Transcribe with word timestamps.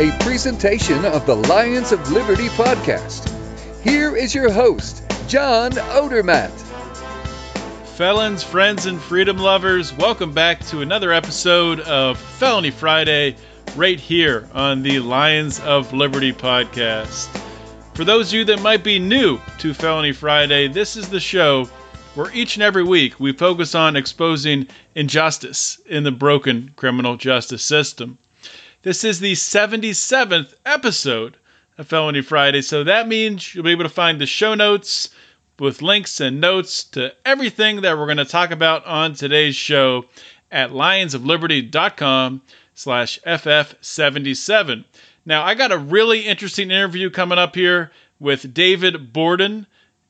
a 0.00 0.16
presentation 0.20 1.04
of 1.06 1.26
the 1.26 1.34
Lions 1.34 1.90
of 1.90 2.12
Liberty 2.12 2.46
podcast. 2.50 3.34
Here 3.82 4.14
is 4.14 4.32
your 4.32 4.48
host, 4.48 5.02
John 5.26 5.72
Odermatt. 5.72 6.52
Felons, 7.96 8.44
friends, 8.44 8.86
and 8.86 9.00
freedom 9.00 9.38
lovers, 9.38 9.92
welcome 9.94 10.32
back 10.32 10.64
to 10.66 10.82
another 10.82 11.12
episode 11.12 11.80
of 11.80 12.16
Felony 12.16 12.70
Friday 12.70 13.34
right 13.74 13.98
here 13.98 14.48
on 14.54 14.84
the 14.84 15.00
Lions 15.00 15.58
of 15.60 15.92
Liberty 15.92 16.32
podcast. 16.32 17.26
For 17.94 18.04
those 18.04 18.28
of 18.28 18.34
you 18.34 18.44
that 18.44 18.62
might 18.62 18.84
be 18.84 19.00
new 19.00 19.40
to 19.58 19.74
Felony 19.74 20.12
Friday, 20.12 20.68
this 20.68 20.96
is 20.96 21.08
the 21.08 21.18
show 21.18 21.64
where 22.14 22.32
each 22.32 22.54
and 22.54 22.62
every 22.62 22.84
week 22.84 23.18
we 23.18 23.32
focus 23.32 23.74
on 23.74 23.96
exposing 23.96 24.68
injustice 24.94 25.80
in 25.86 26.04
the 26.04 26.12
broken 26.12 26.72
criminal 26.76 27.16
justice 27.16 27.64
system. 27.64 28.16
This 28.88 29.04
is 29.04 29.20
the 29.20 29.32
77th 29.32 30.54
episode 30.64 31.36
of 31.76 31.86
Felony 31.86 32.22
Friday, 32.22 32.62
so 32.62 32.84
that 32.84 33.06
means 33.06 33.54
you'll 33.54 33.64
be 33.64 33.72
able 33.72 33.82
to 33.82 33.90
find 33.90 34.18
the 34.18 34.24
show 34.24 34.54
notes 34.54 35.10
with 35.58 35.82
links 35.82 36.20
and 36.20 36.40
notes 36.40 36.84
to 36.84 37.12
everything 37.26 37.82
that 37.82 37.98
we're 37.98 38.06
going 38.06 38.16
to 38.16 38.24
talk 38.24 38.50
about 38.50 38.86
on 38.86 39.12
today's 39.12 39.54
show 39.54 40.06
at 40.50 40.70
lionsofliberty.com 40.70 42.40
slash 42.72 43.20
ff77. 43.26 44.84
Now, 45.26 45.44
I 45.44 45.54
got 45.54 45.70
a 45.70 45.76
really 45.76 46.22
interesting 46.22 46.70
interview 46.70 47.10
coming 47.10 47.38
up 47.38 47.56
here 47.56 47.92
with 48.18 48.54
David 48.54 49.12
Borden 49.12 49.66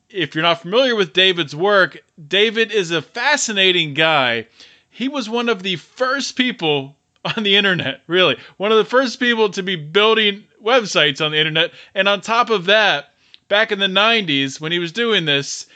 if 0.09 0.37
you're 0.37 0.43
not 0.43 0.63
familiar 0.63 0.95
with 0.95 1.13
David's 1.13 1.57
work, 1.57 1.99
David 2.29 2.71
is 2.71 2.93
a 2.93 3.03
fascinating 3.03 3.95
guy. 3.95 4.47
He 4.89 5.09
was 5.09 5.29
one 5.29 5.49
of 5.49 5.65
the 5.65 5.75
first 5.75 6.37
people 6.37 6.95
on 7.37 7.43
the 7.43 7.57
internet, 7.57 8.03
really, 8.07 8.37
one 8.57 8.73
of 8.73 8.79
the 8.79 8.85
first 8.85 9.19
people 9.21 9.51
to 9.51 9.63
be 9.63 9.77
building 9.77 10.45
websites 10.63 11.25
on 11.25 11.33
the 11.33 11.39
internet. 11.39 11.73
And 11.95 12.09
on 12.09 12.21
top 12.21 12.51
of 12.51 12.67
that, 12.67 13.15
back 13.49 13.73
in 13.73 13.79
the 13.79 13.87
90s, 13.87 14.61
when 14.61 14.73
he 14.73 14.79
was 14.79 14.93
doing 14.93 15.25
this, 15.25 15.67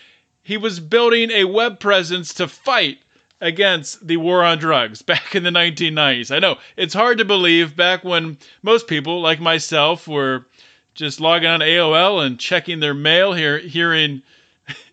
he 0.42 0.56
was 0.56 0.80
building 0.80 1.30
a 1.30 1.44
web 1.44 1.80
presence 1.80 2.34
to 2.34 2.48
fight 2.48 2.98
against 3.40 4.06
the 4.06 4.16
war 4.16 4.44
on 4.44 4.58
drugs 4.58 5.02
back 5.02 5.34
in 5.34 5.42
the 5.42 5.50
1990s. 5.50 6.34
I 6.34 6.38
know 6.38 6.58
it's 6.76 6.94
hard 6.94 7.18
to 7.18 7.24
believe 7.24 7.76
back 7.76 8.04
when 8.04 8.38
most 8.62 8.86
people, 8.86 9.20
like 9.20 9.40
myself, 9.40 10.06
were 10.06 10.46
just 10.94 11.20
logging 11.20 11.48
on 11.48 11.60
AOL 11.60 12.24
and 12.24 12.38
checking 12.38 12.80
their 12.80 12.94
mail 12.94 13.32
here, 13.32 13.58
hearing 13.58 14.22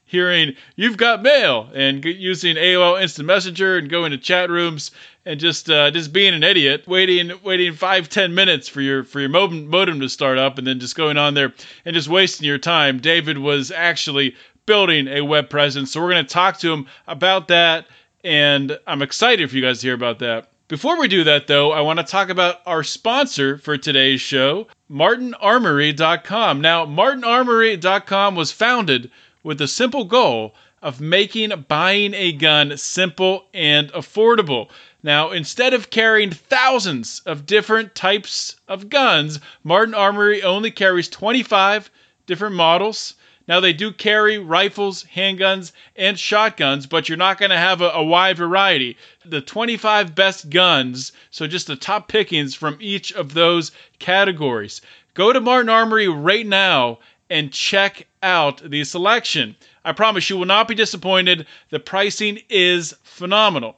hearing 0.10 0.56
you've 0.76 0.98
got 0.98 1.22
mail 1.22 1.70
and 1.76 2.04
using 2.04 2.56
AOL 2.56 3.00
Instant 3.00 3.28
Messenger 3.28 3.78
and 3.78 3.90
going 3.90 4.12
to 4.12 4.18
chat 4.18 4.50
rooms 4.50 4.90
and 5.24 5.40
just 5.40 5.70
uh, 5.70 5.92
just 5.92 6.12
being 6.12 6.34
an 6.34 6.44
idiot, 6.44 6.88
waiting 6.88 7.32
waiting 7.44 7.74
five 7.74 8.10
ten 8.10 8.34
minutes 8.34 8.68
for 8.68 8.82
your 8.82 9.04
for 9.04 9.20
your 9.20 9.30
modem, 9.30 9.68
modem 9.68 10.00
to 10.00 10.10
start 10.10 10.40
up 10.40 10.58
and 10.58 10.66
then 10.66 10.80
just 10.80 10.96
going 10.96 11.18
on 11.18 11.36
there 11.36 11.54
and 11.86 11.94
just 11.94 12.10
wasting 12.10 12.48
your 12.48 12.58
time. 12.58 13.00
David 13.00 13.38
was 13.38 13.70
actually 13.70 14.36
building 14.66 15.08
a 15.08 15.22
web 15.22 15.50
presence, 15.50 15.92
so 15.92 16.02
we're 16.02 16.12
going 16.12 16.26
to 16.26 16.34
talk 16.34 16.58
to 16.58 16.74
him 16.74 16.88
about 17.08 17.48
that, 17.50 17.86
and 18.24 18.80
I'm 18.88 19.04
excited 19.04 19.50
for 19.50 19.56
you 19.56 19.62
guys 19.62 19.82
to 19.82 19.88
hear 19.88 19.96
about 19.96 20.20
that. 20.20 20.50
Before 20.68 21.00
we 21.00 21.08
do 21.08 21.24
that, 21.24 21.48
though, 21.48 21.72
I 21.72 21.82
want 21.82 21.98
to 21.98 22.06
talk 22.06 22.30
about 22.30 22.62
our 22.66 22.84
sponsor 22.84 23.58
for 23.58 23.78
today's 23.78 24.22
show, 24.22 24.68
MartinArmory.com. 24.92 26.62
Now, 26.62 26.86
MartinArmory.com 26.86 28.36
was 28.36 28.52
founded 28.52 29.10
with 29.44 29.58
the 29.58 29.68
simple 29.68 30.04
goal 30.04 30.54
of 30.82 31.02
making 31.02 31.52
buying 31.68 32.14
a 32.14 32.32
gun 32.32 32.78
simple 32.78 33.46
and 33.54 33.92
affordable. 33.94 34.70
Now, 35.02 35.32
instead 35.32 35.74
of 35.74 35.90
carrying 35.90 36.32
thousands 36.32 37.22
of 37.26 37.46
different 37.46 37.96
types 37.96 38.56
of 38.68 38.90
guns, 38.90 39.40
Martin 39.64 39.94
Armory 39.94 40.44
only 40.44 40.72
carries 40.72 41.08
25 41.08 41.90
different 42.26 42.56
models. 42.56 43.16
Now, 43.48 43.60
they 43.60 43.74
do 43.74 43.92
carry 43.92 44.38
rifles, 44.38 45.06
handguns, 45.16 45.72
and 45.96 46.20
shotguns, 46.20 46.86
but 46.86 47.10
you're 47.10 47.18
not 47.18 47.40
going 47.40 47.52
to 47.52 47.58
have 47.58 47.82
a, 47.82 47.90
a, 47.90 48.04
wide 48.04 48.38
variety. 48.38 48.96
The 49.26 49.42
25 49.42 50.14
best 50.14 50.50
guns, 50.50 51.12
so 51.32 51.48
just 51.48 51.68
the 51.68 51.76
top 51.76 52.08
pickings 52.08 52.54
from 52.54 52.78
each 52.80 53.12
of 53.14 53.34
those 53.34 53.72
categories. 53.98 54.82
Go 55.14 55.34
to 55.34 55.42
Martin 55.42 55.70
Armory 55.70 56.08
right 56.08 56.46
now 56.46 57.00
and 57.30 57.52
check 57.52 58.08
out 58.24 58.62
the 58.70 58.84
selection. 58.84 59.56
I 59.86 59.92
promise 59.92 60.30
you 60.30 60.38
will 60.38 60.46
not 60.46 60.68
be 60.68 60.76
disappointed. 60.76 61.46
The 61.70 61.80
pricing 61.80 62.40
is 62.50 62.96
phenomenal. 63.04 63.78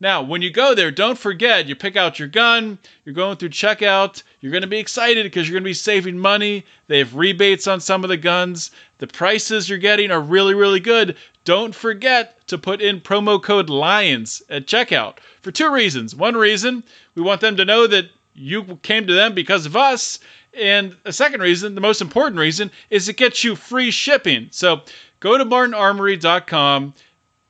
Now, 0.00 0.22
when 0.22 0.42
you 0.42 0.50
go 0.50 0.76
there, 0.76 0.92
don't 0.92 1.18
forget 1.18 1.66
you 1.66 1.74
pick 1.74 1.96
out 1.96 2.20
your 2.20 2.28
gun, 2.28 2.78
you're 3.04 3.14
going 3.16 3.36
through 3.36 3.48
checkout, 3.48 4.22
you're 4.40 4.52
going 4.52 4.62
to 4.62 4.68
be 4.68 4.78
excited 4.78 5.24
because 5.24 5.48
you're 5.48 5.54
going 5.54 5.64
to 5.64 5.70
be 5.70 5.74
saving 5.74 6.18
money. 6.18 6.64
They 6.86 6.98
have 6.98 7.16
rebates 7.16 7.66
on 7.66 7.80
some 7.80 8.04
of 8.04 8.08
the 8.08 8.16
guns. 8.16 8.70
The 8.98 9.08
prices 9.08 9.68
you're 9.68 9.78
getting 9.78 10.12
are 10.12 10.20
really, 10.20 10.54
really 10.54 10.78
good. 10.78 11.16
Don't 11.44 11.74
forget 11.74 12.46
to 12.46 12.58
put 12.58 12.80
in 12.80 13.00
promo 13.00 13.42
code 13.42 13.70
LIONS 13.70 14.40
at 14.48 14.66
checkout 14.66 15.16
for 15.40 15.50
two 15.50 15.72
reasons. 15.72 16.14
One 16.14 16.36
reason, 16.36 16.84
we 17.16 17.22
want 17.22 17.40
them 17.40 17.56
to 17.56 17.64
know 17.64 17.88
that 17.88 18.10
you 18.34 18.78
came 18.82 19.06
to 19.08 19.14
them 19.14 19.34
because 19.34 19.66
of 19.66 19.76
us. 19.76 20.20
And 20.58 20.96
a 21.04 21.12
second 21.12 21.40
reason, 21.40 21.74
the 21.74 21.80
most 21.80 22.00
important 22.00 22.38
reason, 22.38 22.70
is 22.90 23.08
it 23.08 23.16
gets 23.16 23.44
you 23.44 23.54
free 23.54 23.90
shipping. 23.90 24.48
So 24.50 24.82
go 25.20 25.38
to 25.38 25.44
martinarmory.com, 25.44 26.94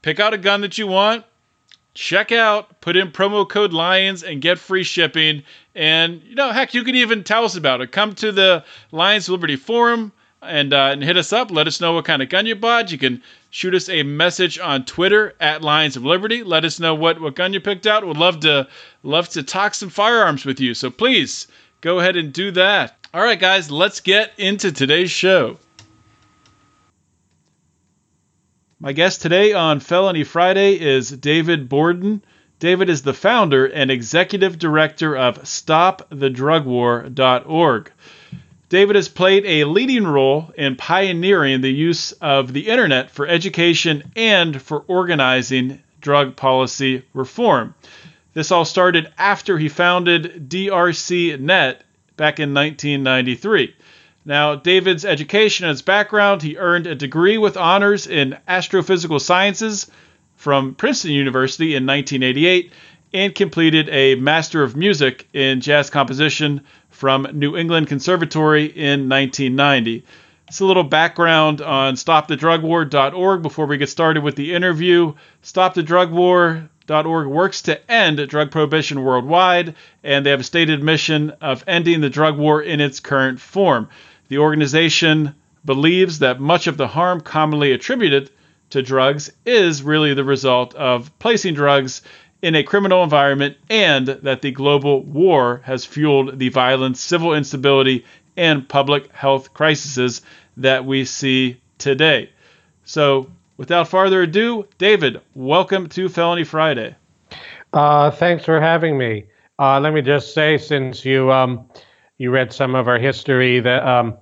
pick 0.02 0.20
out 0.20 0.34
a 0.34 0.38
gun 0.38 0.60
that 0.60 0.76
you 0.76 0.86
want, 0.86 1.24
check 1.94 2.30
out, 2.30 2.80
put 2.80 2.96
in 2.96 3.10
promo 3.10 3.48
code 3.48 3.72
Lions, 3.72 4.22
and 4.22 4.40
get 4.40 4.58
free 4.58 4.84
shipping. 4.84 5.42
And, 5.74 6.22
you 6.22 6.34
know, 6.34 6.52
heck, 6.52 6.74
you 6.74 6.84
can 6.84 6.94
even 6.94 7.24
tell 7.24 7.44
us 7.44 7.56
about 7.56 7.80
it. 7.80 7.92
Come 7.92 8.14
to 8.16 8.30
the 8.30 8.64
Lions 8.92 9.28
Liberty 9.28 9.56
Forum 9.56 10.12
and, 10.42 10.72
uh, 10.72 10.90
and 10.92 11.02
hit 11.02 11.16
us 11.16 11.32
up. 11.32 11.50
Let 11.50 11.66
us 11.66 11.80
know 11.80 11.94
what 11.94 12.04
kind 12.04 12.22
of 12.22 12.28
gun 12.28 12.46
you 12.46 12.54
bought. 12.54 12.92
You 12.92 12.98
can 12.98 13.22
shoot 13.50 13.74
us 13.74 13.88
a 13.88 14.02
message 14.02 14.58
on 14.58 14.84
Twitter 14.84 15.34
at 15.40 15.62
Lions 15.62 15.96
of 15.96 16.04
Liberty. 16.04 16.42
Let 16.42 16.64
us 16.64 16.78
know 16.78 16.94
what, 16.94 17.20
what 17.20 17.34
gun 17.34 17.52
you 17.52 17.60
picked 17.60 17.86
out. 17.86 18.06
We'd 18.06 18.16
love 18.16 18.40
to 18.40 18.68
love 19.02 19.28
to 19.30 19.42
talk 19.42 19.74
some 19.74 19.88
firearms 19.88 20.44
with 20.44 20.60
you. 20.60 20.74
So 20.74 20.90
please 20.90 21.48
go 21.80 21.98
ahead 22.00 22.16
and 22.16 22.32
do 22.32 22.50
that. 22.52 22.97
All 23.14 23.22
right, 23.22 23.40
guys, 23.40 23.70
let's 23.70 24.00
get 24.00 24.32
into 24.36 24.70
today's 24.70 25.10
show. 25.10 25.56
My 28.78 28.92
guest 28.92 29.22
today 29.22 29.54
on 29.54 29.80
Felony 29.80 30.24
Friday 30.24 30.78
is 30.78 31.08
David 31.08 31.70
Borden. 31.70 32.22
David 32.58 32.90
is 32.90 33.00
the 33.00 33.14
founder 33.14 33.64
and 33.64 33.90
executive 33.90 34.58
director 34.58 35.16
of 35.16 35.44
StopTheDrugWar.org. 35.44 37.92
David 38.68 38.96
has 38.96 39.08
played 39.08 39.46
a 39.46 39.64
leading 39.64 40.06
role 40.06 40.52
in 40.54 40.76
pioneering 40.76 41.62
the 41.62 41.72
use 41.72 42.12
of 42.12 42.52
the 42.52 42.68
internet 42.68 43.10
for 43.10 43.26
education 43.26 44.02
and 44.16 44.60
for 44.60 44.84
organizing 44.86 45.82
drug 46.02 46.36
policy 46.36 47.04
reform. 47.14 47.74
This 48.34 48.52
all 48.52 48.66
started 48.66 49.10
after 49.16 49.56
he 49.56 49.70
founded 49.70 50.50
DRCnet 50.50 51.78
back 52.18 52.38
in 52.38 52.52
1993. 52.52 53.74
Now, 54.26 54.56
David's 54.56 55.06
education 55.06 55.64
and 55.64 55.70
his 55.70 55.80
background, 55.80 56.42
he 56.42 56.58
earned 56.58 56.86
a 56.86 56.94
degree 56.94 57.38
with 57.38 57.56
honors 57.56 58.06
in 58.06 58.36
astrophysical 58.46 59.22
sciences 59.22 59.90
from 60.36 60.74
Princeton 60.74 61.12
University 61.12 61.74
in 61.74 61.86
1988 61.86 62.70
and 63.14 63.34
completed 63.34 63.88
a 63.88 64.16
Master 64.16 64.62
of 64.62 64.76
Music 64.76 65.26
in 65.32 65.62
Jazz 65.62 65.88
Composition 65.88 66.60
from 66.90 67.26
New 67.32 67.56
England 67.56 67.86
Conservatory 67.86 68.66
in 68.66 69.08
1990. 69.08 70.04
It's 70.48 70.60
a 70.60 70.66
little 70.66 70.84
background 70.84 71.60
on 71.60 71.94
StopTheDrugWar.org 71.94 73.42
before 73.42 73.66
we 73.66 73.78
get 73.78 73.88
started 73.88 74.22
with 74.22 74.36
the 74.36 74.54
interview. 74.54 75.14
StopTheDrugWar.org 76.88 77.26
works 77.26 77.62
to 77.62 77.90
end 77.90 78.26
drug 78.28 78.50
prohibition 78.50 79.04
worldwide, 79.04 79.74
and 80.02 80.24
they 80.24 80.30
have 80.30 80.40
a 80.40 80.44
stated 80.44 80.82
mission 80.82 81.30
of 81.42 81.62
ending 81.66 82.00
the 82.00 82.08
drug 82.08 82.38
war 82.38 82.62
in 82.62 82.80
its 82.80 83.00
current 83.00 83.40
form. 83.40 83.88
The 84.28 84.38
organization 84.38 85.34
believes 85.64 86.20
that 86.20 86.40
much 86.40 86.66
of 86.66 86.78
the 86.78 86.88
harm 86.88 87.20
commonly 87.20 87.72
attributed 87.72 88.30
to 88.70 88.82
drugs 88.82 89.30
is 89.44 89.82
really 89.82 90.14
the 90.14 90.24
result 90.24 90.74
of 90.74 91.16
placing 91.18 91.54
drugs 91.54 92.02
in 92.40 92.54
a 92.54 92.62
criminal 92.62 93.02
environment 93.02 93.56
and 93.68 94.06
that 94.06 94.40
the 94.40 94.50
global 94.50 95.02
war 95.02 95.60
has 95.64 95.84
fueled 95.84 96.38
the 96.38 96.48
violence, 96.48 97.00
civil 97.00 97.34
instability, 97.34 98.04
and 98.36 98.68
public 98.68 99.12
health 99.12 99.52
crises 99.52 100.22
that 100.56 100.84
we 100.84 101.04
see 101.04 101.60
today. 101.76 102.30
So, 102.84 103.30
without 103.58 103.88
further 103.88 104.22
ado, 104.22 104.66
David, 104.78 105.20
welcome 105.34 105.88
to 105.90 106.08
Felony 106.08 106.44
Friday. 106.44 106.96
Uh, 107.74 108.10
thanks 108.10 108.46
for 108.46 108.58
having 108.58 108.96
me. 108.96 109.24
Uh, 109.58 109.78
let 109.78 109.92
me 109.92 110.00
just 110.00 110.32
say, 110.32 110.56
since 110.56 111.04
you 111.04 111.30
um, 111.30 111.68
you 112.16 112.30
read 112.30 112.52
some 112.52 112.74
of 112.74 112.88
our 112.88 112.98
history, 112.98 113.60
that 113.60 113.86
um, 113.86 114.16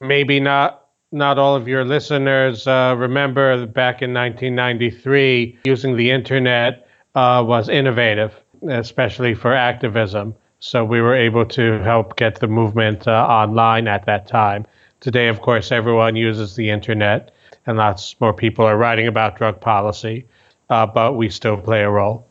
maybe 0.00 0.38
not 0.38 0.82
not 1.12 1.38
all 1.38 1.54
of 1.54 1.66
your 1.68 1.84
listeners 1.84 2.66
uh, 2.66 2.94
remember 2.98 3.64
back 3.66 4.02
in 4.02 4.12
1993, 4.12 5.60
using 5.64 5.96
the 5.96 6.10
internet 6.10 6.86
uh, 7.14 7.42
was 7.46 7.68
innovative, 7.68 8.34
especially 8.68 9.34
for 9.34 9.54
activism. 9.54 10.34
So 10.58 10.84
we 10.84 11.00
were 11.00 11.14
able 11.14 11.46
to 11.46 11.78
help 11.82 12.16
get 12.16 12.40
the 12.40 12.48
movement 12.48 13.06
uh, 13.06 13.12
online 13.12 13.86
at 13.86 14.04
that 14.06 14.26
time. 14.26 14.66
Today, 15.00 15.28
of 15.28 15.40
course, 15.40 15.70
everyone 15.70 16.16
uses 16.16 16.56
the 16.56 16.70
internet, 16.70 17.30
and 17.66 17.78
lots 17.78 18.16
more 18.20 18.32
people 18.32 18.64
are 18.64 18.76
writing 18.76 19.06
about 19.06 19.36
drug 19.36 19.60
policy, 19.60 20.26
uh, 20.70 20.86
but 20.86 21.14
we 21.14 21.28
still 21.28 21.56
play 21.56 21.82
a 21.82 21.90
role. 21.90 22.26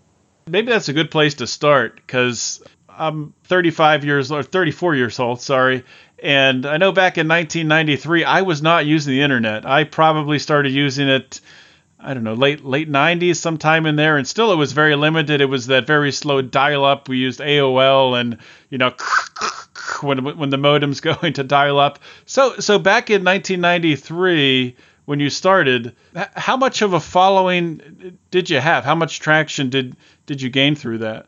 Maybe 0.47 0.71
that's 0.71 0.89
a 0.89 0.93
good 0.93 1.09
place 1.09 1.35
to 1.35 1.47
start 1.47 1.95
because 1.95 2.61
I'm 2.97 3.33
35 3.45 4.05
years 4.05 4.31
or 4.31 4.43
34 4.43 4.95
years 4.95 5.19
old, 5.19 5.41
sorry. 5.41 5.83
And 6.21 6.65
I 6.65 6.77
know 6.77 6.91
back 6.91 7.17
in 7.17 7.27
1993, 7.27 8.23
I 8.23 8.41
was 8.41 8.61
not 8.61 8.85
using 8.85 9.11
the 9.11 9.21
internet. 9.21 9.65
I 9.65 9.83
probably 9.83 10.39
started 10.39 10.71
using 10.71 11.09
it, 11.09 11.41
I 11.99 12.13
don't 12.13 12.23
know, 12.23 12.33
late 12.33 12.63
late 12.63 12.89
90s, 12.89 13.35
sometime 13.35 13.85
in 13.85 13.95
there, 13.95 14.17
and 14.17 14.27
still 14.27 14.51
it 14.51 14.55
was 14.55 14.71
very 14.71 14.95
limited. 14.95 15.41
It 15.41 15.45
was 15.45 15.67
that 15.67 15.85
very 15.85 16.11
slow 16.11 16.41
dial-up. 16.41 17.09
We 17.09 17.17
used 17.17 17.41
AOL, 17.41 18.19
and 18.19 18.37
you 18.69 18.77
know, 18.77 18.93
when 20.01 20.37
when 20.37 20.49
the 20.49 20.57
modem's 20.57 21.01
going 21.01 21.33
to 21.33 21.43
dial 21.43 21.79
up. 21.79 21.99
So 22.25 22.59
so 22.59 22.79
back 22.79 23.09
in 23.09 23.23
1993, 23.23 24.75
when 25.05 25.19
you 25.19 25.29
started, 25.29 25.95
how 26.35 26.57
much 26.57 26.81
of 26.81 26.93
a 26.93 26.99
following 26.99 28.17
did 28.31 28.49
you 28.49 28.59
have? 28.59 28.83
How 28.83 28.95
much 28.95 29.19
traction 29.19 29.69
did 29.69 29.95
did 30.25 30.41
you 30.41 30.49
gain 30.49 30.75
through 30.75 30.99
that? 30.99 31.27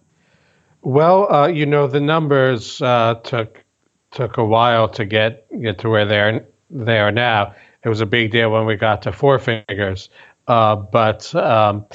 Well, 0.81 1.31
uh, 1.33 1.47
you 1.47 1.65
know, 1.65 1.88
the 1.88 2.00
numbers 2.00 2.81
uh, 2.81 3.15
took 3.24 3.63
took 4.12 4.38
a 4.38 4.45
while 4.45 4.89
to 4.89 5.06
get 5.06 5.45
get 5.62 5.79
to 5.79 5.89
where 5.89 6.06
they 6.06 6.19
are 6.19 6.45
they 6.69 7.00
are 7.00 7.12
now. 7.12 7.56
It 7.83 7.89
was 7.89 8.01
a 8.01 8.06
big 8.06 8.31
deal 8.31 8.51
when 8.51 8.65
we 8.65 8.75
got 8.75 9.01
to 9.03 9.12
four 9.12 9.39
figures, 9.39 10.09
uh, 10.47 10.75
but 10.75 11.33
um, 11.35 11.85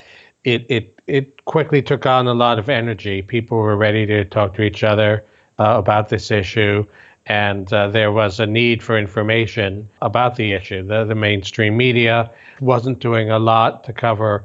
it 0.44 0.66
it 0.68 1.00
it 1.06 1.44
quickly 1.44 1.82
took 1.82 2.06
on 2.06 2.26
a 2.26 2.34
lot 2.34 2.58
of 2.58 2.68
energy. 2.68 3.22
People 3.22 3.58
were 3.58 3.76
ready 3.76 4.06
to 4.06 4.24
talk 4.24 4.54
to 4.54 4.62
each 4.62 4.84
other 4.84 5.24
uh, 5.58 5.74
about 5.76 6.08
this 6.08 6.30
issue, 6.30 6.86
and 7.26 7.72
uh, 7.72 7.88
there 7.88 8.10
was 8.10 8.40
a 8.40 8.46
need 8.46 8.82
for 8.82 8.98
information 8.98 9.88
about 10.00 10.36
the 10.36 10.52
issue. 10.52 10.86
The, 10.86 11.04
the 11.04 11.14
mainstream 11.14 11.76
media 11.76 12.30
wasn't 12.60 12.98
doing 12.98 13.30
a 13.30 13.38
lot 13.38 13.84
to 13.84 13.92
cover 13.92 14.44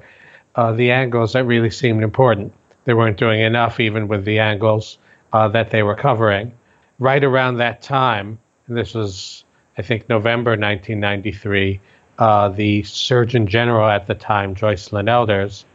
uh, 0.56 0.74
the 0.74 0.91
angles 0.91 1.33
that 1.33 1.45
really 1.45 1.69
seemed 1.69 2.03
important. 2.03 2.53
They 2.85 2.94
weren't 2.94 3.18
doing 3.18 3.41
enough, 3.41 3.79
even 3.79 4.07
with 4.07 4.25
the 4.25 4.39
angles 4.39 4.97
uh, 5.33 5.47
that 5.50 5.71
they 5.71 5.83
were 5.83 5.95
covering. 5.95 6.53
Right 7.00 7.24
around 7.24 7.57
that 7.57 7.81
time, 7.81 8.39
and 8.68 8.77
this 8.77 8.94
was, 8.94 9.44
I 9.77 9.81
think, 9.81 10.09
November 10.09 10.51
1993, 10.51 11.80
uh, 12.18 12.50
the 12.50 12.83
Surgeon 12.83 13.47
General 13.47 13.88
at 13.88 14.07
the 14.07 14.15
time, 14.15 14.56
Joycelyn 14.56 15.07
Elders, 15.07 15.65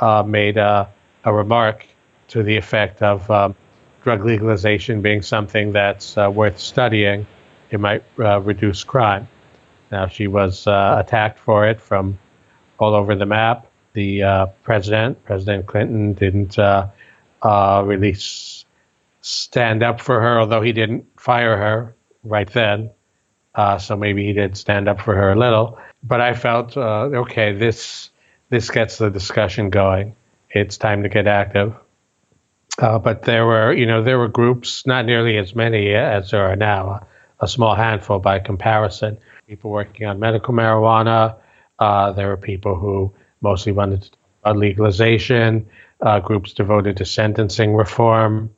uh, 0.00 0.22
made 0.22 0.56
a, 0.56 0.88
a, 1.24 1.32
remark 1.32 1.86
to 2.28 2.42
the 2.42 2.56
effect 2.56 3.02
of 3.02 3.30
um, 3.30 3.54
drug 4.02 4.24
legalization 4.24 5.02
being 5.02 5.22
something 5.22 5.72
that's 5.72 6.16
uh, 6.18 6.30
worth 6.30 6.58
studying. 6.58 7.26
It 7.70 7.80
might 7.80 8.02
uh, 8.18 8.40
reduce 8.40 8.84
crime. 8.84 9.28
Now, 9.90 10.06
she 10.06 10.26
was 10.26 10.66
uh, 10.66 10.96
attacked 10.98 11.38
for 11.38 11.66
it 11.66 11.80
from 11.80 12.18
all 12.78 12.94
over 12.94 13.14
the 13.14 13.26
map 13.26 13.66
the 13.94 14.22
uh, 14.22 14.46
president, 14.62 15.22
President 15.24 15.66
Clinton, 15.66 16.14
didn't 16.14 16.58
uh, 16.58 16.88
really 17.84 18.16
stand 19.20 19.82
up 19.82 20.00
for 20.00 20.18
her, 20.18 20.40
although 20.40 20.62
he 20.62 20.72
didn't 20.72 21.04
fire 21.20 21.58
her 21.58 21.94
right 22.24 22.50
then. 22.50 22.90
So 23.78 23.96
maybe 23.96 24.24
he 24.24 24.32
did 24.32 24.56
stand 24.56 24.88
up 24.88 25.02
for 25.02 25.14
her 25.14 25.32
a 25.32 25.36
little. 25.36 25.78
But 26.02 26.22
I 26.22 26.32
felt 26.32 26.74
okay. 26.74 27.52
This 27.52 28.08
this 28.48 28.70
gets 28.70 28.96
the 28.96 29.10
discussion 29.10 29.68
going. 29.68 30.16
It's 30.48 30.78
time 30.78 31.02
to 31.02 31.10
get 31.10 31.26
active. 31.26 31.74
Uh, 32.78 32.98
but 32.98 33.22
there 33.22 33.46
were, 33.46 33.72
you 33.72 33.86
know, 33.86 34.02
there 34.02 34.18
were 34.18 34.28
groups, 34.28 34.86
not 34.86 35.04
nearly 35.04 35.36
as 35.36 35.54
many 35.54 35.94
as 35.94 36.30
there 36.30 36.42
are 36.42 36.56
now, 36.56 37.06
a 37.40 37.48
small 37.48 37.74
handful 37.74 38.18
by 38.18 38.38
comparison. 38.38 39.18
People 39.46 39.70
working 39.70 40.06
on 40.06 40.18
medical 40.18 40.54
marijuana. 40.54 41.36
there 41.78 42.28
were 42.28 42.36
people 42.36 42.74
who 42.74 43.12
mostly 43.40 43.72
wanted 43.72 44.08
uh, 44.44 44.52
legalization, 44.52 45.68
uh, 46.00 46.20
groups 46.20 46.52
devoted 46.52 46.96
to 46.96 47.04
sentencing 47.04 47.74
reform, 47.74 48.50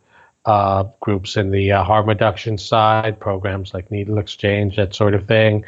uh, 0.45 0.85
groups 1.01 1.37
in 1.37 1.51
the 1.51 1.73
uh, 1.73 1.83
harm 1.83 2.09
reduction 2.09 2.59
side, 2.59 3.19
programs 3.19 3.75
like 3.75 3.91
needle 3.91 4.19
exchange, 4.19 4.77
that 4.77 4.95
sort 4.95 5.15
of 5.15 5.27
thing, 5.27 5.65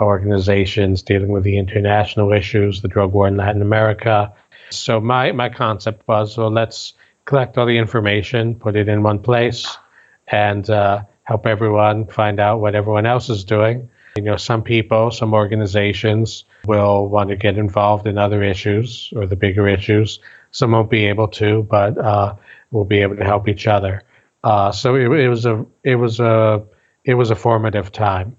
organizations 0.00 1.02
dealing 1.02 1.28
with 1.28 1.44
the 1.44 1.58
international 1.58 2.32
issues, 2.32 2.82
the 2.82 2.88
drug 2.88 3.12
war 3.12 3.26
in 3.28 3.36
Latin 3.36 3.62
America. 3.62 4.32
So 4.70 5.00
my, 5.00 5.32
my 5.32 5.48
concept 5.48 6.06
was, 6.08 6.36
well, 6.36 6.50
let's 6.50 6.94
collect 7.26 7.58
all 7.58 7.66
the 7.66 7.76
information, 7.76 8.54
put 8.54 8.76
it 8.76 8.88
in 8.88 9.02
one 9.02 9.18
place, 9.18 9.76
and 10.28 10.70
uh, 10.70 11.02
help 11.24 11.46
everyone 11.46 12.06
find 12.06 12.40
out 12.40 12.60
what 12.60 12.74
everyone 12.74 13.04
else 13.04 13.28
is 13.28 13.44
doing. 13.44 13.88
You 14.16 14.22
know, 14.22 14.36
some 14.36 14.62
people, 14.62 15.10
some 15.10 15.34
organizations 15.34 16.44
will 16.64 17.06
want 17.08 17.28
to 17.28 17.36
get 17.36 17.58
involved 17.58 18.06
in 18.06 18.16
other 18.16 18.42
issues 18.42 19.12
or 19.14 19.26
the 19.26 19.36
bigger 19.36 19.68
issues. 19.68 20.20
Some 20.52 20.70
won't 20.70 20.88
be 20.88 21.04
able 21.06 21.28
to, 21.28 21.64
but 21.64 21.98
uh, 21.98 22.34
we'll 22.70 22.84
be 22.84 23.02
able 23.02 23.16
to 23.16 23.24
help 23.24 23.46
each 23.48 23.66
other. 23.66 24.02
Uh, 24.42 24.72
so 24.72 24.94
it, 24.94 25.10
it, 25.10 25.28
was 25.28 25.44
a 25.44 25.66
it 25.82 25.96
was 25.96 26.20
a 26.20 26.62
it 27.04 27.14
was 27.14 27.30
a 27.30 27.34
formative 27.34 27.90
time, 27.90 28.36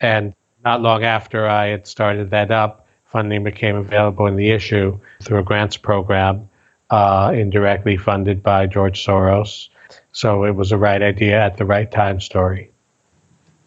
and 0.00 0.34
not 0.64 0.82
long 0.82 1.02
after 1.02 1.48
I 1.48 1.68
had 1.68 1.86
started 1.86 2.30
that 2.30 2.50
up, 2.50 2.86
funding 3.06 3.42
became 3.42 3.76
available 3.76 4.26
in 4.26 4.36
the 4.36 4.50
issue 4.50 5.00
through 5.22 5.38
a 5.38 5.42
grants 5.42 5.78
program, 5.78 6.48
uh, 6.90 7.32
indirectly 7.34 7.96
funded 7.96 8.42
by 8.42 8.66
George 8.66 9.04
Soros. 9.04 9.68
So 10.12 10.44
it 10.44 10.54
was 10.54 10.72
a 10.72 10.78
right 10.78 11.02
idea 11.02 11.40
at 11.40 11.56
the 11.56 11.64
right 11.64 11.90
time 11.90 12.20
story. 12.20 12.70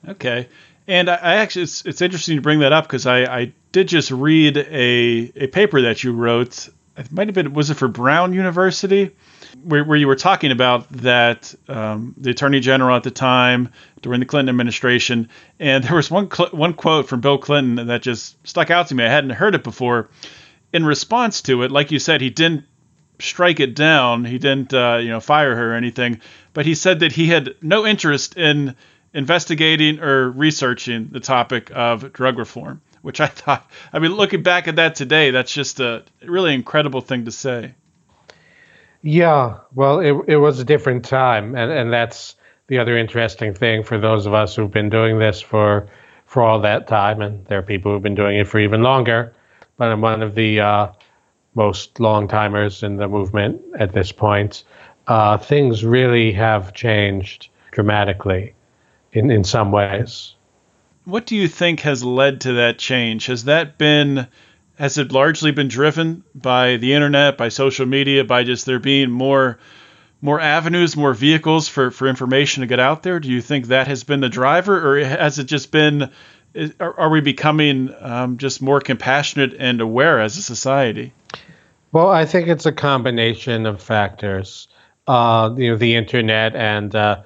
Okay. 0.08 0.48
And 0.88 1.10
I, 1.10 1.16
I, 1.16 1.36
actually, 1.36 1.64
it's, 1.64 1.86
it's 1.86 2.02
interesting 2.02 2.38
to 2.38 2.42
bring 2.42 2.60
that 2.60 2.72
up 2.72 2.86
because 2.86 3.06
I, 3.06 3.24
I 3.24 3.54
did 3.72 3.90
just 3.90 4.12
read 4.12 4.58
a, 4.58 5.32
a 5.36 5.48
paper 5.48 5.82
that 5.82 6.04
you 6.04 6.14
wrote. 6.14 6.70
It 6.96 7.12
might 7.12 7.28
have 7.28 7.36
been, 7.36 7.54
was 7.54 7.70
it 7.70 7.76
for 7.76 7.88
Brown 7.88 8.34
University? 8.34 9.16
Where, 9.64 9.84
where 9.84 9.98
you 9.98 10.08
were 10.08 10.16
talking 10.16 10.52
about 10.52 10.90
that 10.90 11.54
um, 11.68 12.14
the 12.18 12.30
attorney 12.30 12.60
general 12.60 12.96
at 12.96 13.04
the 13.04 13.12
time 13.12 13.72
during 14.02 14.20
the 14.20 14.26
Clinton 14.26 14.50
administration, 14.50 15.30
and 15.60 15.84
there 15.84 15.96
was 15.96 16.12
one 16.12 16.30
cl- 16.30 16.52
one 16.52 16.74
quote 16.74 17.08
from 17.08 17.22
Bill 17.22 17.40
Clinton 17.40 17.88
that 17.88 18.04
just 18.04 18.38
stuck 18.48 18.70
out 18.70 18.88
to 18.88 18.96
me. 18.96 19.04
I 19.04 19.10
hadn't 19.10 19.32
heard 19.32 19.56
it 19.56 19.64
before. 19.64 20.10
In 20.74 20.86
response 20.86 21.42
to 21.44 21.64
it, 21.64 21.72
like 21.72 21.92
you 21.92 21.98
said, 21.98 22.22
he 22.22 22.30
didn't 22.30 22.66
strike 23.20 23.60
it 23.60 23.76
down. 23.76 24.26
He 24.26 24.38
didn't, 24.38 24.74
uh, 24.74 25.00
you 25.02 25.10
know, 25.10 25.20
fire 25.20 25.56
her 25.56 25.74
or 25.74 25.76
anything. 25.76 26.22
But 26.54 26.66
he 26.66 26.76
said 26.76 27.00
that 27.02 27.12
he 27.12 27.28
had 27.28 27.56
no 27.62 27.86
interest 27.86 28.38
in 28.38 28.76
investigating 29.14 30.00
or 30.00 30.30
researching 30.30 31.10
the 31.12 31.20
topic 31.20 31.72
of 31.74 32.14
drug 32.14 32.38
reform, 32.38 32.82
which 33.02 33.20
I 33.20 33.28
thought, 33.28 33.70
I 33.92 34.00
mean, 34.00 34.14
looking 34.14 34.44
back 34.44 34.68
at 34.68 34.76
that 34.76 34.96
today, 34.96 35.32
that's 35.32 35.54
just 35.54 35.80
a 35.80 36.04
really 36.24 36.54
incredible 36.54 37.02
thing 37.02 37.26
to 37.26 37.32
say. 37.32 37.74
Yeah, 39.02 39.60
well, 39.74 40.00
it, 40.00 40.16
it 40.28 40.38
was 40.38 40.60
a 40.60 40.66
different 40.66 41.06
time, 41.06 41.56
and, 41.56 41.72
and 41.72 41.94
that's 41.94 42.36
the 42.68 42.80
other 42.80 42.98
interesting 42.98 43.54
thing 43.54 43.84
for 43.84 43.98
those 43.98 44.26
of 44.26 44.34
us 44.34 44.56
who've 44.56 44.72
been 44.72 44.90
doing 44.90 45.20
this 45.20 45.42
for 45.42 45.88
for 46.26 46.44
all 46.44 46.60
that 46.60 46.88
time, 46.88 47.22
and 47.22 47.46
there 47.46 47.60
are 47.60 47.64
people 47.64 47.94
who've 47.94 48.02
been 48.02 48.16
doing 48.16 48.38
it 48.38 48.48
for 48.48 48.60
even 48.60 48.82
longer. 48.82 49.34
But 49.78 49.92
I'm 49.92 50.02
one 50.02 50.22
of 50.22 50.36
the 50.36 50.60
uh, 50.60 50.88
most 51.58 52.00
long 52.00 52.28
timers 52.28 52.84
in 52.84 52.96
the 52.96 53.08
movement 53.08 53.62
at 53.80 53.92
this 53.92 54.12
point. 54.12 54.64
Uh, 55.08 55.38
things 55.38 55.84
really 55.84 56.32
have 56.32 56.74
changed 56.74 57.50
dramatically 57.72 58.54
in, 59.12 59.32
in 59.32 59.44
some 59.44 59.72
ways. 59.72 60.36
What 61.04 61.26
do 61.26 61.36
you 61.36 61.48
think 61.48 61.80
has 61.82 62.04
led 62.04 62.42
to 62.42 62.54
that 62.54 62.78
change? 62.78 63.26
Has 63.26 63.46
that 63.46 63.78
been 63.78 64.28
has 64.78 65.00
it 65.00 65.12
largely 65.12 65.52
been 65.52 65.70
driven 65.70 66.24
by 66.36 66.78
the 66.78 66.94
internet, 66.94 67.36
by 67.36 67.50
social 67.50 67.88
media, 67.88 68.24
by 68.24 68.44
just 68.44 68.66
there 68.68 68.80
being 68.80 69.10
more 69.10 69.58
more 70.22 70.40
avenues, 70.40 70.98
more 70.98 71.14
vehicles 71.14 71.68
for, 71.68 71.92
for 71.92 72.08
information 72.08 72.62
to 72.62 72.68
get 72.68 72.80
out 72.80 73.04
there? 73.04 73.20
Do 73.20 73.30
you 73.30 73.42
think 73.42 73.68
that 73.68 73.88
has 73.88 74.04
been 74.04 74.20
the 74.20 74.30
driver, 74.30 74.76
or 74.76 75.04
has 75.04 75.40
it 75.40 75.46
just 75.46 75.72
been? 75.72 76.12
Are, 76.80 77.00
are 77.00 77.10
we 77.10 77.22
becoming 77.22 77.94
um, 78.00 78.38
just 78.38 78.62
more 78.62 78.82
compassionate 78.82 79.56
and 79.60 79.82
aware 79.82 80.20
as 80.20 80.38
a 80.38 80.42
society? 80.42 81.14
Well, 81.98 82.12
I 82.12 82.26
think 82.26 82.48
it's 82.48 82.68
a 82.68 82.72
combination 82.72 83.66
of 83.66 83.82
factors. 83.82 84.68
Uh, 85.08 85.50
you 85.58 85.72
know, 85.72 85.78
the 85.78 85.96
internet 85.96 86.56
and 86.56 86.96
uh, 86.96 87.24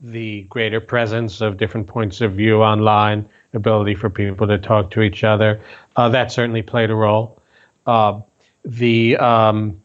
the 0.00 0.44
greater 0.44 0.80
presence 0.80 1.42
of 1.42 1.58
different 1.58 1.88
points 1.88 2.22
of 2.22 2.32
view 2.32 2.62
online, 2.62 3.28
ability 3.52 3.94
for 3.96 4.08
people 4.08 4.46
to 4.46 4.56
talk 4.56 4.90
to 4.92 5.02
each 5.02 5.24
other, 5.24 5.60
uh, 5.96 6.08
that 6.08 6.32
certainly 6.32 6.62
played 6.62 6.88
a 6.88 6.94
role. 6.94 7.38
Uh, 7.84 8.18
the 8.64 9.18
um, 9.18 9.78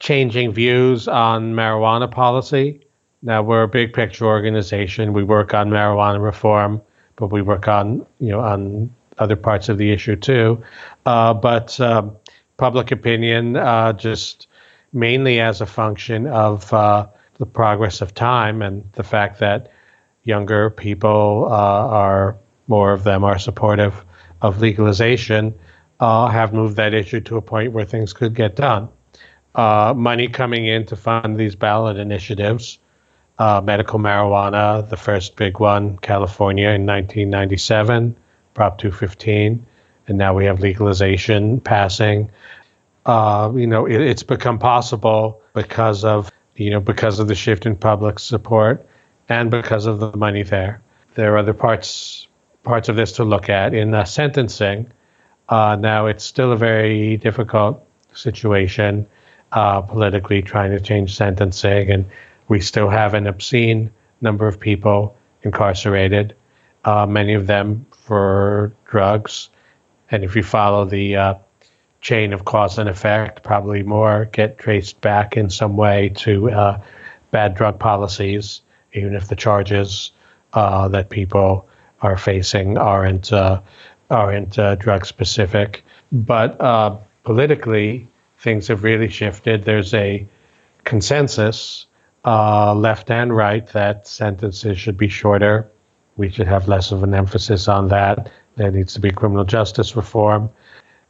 changing 0.00 0.50
views 0.50 1.06
on 1.06 1.54
marijuana 1.54 2.10
policy. 2.10 2.80
Now 3.22 3.40
we're 3.40 3.62
a 3.62 3.68
big 3.68 3.92
picture 3.92 4.26
organization. 4.26 5.12
We 5.12 5.22
work 5.22 5.54
on 5.54 5.70
marijuana 5.70 6.20
reform, 6.20 6.82
but 7.14 7.28
we 7.28 7.40
work 7.40 7.68
on 7.68 8.04
you 8.18 8.30
know 8.30 8.40
on 8.40 8.92
other 9.18 9.36
parts 9.36 9.68
of 9.68 9.78
the 9.78 9.92
issue 9.92 10.16
too. 10.16 10.60
Uh, 11.06 11.34
but 11.34 11.78
um, 11.78 12.16
public 12.60 12.90
opinion, 12.92 13.56
uh, 13.56 13.90
just 13.94 14.46
mainly 14.92 15.40
as 15.40 15.62
a 15.62 15.66
function 15.66 16.26
of 16.26 16.70
uh, 16.74 17.06
the 17.38 17.46
progress 17.46 18.02
of 18.02 18.12
time 18.12 18.60
and 18.60 18.84
the 18.92 19.02
fact 19.02 19.40
that 19.40 19.72
younger 20.24 20.68
people 20.68 21.46
uh, 21.50 22.02
are 22.04 22.36
more 22.68 22.92
of 22.92 23.02
them 23.02 23.24
are 23.24 23.38
supportive 23.38 24.04
of 24.42 24.60
legalization, 24.60 25.54
uh, 26.00 26.28
have 26.28 26.52
moved 26.52 26.76
that 26.76 26.92
issue 26.92 27.20
to 27.20 27.38
a 27.38 27.42
point 27.42 27.72
where 27.72 27.86
things 27.86 28.12
could 28.12 28.34
get 28.34 28.56
done. 28.56 28.90
Uh, 29.54 29.94
money 29.96 30.28
coming 30.28 30.66
in 30.66 30.84
to 30.84 30.96
fund 30.96 31.38
these 31.38 31.54
ballot 31.54 31.96
initiatives. 31.96 32.78
medical 33.38 33.98
marijuana, 33.98 34.86
the 34.90 34.98
first 34.98 35.34
big 35.36 35.60
one, 35.60 35.96
California 35.98 36.68
in 36.68 36.84
1997 36.84 38.14
Prop 38.52 38.76
215, 38.78 39.64
and 40.10 40.18
now 40.18 40.34
we 40.34 40.44
have 40.44 40.58
legalization 40.58 41.60
passing. 41.60 42.30
Uh, 43.06 43.52
you 43.54 43.66
know, 43.66 43.86
it, 43.86 44.00
it's 44.00 44.24
become 44.24 44.58
possible 44.58 45.40
because 45.54 46.04
of 46.04 46.30
you 46.56 46.70
know 46.70 46.80
because 46.80 47.20
of 47.20 47.28
the 47.28 47.34
shift 47.34 47.64
in 47.64 47.76
public 47.76 48.18
support 48.18 48.86
and 49.28 49.50
because 49.50 49.86
of 49.86 50.00
the 50.00 50.14
money 50.16 50.42
there. 50.42 50.82
There 51.14 51.32
are 51.34 51.38
other 51.38 51.54
parts 51.54 52.26
parts 52.64 52.88
of 52.88 52.96
this 52.96 53.12
to 53.12 53.24
look 53.24 53.48
at 53.48 53.72
in 53.72 53.94
uh, 53.94 54.04
sentencing. 54.04 54.90
Uh, 55.48 55.76
now 55.76 56.06
it's 56.06 56.24
still 56.24 56.52
a 56.52 56.56
very 56.56 57.16
difficult 57.16 57.86
situation 58.12 59.06
uh, 59.52 59.80
politically 59.80 60.42
trying 60.42 60.72
to 60.72 60.80
change 60.80 61.16
sentencing, 61.16 61.90
and 61.90 62.04
we 62.48 62.60
still 62.60 62.88
have 62.88 63.14
an 63.14 63.28
obscene 63.28 63.90
number 64.20 64.48
of 64.48 64.58
people 64.58 65.16
incarcerated 65.42 66.34
uh, 66.84 67.06
many 67.06 67.34
of 67.34 67.46
them 67.46 67.86
for 67.92 68.72
drugs. 68.86 69.50
And 70.10 70.24
if 70.24 70.34
you 70.34 70.42
follow 70.42 70.84
the 70.84 71.16
uh, 71.16 71.34
chain 72.00 72.32
of 72.32 72.44
cause 72.44 72.78
and 72.78 72.88
effect, 72.88 73.42
probably 73.42 73.82
more 73.82 74.26
get 74.32 74.58
traced 74.58 75.00
back 75.00 75.36
in 75.36 75.50
some 75.50 75.76
way 75.76 76.10
to 76.16 76.50
uh, 76.50 76.80
bad 77.30 77.54
drug 77.54 77.78
policies, 77.78 78.62
even 78.92 79.14
if 79.14 79.28
the 79.28 79.36
charges 79.36 80.12
uh, 80.52 80.88
that 80.88 81.10
people 81.10 81.68
are 82.02 82.16
facing 82.16 82.78
aren't 82.78 83.32
uh, 83.32 83.60
aren't 84.10 84.58
uh, 84.58 84.74
drug 84.74 85.06
specific. 85.06 85.84
But 86.10 86.58
politically, 87.22 88.08
things 88.38 88.66
have 88.68 88.82
really 88.82 89.08
shifted. 89.08 89.64
There's 89.64 89.94
a 89.94 90.26
consensus, 90.82 91.86
left 92.24 93.10
and 93.10 93.36
right, 93.36 93.64
that 93.68 94.08
sentences 94.08 94.76
should 94.76 94.96
be 94.96 95.08
shorter 95.08 95.70
we 96.20 96.28
should 96.28 96.46
have 96.46 96.68
less 96.68 96.92
of 96.92 97.02
an 97.02 97.14
emphasis 97.14 97.66
on 97.66 97.88
that. 97.88 98.30
There 98.60 98.70
needs 98.70 98.92
to 98.92 99.00
be 99.00 99.10
criminal 99.10 99.46
justice 99.46 99.96
reform. 99.96 100.50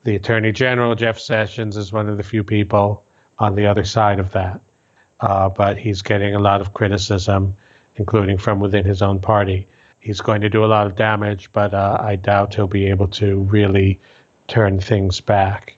The 0.04 0.14
Attorney 0.14 0.52
General, 0.52 0.94
Jeff 0.94 1.18
Sessions, 1.18 1.76
is 1.76 1.92
one 1.92 2.08
of 2.08 2.16
the 2.16 2.22
few 2.22 2.44
people 2.44 3.04
on 3.40 3.56
the 3.56 3.66
other 3.66 3.82
side 3.82 4.20
of 4.20 4.30
that. 4.34 4.60
Uh, 5.18 5.48
but 5.48 5.76
he's 5.76 6.00
getting 6.00 6.32
a 6.32 6.38
lot 6.38 6.60
of 6.60 6.74
criticism, 6.74 7.56
including 7.96 8.38
from 8.38 8.60
within 8.60 8.84
his 8.84 9.02
own 9.02 9.18
party. 9.18 9.66
He's 9.98 10.20
going 10.20 10.42
to 10.42 10.48
do 10.48 10.64
a 10.64 10.70
lot 10.70 10.86
of 10.86 10.94
damage, 10.94 11.50
but 11.50 11.74
uh, 11.74 11.96
I 11.98 12.14
doubt 12.14 12.54
he'll 12.54 12.68
be 12.68 12.86
able 12.86 13.08
to 13.08 13.40
really 13.40 13.98
turn 14.46 14.78
things 14.78 15.20
back. 15.20 15.76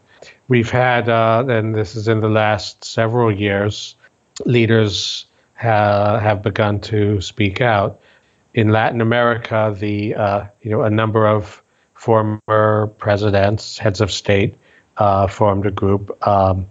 We've 0.49 0.71
had, 0.71 1.09
uh, 1.09 1.47
and 1.49 1.75
this 1.75 1.97
is 1.97 2.07
in 2.07 2.21
the 2.21 2.29
last 2.29 2.85
several 2.85 3.35
years, 3.35 3.97
leaders 4.45 5.25
ha- 5.55 6.19
have 6.19 6.43
begun 6.43 6.81
to 6.81 7.23
speak 7.23 7.63
out 7.63 7.99
in 8.55 8.69
Latin 8.69 9.01
America, 9.01 9.75
the 9.75 10.15
uh, 10.15 10.47
you 10.61 10.71
know 10.71 10.83
a 10.83 10.91
number 10.91 11.27
of 11.27 11.62
former 12.03 12.89
presidents, 12.99 13.79
heads 13.79 14.01
of 14.01 14.11
state, 14.11 14.57
uh, 14.97 15.29
formed 15.29 15.65
a 15.67 15.71
group. 15.71 16.27
Um, 16.27 16.69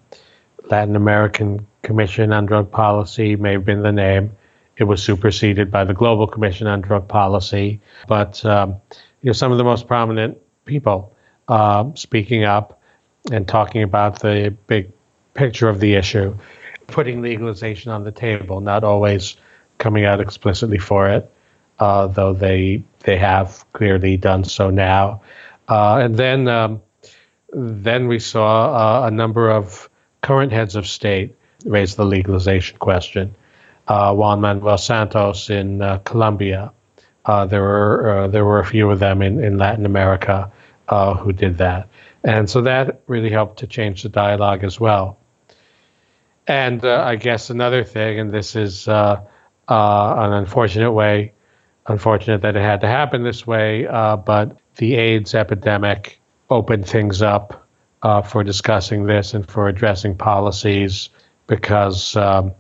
Latin 0.70 0.98
American 0.98 1.66
Commission 1.84 2.34
on 2.34 2.46
Drug 2.46 2.70
Policy 2.70 3.38
may 3.38 3.54
have 3.54 3.64
been 3.64 3.82
the 3.82 3.94
name. 3.94 4.36
It 4.76 4.84
was 4.84 5.02
superseded 5.02 5.72
by 5.72 5.86
the 5.86 5.94
Global 5.94 6.28
Commission 6.28 6.68
on 6.68 6.82
Drug 6.82 7.08
Policy, 7.08 7.80
but 8.10 8.44
um, 8.44 8.76
you 9.22 9.28
know 9.28 9.32
some 9.32 9.54
of 9.54 9.58
the 9.58 9.64
most 9.64 9.88
prominent 9.88 10.38
people 10.66 11.16
uh, 11.48 11.86
speaking 11.96 12.44
up 12.44 12.82
and 13.32 13.48
talking 13.48 13.84
about 13.84 14.20
the 14.20 14.54
big 14.68 14.92
picture 15.34 15.70
of 15.70 15.80
the 15.80 15.94
issue, 15.94 16.38
putting 16.88 17.22
legalization 17.22 17.90
on 17.90 18.04
the 18.04 18.12
table, 18.12 18.60
not 18.60 18.84
always 18.84 19.38
coming 19.78 20.04
out 20.04 20.20
explicitly 20.20 20.78
for 20.78 21.08
it 21.08 21.32
uh, 21.82 22.06
though 22.08 22.32
they 22.32 22.84
they 23.00 23.18
have 23.18 23.66
clearly 23.74 24.16
done 24.16 24.44
so 24.44 24.70
now. 24.70 25.22
Uh, 25.68 25.98
and 25.98 26.16
then 26.16 26.48
um, 26.48 26.82
then 27.52 28.08
we 28.08 28.20
saw 28.20 29.04
uh, 29.04 29.08
a 29.08 29.12
number 29.12 29.50
of 29.50 29.90
current 30.22 30.52
heads 30.52 30.76
of 30.76 30.86
state 30.86 31.36
raise 31.66 31.96
the 31.96 32.06
legalization 32.06 32.78
question. 32.78 33.36
Uh, 33.88 34.14
Juan 34.14 34.40
Manuel 34.40 34.78
Santos 34.78 35.50
in 35.50 35.82
uh, 35.82 35.98
Colombia. 35.98 36.72
Uh, 37.26 37.46
there 37.46 37.62
were 37.62 38.30
there 38.32 38.46
were 38.46 38.60
a 38.60 38.66
few 38.66 38.90
of 38.90 39.00
them 39.00 39.22
in, 39.22 39.44
in 39.44 39.58
Latin 39.58 39.86
America 39.86 40.52
who 41.20 41.32
did 41.32 41.58
that, 41.58 41.88
and 42.24 42.50
so 42.50 42.62
that 42.62 43.02
really 43.08 43.30
helped 43.30 43.60
to 43.60 43.68
change 43.68 44.04
the 44.04 44.10
dialogue 44.10 44.64
as 44.64 44.80
well. 44.80 45.18
And 46.48 46.84
I 46.84 47.16
guess 47.16 47.50
another 47.50 47.84
thing, 47.84 48.20
and 48.20 48.32
this 48.32 48.56
is 48.56 48.88
an 48.88 49.24
unfortunate 49.68 50.92
way 50.92 51.34
unfortunate 51.88 52.42
that 52.42 52.56
it 52.56 52.62
had 52.62 52.82
to 52.82 52.88
happen 52.88 53.24
this 53.24 53.46
way, 53.46 53.88
uh, 53.88 54.16
but 54.16 54.58
the 54.78 54.96
AIDS 54.96 55.36
epidemic 55.36 56.20
opened 56.50 56.88
things 56.88 57.22
up 57.22 57.68
uh, 58.04 58.22
for 58.22 58.44
discussing 58.44 59.06
this 59.06 59.34
and 59.34 59.48
for 59.48 59.68
addressing 59.68 60.16
policies 60.16 61.10
because 61.48 62.16
um, 62.16 62.54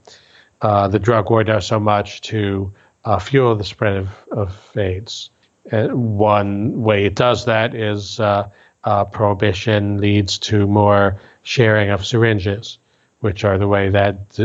uh, 0.61 0.87
the 0.87 0.99
drug 0.99 1.29
war 1.29 1.43
does 1.43 1.65
so 1.65 1.79
much 1.79 2.21
to 2.21 2.73
uh, 3.05 3.19
fuel 3.19 3.55
the 3.55 3.63
spread 3.63 3.97
of, 3.97 4.09
of 4.31 4.77
AIDS. 4.77 5.29
And 5.71 6.17
one 6.17 6.81
way 6.81 7.05
it 7.05 7.15
does 7.15 7.45
that 7.45 7.75
is 7.75 8.19
uh, 8.19 8.49
uh, 8.83 9.05
prohibition 9.05 9.97
leads 9.97 10.37
to 10.39 10.67
more 10.67 11.19
sharing 11.43 11.89
of 11.89 12.05
syringes, 12.05 12.77
which 13.19 13.43
are 13.43 13.57
the 13.57 13.67
way 13.67 13.89
that 13.89 14.39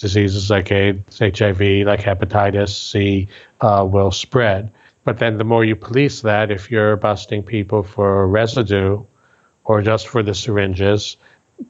diseases 0.00 0.50
like 0.50 0.72
AIDS, 0.72 1.18
HIV, 1.18 1.60
like 1.86 2.00
hepatitis 2.00 2.70
C 2.70 3.28
uh, 3.60 3.86
will 3.88 4.10
spread. 4.10 4.72
But 5.04 5.18
then 5.18 5.38
the 5.38 5.44
more 5.44 5.64
you 5.64 5.76
police 5.76 6.22
that, 6.22 6.50
if 6.50 6.70
you're 6.70 6.96
busting 6.96 7.42
people 7.42 7.82
for 7.82 8.26
residue 8.26 9.04
or 9.64 9.82
just 9.82 10.08
for 10.08 10.22
the 10.22 10.34
syringes, 10.34 11.16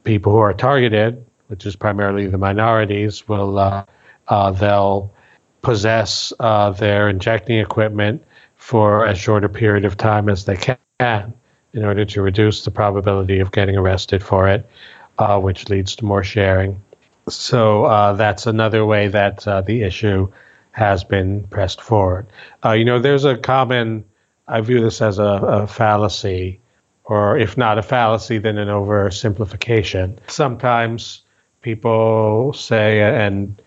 people 0.03 0.31
who 0.31 0.39
are 0.39 0.53
targeted, 0.53 1.23
which 1.47 1.65
is 1.65 1.75
primarily 1.75 2.27
the 2.27 2.37
minorities, 2.37 3.27
will 3.27 3.59
uh, 3.59 3.83
uh, 4.27 4.51
they'll 4.51 5.13
possess 5.61 6.33
uh, 6.39 6.71
their 6.71 7.09
injecting 7.09 7.59
equipment 7.59 8.23
for 8.55 9.05
as 9.05 9.17
short 9.17 9.43
a 9.43 9.49
period 9.49 9.85
of 9.85 9.97
time 9.97 10.29
as 10.29 10.45
they 10.45 10.57
can 10.57 11.33
in 11.73 11.83
order 11.83 12.05
to 12.05 12.21
reduce 12.21 12.63
the 12.63 12.71
probability 12.71 13.39
of 13.39 13.51
getting 13.51 13.75
arrested 13.77 14.23
for 14.23 14.47
it, 14.47 14.69
uh, 15.17 15.39
which 15.39 15.69
leads 15.69 15.95
to 15.95 16.05
more 16.05 16.23
sharing. 16.23 16.81
So 17.27 17.85
uh, 17.85 18.13
that's 18.13 18.47
another 18.47 18.85
way 18.85 19.07
that 19.07 19.47
uh, 19.47 19.61
the 19.61 19.83
issue 19.83 20.31
has 20.71 21.03
been 21.03 21.43
pressed 21.47 21.81
forward. 21.81 22.27
Uh, 22.63 22.71
you 22.71 22.85
know, 22.85 22.99
there's 22.99 23.25
a 23.25 23.37
common, 23.37 24.05
I 24.47 24.61
view 24.61 24.81
this 24.81 25.01
as 25.01 25.19
a, 25.19 25.23
a 25.23 25.67
fallacy, 25.67 26.59
or 27.03 27.37
if 27.37 27.57
not 27.57 27.77
a 27.77 27.81
fallacy, 27.83 28.37
then 28.37 28.57
an 28.57 28.69
oversimplification. 28.69 30.17
Sometimes 30.27 31.23
people 31.61 32.53
say, 32.53 33.01
and 33.01 33.61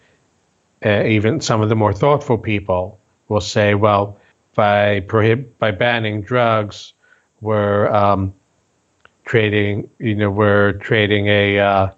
uh, 0.85 1.05
even 1.05 1.41
some 1.41 1.61
of 1.61 1.69
the 1.69 1.77
more 1.77 1.93
thoughtful 1.93 2.39
people 2.39 2.99
will 3.29 3.41
say, 3.41 3.75
well, 3.75 4.19
by 4.55 5.01
prohib- 5.01 5.49
by 5.59 5.71
banning 5.71 6.23
drugs, 6.23 6.93
we're 7.41 7.89
um, 7.89 8.35
trading, 9.25 9.91
you 9.99 10.15
know, 10.15 10.31
we're 10.31 10.73
trading 10.75 11.29
a 11.29 11.95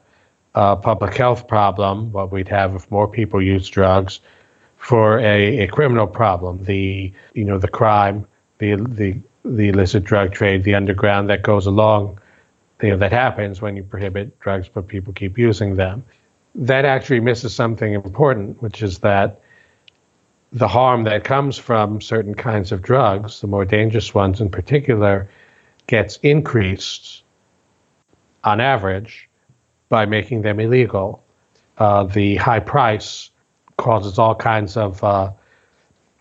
uh, 0.57 0.75
public 0.75 1.15
health 1.15 1.47
problem, 1.47 2.11
what 2.13 2.33
we'd 2.33 2.49
have 2.49 2.75
if 2.75 2.91
more 2.91 3.07
people 3.07 3.41
use 3.41 3.69
drugs, 3.69 4.21
for 4.79 5.19
a, 5.21 5.61
a 5.61 5.67
criminal 5.69 6.07
problem, 6.07 6.65
the 6.65 7.13
you 7.35 7.45
know 7.45 7.59
the 7.59 7.69
crime, 7.69 8.27
the 8.59 8.75
the 8.77 9.19
the 9.45 9.69
illicit 9.69 10.03
drug 10.03 10.33
trade, 10.33 10.65
the 10.65 10.75
underground 10.75 11.31
that 11.31 11.43
goes 11.43 11.67
along, 11.67 12.19
you 12.83 12.91
know, 12.91 12.97
that 12.97 13.13
happens 13.13 13.63
when 13.63 13.77
you 13.77 13.83
prohibit 13.83 14.39
drugs, 14.41 14.69
but 14.69 14.89
people 14.89 15.13
keep 15.13 15.39
using 15.39 15.77
them. 15.77 16.05
That 16.55 16.85
actually 16.85 17.21
misses 17.21 17.55
something 17.55 17.93
important, 17.93 18.61
which 18.61 18.83
is 18.83 18.99
that 19.01 19.41
the 20.53 20.67
harm 20.67 21.05
that 21.05 21.23
comes 21.23 21.59
from 21.59 22.01
certain 22.01 22.35
kinds 22.35 22.73
of 22.73 22.83
drugs, 22.83 23.41
the 23.41 23.47
more 23.47 23.65
dangerous 23.65 24.15
ones 24.15 24.41
in 24.41 24.49
particular, 24.51 25.29
gets 25.87 26.17
increased 26.19 27.23
on 28.43 28.61
average 28.61 29.29
by 29.89 30.07
making 30.07 30.43
them 30.43 30.61
illegal. 30.61 31.23
Uh, 31.79 32.05
the 32.05 32.37
high 32.37 32.61
price 32.61 33.31
causes 33.77 34.19
all 34.19 34.35
kinds 34.35 34.77
of 34.77 35.03
uh, 35.05 35.31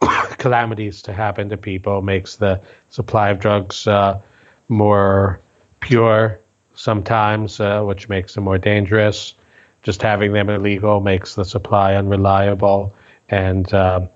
calamities 0.37 1.03
to 1.03 1.13
happen 1.13 1.49
to 1.49 1.57
people, 1.57 2.01
makes 2.01 2.35
the 2.35 2.61
supply 2.89 3.29
of 3.29 3.39
drugs 3.39 3.87
uh, 3.87 4.19
more 4.67 5.41
pure 5.79 6.39
sometimes, 6.73 7.59
uh, 7.59 7.81
which 7.81 8.09
makes 8.09 8.35
them 8.35 8.43
more 8.43 8.57
dangerous. 8.57 9.35
Just 9.81 10.01
having 10.01 10.33
them 10.33 10.49
illegal 10.49 10.99
makes 10.99 11.35
the 11.35 11.45
supply 11.45 11.95
unreliable, 11.95 12.93
and 13.29 13.71
um, 13.73 14.09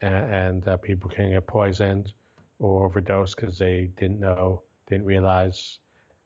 and, 0.00 0.66
uh, 0.68 0.76
people 0.76 1.10
can 1.10 1.30
get 1.30 1.46
poisoned 1.46 2.12
or 2.58 2.84
overdose 2.84 3.34
because 3.34 3.58
they 3.58 3.86
didn't 3.86 4.20
know, 4.20 4.64
didn't 4.86 5.06
realize 5.06 5.80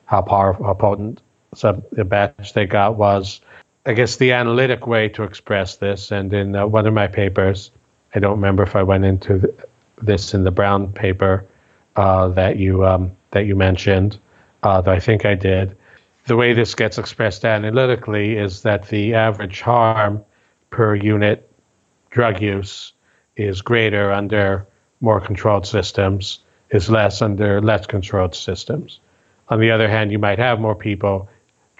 how 0.06 0.22
powerful, 0.22 0.66
how 0.66 0.74
potent 0.74 1.20
some 1.54 1.82
the 1.92 2.04
batch 2.04 2.54
they 2.54 2.66
got 2.66 2.96
was. 2.96 3.40
I 3.86 3.94
guess 3.94 4.16
the 4.16 4.32
analytic 4.32 4.86
way 4.86 5.08
to 5.10 5.22
express 5.22 5.76
this, 5.76 6.10
and 6.10 6.32
in 6.32 6.54
uh, 6.54 6.66
one 6.66 6.86
of 6.86 6.92
my 6.94 7.06
papers, 7.06 7.70
I 8.14 8.18
don't 8.18 8.36
remember 8.36 8.62
if 8.62 8.76
I 8.76 8.82
went 8.82 9.04
into 9.04 9.40
th- 9.40 9.54
this 10.02 10.34
in 10.34 10.44
the 10.44 10.50
Brown 10.50 10.92
paper 10.92 11.46
uh, 11.96 12.28
that 12.28 12.58
you 12.58 12.86
um, 12.86 13.12
that 13.30 13.46
you 13.46 13.56
mentioned, 13.56 14.18
uh, 14.62 14.80
though 14.80 14.92
I 14.92 15.00
think 15.00 15.24
I 15.24 15.34
did. 15.34 15.76
The 16.26 16.36
way 16.36 16.52
this 16.52 16.74
gets 16.74 16.98
expressed 16.98 17.44
analytically 17.44 18.36
is 18.36 18.62
that 18.62 18.88
the 18.88 19.14
average 19.14 19.62
harm 19.62 20.22
per 20.68 20.94
unit 20.94 21.50
drug 22.10 22.40
use 22.40 22.92
is 23.36 23.62
greater 23.62 24.12
under 24.12 24.66
more 25.00 25.20
controlled 25.20 25.66
systems, 25.66 26.40
is 26.70 26.90
less 26.90 27.22
under 27.22 27.60
less 27.60 27.86
controlled 27.86 28.34
systems. 28.34 29.00
On 29.48 29.58
the 29.58 29.70
other 29.70 29.88
hand, 29.88 30.12
you 30.12 30.18
might 30.18 30.38
have 30.38 30.60
more 30.60 30.76
people 30.76 31.28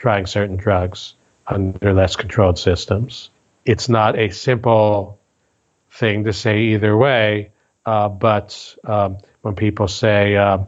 trying 0.00 0.26
certain 0.26 0.57
drugs 0.57 1.14
under 1.47 1.92
less 1.92 2.16
controlled 2.16 2.59
systems. 2.59 3.30
It's 3.64 3.88
not 3.88 4.19
a 4.19 4.30
simple 4.30 5.21
thing 5.90 6.25
to 6.25 6.33
say 6.33 6.59
either 6.61 6.97
way, 6.97 7.50
uh, 7.85 8.09
but 8.09 8.75
um, 8.85 9.19
when 9.42 9.54
people 9.54 9.87
say, 9.87 10.37
uh, 10.37 10.59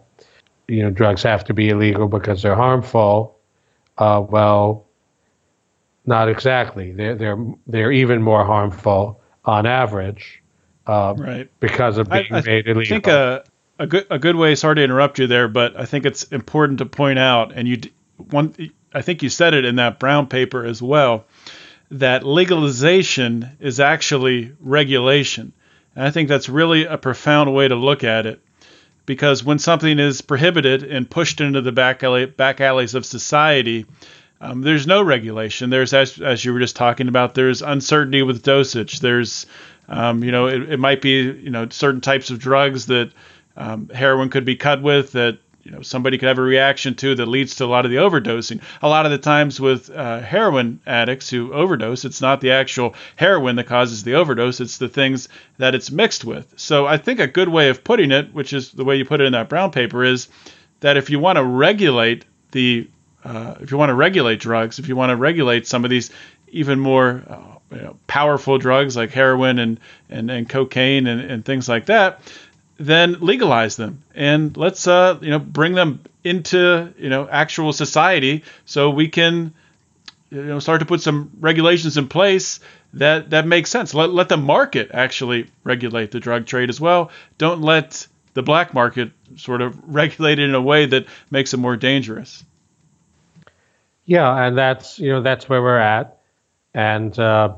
you 0.69 0.83
know, 0.83 0.91
drugs 0.91 1.23
have 1.23 1.45
to 1.45 1.55
be 1.55 1.71
illegal 1.71 2.09
because 2.09 2.43
they're 2.43 2.55
harmful, 2.55 3.39
uh, 3.99 4.23
well, 4.29 4.87
not 6.05 6.29
exactly. 6.29 6.93
They're 6.93 7.15
they're 7.15 7.39
they're 7.67 7.93
even 7.93 8.23
more 8.23 8.45
harmful 8.45 9.21
on 9.45 9.67
average, 9.67 10.43
uh, 10.87 11.15
right? 11.17 11.51
Because 11.61 11.97
of 11.97 12.11
being 12.11 12.27
I, 12.31 12.39
I 12.39 12.43
made 12.43 12.67
illegal. 12.67 12.83
I 12.83 12.85
think 12.85 13.07
a 13.07 13.45
a 13.79 13.87
good 13.87 14.07
a 14.11 14.19
good 14.19 14.37
way. 14.37 14.55
Sorry 14.57 14.77
to 14.77 14.83
interrupt 14.83 15.19
you 15.19 15.27
there, 15.27 15.49
but 15.49 15.79
I 15.79 15.87
think 15.87 16.05
it's 16.05 16.25
important 16.25 16.79
to 16.79 16.87
point 16.87 17.19
out, 17.19 17.53
and 17.55 17.69
you 17.69 17.81
one 18.17 18.55
I 18.95 19.03
think 19.03 19.23
you 19.23 19.29
said 19.29 19.55
it 19.55 19.65
in 19.65 19.77
that 19.77 19.99
Brown 19.99 20.27
paper 20.27 20.65
as 20.65 20.83
well, 20.83 21.25
that 21.91 22.25
legalization 22.25 23.57
is 23.61 23.81
actually 23.81 24.53
regulation. 24.61 25.53
And 25.95 26.07
I 26.07 26.11
think 26.11 26.29
that's 26.29 26.49
really 26.49 26.85
a 26.85 26.99
profound 26.99 27.55
way 27.55 27.69
to 27.69 27.75
look 27.75 28.05
at 28.05 28.27
it. 28.27 28.41
Because 29.05 29.43
when 29.43 29.59
something 29.59 29.99
is 29.99 30.21
prohibited 30.21 30.85
and 30.85 31.11
pushed 31.11 31.41
into 31.41 31.61
the 31.61 31.73
back, 31.73 32.03
alley, 32.03 32.27
back 32.27 32.61
alleys 32.61 32.95
of 32.95 33.05
society, 33.05 33.85
um, 34.41 34.63
there's 34.63 34.87
no 34.87 35.03
regulation. 35.03 35.71
There's, 35.71 35.93
as, 35.93 36.21
as 36.21 36.45
you 36.45 36.53
were 36.53 36.61
just 36.61 36.77
talking 36.77 37.09
about, 37.09 37.35
there's 37.35 37.63
uncertainty 37.63 38.23
with 38.23 38.43
dosage. 38.43 39.01
There's, 39.01 39.47
um, 39.89 40.23
you 40.23 40.33
know, 40.33 40.47
it, 40.47 40.73
it, 40.73 40.81
might 40.81 41.03
be, 41.03 41.23
you 41.23 41.51
know, 41.51 41.69
certain 41.69 42.01
types 42.01 42.31
of 42.31 42.39
drugs 42.39 42.87
that 42.87 43.13
um, 43.57 43.89
heroin 43.89 44.31
could 44.31 44.45
be 44.45 44.57
cut 44.57 44.83
with 44.83 45.13
that 45.13 45.39
you 45.62 45.71
know 45.71 45.83
somebody 45.83 46.19
could 46.19 46.28
have 46.28 46.38
a 46.38 46.42
reaction 46.42 46.95
to 46.97 47.14
that 47.14 47.26
leads 47.26 47.57
to 47.57 47.64
a 47.64 47.66
lot 47.66 47.85
of 47.85 47.90
the 47.90 47.99
overdosing. 47.99 48.61
A 48.80 48.89
lot 48.89 49.06
of 49.06 49.13
the 49.13 49.19
times 49.19 49.60
with 49.60 49.91
uh, 49.91 50.21
heroin 50.21 50.80
addicts 50.87 51.30
who 51.30 51.52
overdose, 51.52 52.04
it's 52.04 52.21
not 52.21 52.41
the 52.41 52.52
actual 52.52 52.95
heroin 53.17 53.56
that 53.56 53.67
causes 53.67 54.02
the 54.02 54.15
overdose; 54.15 54.60
it's 54.60 54.78
the 54.78 54.89
things 54.89 55.28
that 55.58 55.75
it's 55.75 55.91
mixed 55.91 56.25
with. 56.25 56.52
So 56.56 56.87
I 56.87 56.97
think 56.97 57.21
a 57.21 57.26
good 57.26 57.49
way 57.49 57.69
of 57.69 57.84
putting 57.84 58.10
it, 58.10 58.34
which 58.34 58.52
is 58.52 58.73
the 58.73 58.84
way 58.84 58.97
you 58.97 59.04
put 59.04 59.21
it 59.21 59.25
in 59.25 59.32
that 59.32 59.49
brown 59.49 59.71
paper, 59.71 60.04
is 60.04 60.28
that 60.80 60.97
if 60.97 61.10
you 61.10 61.19
want 61.19 61.37
to 61.37 61.45
regulate 61.45 62.25
the 62.50 62.89
uh, 63.25 63.54
if 63.60 63.71
you 63.71 63.78
want 63.78 63.91
to 63.91 63.95
regulate 63.95 64.41
drugs, 64.41 64.78
if 64.78 64.89
you 64.89 64.97
want 64.97 65.10
to 65.10 65.17
regulate 65.17 65.67
some 65.67 65.84
of 65.84 65.91
these 65.91 66.10
even 66.49 66.78
more 66.78 67.23
uh, 67.28 67.75
you 67.75 67.82
know, 67.82 67.97
powerful 68.06 68.58
drugs 68.58 68.97
like 68.97 69.10
heroin 69.10 69.58
and, 69.58 69.80
and, 70.10 70.30
and 70.30 70.49
cocaine 70.49 71.06
and, 71.06 71.21
and 71.21 71.45
things 71.45 71.69
like 71.69 71.87
that, 71.87 72.21
then 72.86 73.18
legalize 73.21 73.76
them 73.76 74.02
and 74.14 74.56
let's 74.56 74.86
uh, 74.86 75.18
you 75.21 75.30
know 75.30 75.38
bring 75.38 75.75
them 75.75 76.00
into 76.25 76.92
you 76.99 77.08
know 77.08 77.28
actual 77.28 77.73
society 77.73 78.45
so 78.64 78.90
we 78.90 79.08
can 79.08 79.52
you 80.30 80.42
know 80.42 80.58
start 80.58 80.80
to 80.80 80.86
put 80.86 81.00
some 81.00 81.30
regulations 81.40 81.97
in 81.97 82.08
place 82.08 82.60
that 82.95 83.30
that 83.30 83.47
makes 83.47 83.71
sense. 83.71 83.95
Let 83.95 84.10
let 84.10 84.28
the 84.28 84.36
market 84.36 84.90
actually 84.92 85.49
regulate 85.64 86.10
the 86.10 86.21
drug 86.21 86.47
trade 86.47 86.68
as 86.68 86.80
well. 86.80 87.10
Don't 87.38 87.62
let 87.62 88.06
the 88.34 88.42
black 88.42 88.75
market 88.75 89.12
sort 89.36 89.62
of 89.62 89.78
regulate 89.86 90.38
it 90.38 90.49
in 90.49 90.54
a 90.54 90.60
way 90.60 90.86
that 90.86 91.06
makes 91.30 91.54
it 91.54 91.58
more 91.58 91.76
dangerous. 91.76 92.45
Yeah, 94.04 94.47
and 94.47 94.58
that's 94.58 94.99
you 94.99 95.12
know 95.12 95.23
that's 95.23 95.49
where 95.49 95.62
we're 95.62 95.78
at, 95.78 96.18
and 96.75 97.16
uh, 97.18 97.54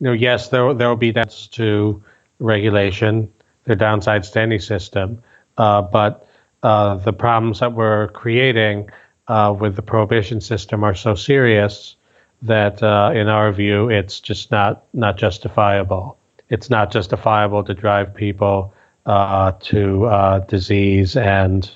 you 0.00 0.06
know 0.06 0.12
yes 0.12 0.48
there 0.48 0.74
there 0.74 0.88
will 0.88 0.96
be 0.96 1.12
that's 1.12 1.46
to 1.48 2.02
regulation 2.38 3.32
the 3.64 3.74
downsides 3.74 4.32
to 4.32 4.40
any 4.40 4.58
system. 4.58 5.22
Uh, 5.56 5.82
but 5.82 6.26
uh, 6.62 6.96
the 6.96 7.12
problems 7.12 7.60
that 7.60 7.72
we're 7.72 8.08
creating 8.08 8.90
uh, 9.28 9.54
with 9.58 9.76
the 9.76 9.82
prohibition 9.82 10.40
system 10.40 10.84
are 10.84 10.94
so 10.94 11.14
serious 11.14 11.96
that, 12.42 12.82
uh, 12.82 13.12
in 13.14 13.28
our 13.28 13.52
view, 13.52 13.88
it's 13.88 14.20
just 14.20 14.50
not 14.50 14.84
not 14.92 15.16
justifiable. 15.16 16.16
It's 16.48 16.70
not 16.70 16.90
justifiable 16.90 17.64
to 17.64 17.74
drive 17.74 18.14
people 18.14 18.74
uh, 19.06 19.52
to 19.60 20.04
uh, 20.06 20.38
disease 20.40 21.16
and 21.16 21.70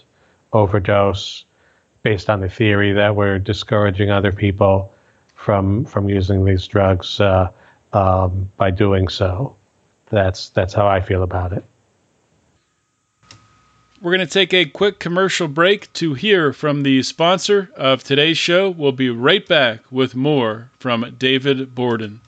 overdose 0.52 1.44
based 2.02 2.30
on 2.30 2.40
the 2.40 2.48
theory 2.48 2.92
that 2.92 3.16
we're 3.16 3.38
discouraging 3.38 4.10
other 4.10 4.32
people 4.32 4.92
from 5.34 5.84
from 5.84 6.08
using 6.08 6.44
these 6.44 6.66
drugs 6.66 7.20
um, 7.92 8.50
by 8.56 8.70
doing 8.70 9.08
so. 9.08 9.56
That's 10.10 10.50
that's 10.50 10.74
how 10.74 10.86
I 10.86 11.00
feel 11.00 11.22
about 11.22 11.52
it. 11.52 11.64
We're 14.06 14.14
going 14.14 14.28
to 14.28 14.32
take 14.32 14.54
a 14.54 14.66
quick 14.66 15.00
commercial 15.00 15.48
break 15.48 15.92
to 15.94 16.14
hear 16.14 16.52
from 16.52 16.82
the 16.82 17.02
sponsor 17.02 17.72
of 17.74 18.04
today's 18.04 18.38
show. 18.38 18.70
We'll 18.70 18.92
be 18.92 19.10
right 19.10 19.44
back 19.44 19.90
with 19.90 20.14
more 20.14 20.70
from 20.78 21.16
David 21.18 21.74
Borden. 21.74 22.20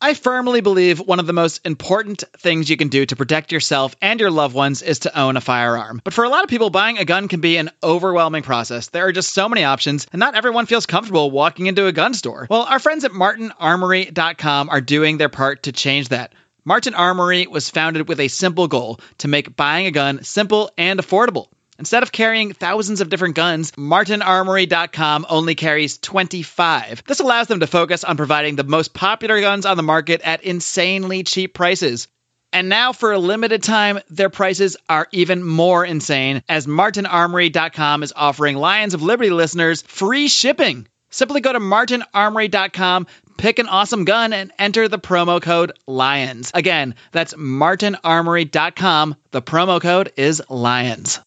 I 0.00 0.14
firmly 0.14 0.60
believe 0.60 0.98
one 0.98 1.20
of 1.20 1.28
the 1.28 1.32
most 1.32 1.64
important 1.64 2.24
things 2.36 2.68
you 2.68 2.76
can 2.76 2.88
do 2.88 3.06
to 3.06 3.14
protect 3.14 3.52
yourself 3.52 3.94
and 4.02 4.18
your 4.18 4.32
loved 4.32 4.56
ones 4.56 4.82
is 4.82 4.98
to 5.00 5.16
own 5.16 5.36
a 5.36 5.40
firearm. 5.40 6.00
But 6.02 6.14
for 6.14 6.24
a 6.24 6.28
lot 6.28 6.42
of 6.42 6.50
people, 6.50 6.70
buying 6.70 6.98
a 6.98 7.04
gun 7.04 7.28
can 7.28 7.40
be 7.40 7.56
an 7.56 7.70
overwhelming 7.80 8.42
process. 8.42 8.88
There 8.88 9.06
are 9.06 9.12
just 9.12 9.32
so 9.32 9.48
many 9.48 9.62
options, 9.62 10.08
and 10.10 10.18
not 10.18 10.34
everyone 10.34 10.66
feels 10.66 10.84
comfortable 10.84 11.30
walking 11.30 11.68
into 11.68 11.86
a 11.86 11.92
gun 11.92 12.12
store. 12.12 12.48
Well, 12.50 12.62
our 12.62 12.80
friends 12.80 13.04
at 13.04 13.12
MartinArmory.com 13.12 14.68
are 14.68 14.80
doing 14.80 15.16
their 15.18 15.28
part 15.28 15.62
to 15.62 15.70
change 15.70 16.08
that. 16.08 16.34
Martin 16.64 16.94
Armory 16.94 17.46
was 17.46 17.70
founded 17.70 18.08
with 18.08 18.20
a 18.20 18.28
simple 18.28 18.68
goal 18.68 19.00
to 19.18 19.28
make 19.28 19.56
buying 19.56 19.86
a 19.86 19.90
gun 19.90 20.22
simple 20.24 20.70
and 20.76 21.00
affordable. 21.00 21.48
Instead 21.78 22.02
of 22.02 22.12
carrying 22.12 22.52
thousands 22.52 23.00
of 23.00 23.08
different 23.08 23.34
guns, 23.34 23.72
martinarmory.com 23.72 25.24
only 25.30 25.54
carries 25.54 25.96
25. 25.96 27.04
This 27.06 27.20
allows 27.20 27.46
them 27.46 27.60
to 27.60 27.66
focus 27.66 28.04
on 28.04 28.18
providing 28.18 28.56
the 28.56 28.64
most 28.64 28.92
popular 28.92 29.40
guns 29.40 29.64
on 29.64 29.78
the 29.78 29.82
market 29.82 30.20
at 30.20 30.42
insanely 30.42 31.22
cheap 31.22 31.54
prices. 31.54 32.06
And 32.52 32.68
now, 32.68 32.92
for 32.92 33.12
a 33.12 33.18
limited 33.18 33.62
time, 33.62 34.00
their 34.10 34.28
prices 34.28 34.76
are 34.88 35.08
even 35.12 35.42
more 35.42 35.86
insane 35.86 36.42
as 36.48 36.66
martinarmory.com 36.66 38.02
is 38.02 38.12
offering 38.14 38.56
Lions 38.56 38.92
of 38.92 39.02
Liberty 39.02 39.30
listeners 39.30 39.80
free 39.82 40.28
shipping. 40.28 40.86
Simply 41.10 41.40
go 41.40 41.52
to 41.52 41.60
martinarmory.com, 41.60 43.06
pick 43.36 43.58
an 43.58 43.68
awesome 43.68 44.04
gun, 44.04 44.32
and 44.32 44.52
enter 44.58 44.88
the 44.88 44.98
promo 44.98 45.42
code 45.42 45.72
LIONS. 45.86 46.52
Again, 46.54 46.94
that's 47.10 47.34
martinarmory.com. 47.34 49.16
The 49.32 49.42
promo 49.42 49.80
code 49.80 50.12
is 50.16 50.40
LIONS. 50.48 51.20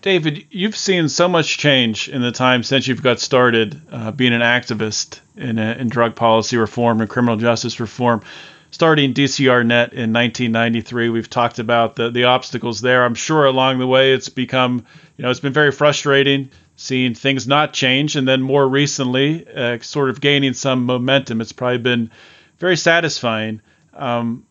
David, 0.00 0.46
you've 0.50 0.76
seen 0.76 1.08
so 1.08 1.28
much 1.28 1.58
change 1.58 2.08
in 2.08 2.22
the 2.22 2.30
time 2.30 2.62
since 2.62 2.86
you've 2.86 3.02
got 3.02 3.18
started 3.18 3.80
uh, 3.90 4.12
being 4.12 4.32
an 4.32 4.40
activist 4.40 5.18
in, 5.36 5.58
uh, 5.58 5.76
in 5.78 5.88
drug 5.88 6.14
policy 6.14 6.56
reform 6.56 7.00
and 7.00 7.10
criminal 7.10 7.36
justice 7.36 7.80
reform. 7.80 8.22
Starting 8.70 9.14
DCRnet 9.14 9.92
in 9.92 10.12
1993, 10.12 11.08
we've 11.08 11.28
talked 11.28 11.58
about 11.58 11.96
the, 11.96 12.10
the 12.10 12.24
obstacles 12.24 12.80
there. 12.80 13.04
I'm 13.04 13.14
sure 13.14 13.46
along 13.46 13.78
the 13.78 13.86
way 13.86 14.12
it's 14.12 14.28
become, 14.28 14.86
you 15.16 15.24
know, 15.24 15.30
it's 15.30 15.40
been 15.40 15.52
very 15.52 15.72
frustrating 15.72 16.50
seeing 16.76 17.14
things 17.14 17.48
not 17.48 17.72
change, 17.72 18.16
and 18.16 18.28
then 18.28 18.42
more 18.42 18.68
recently, 18.68 19.46
uh, 19.48 19.78
sort 19.80 20.10
of 20.10 20.20
gaining 20.20 20.52
some 20.52 20.84
momentum. 20.84 21.40
It's 21.40 21.52
probably 21.52 21.78
been 21.78 22.10
very 22.58 22.76
satisfying. 22.76 23.62
Um, 23.94 24.46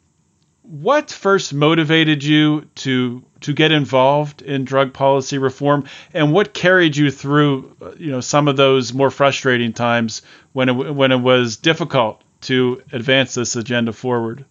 what 0.64 1.12
first 1.12 1.54
motivated 1.54 2.24
you 2.24 2.62
to 2.76 3.24
to 3.42 3.54
get 3.54 3.72
involved 3.72 4.42
in 4.42 4.66
drug 4.66 4.94
policy 4.94 5.38
reform, 5.38 5.86
and 6.14 6.34
what 6.34 6.54
carried 6.54 6.98
you 6.98 7.12
through, 7.12 7.76
uh, 7.82 7.92
you 7.98 8.10
know, 8.10 8.22
some 8.22 8.48
of 8.48 8.58
those 8.58 8.92
more 8.92 9.12
frustrating 9.12 9.74
times 9.74 10.24
when 10.54 10.70
it, 10.70 10.74
when 10.74 11.12
it 11.12 11.20
was 11.20 11.58
difficult 11.58 12.24
to 12.42 12.82
advance 12.92 13.36
this 13.36 13.56
agenda 13.56 13.94
forward? 13.94 14.46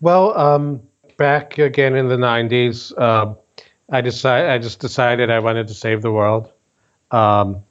Well, 0.00 0.36
um, 0.36 0.82
back 1.16 1.58
again 1.58 1.94
in 1.94 2.08
the 2.08 2.16
'90s, 2.16 2.92
uh, 2.98 3.34
I 3.90 4.00
decided 4.00 4.50
I 4.50 4.58
just 4.58 4.80
decided 4.80 5.30
I 5.30 5.38
wanted 5.38 5.68
to 5.68 5.74
save 5.74 6.02
the 6.02 6.10
world. 6.10 6.50
Um, 7.10 7.64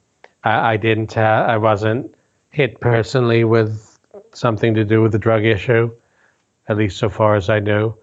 I, 0.44 0.72
I, 0.72 0.76
didn't. 0.76 1.14
Ha- 1.14 1.46
I 1.46 1.56
wasn't 1.56 2.14
hit 2.50 2.80
personally 2.80 3.44
with 3.44 3.98
something 4.32 4.74
to 4.74 4.84
do 4.84 5.02
with 5.02 5.12
the 5.12 5.18
drug 5.18 5.44
issue 5.44 5.90
at 6.68 6.76
least 6.76 6.98
so 6.98 7.08
far 7.08 7.34
as 7.34 7.48
I 7.48 7.60
knew. 7.60 7.94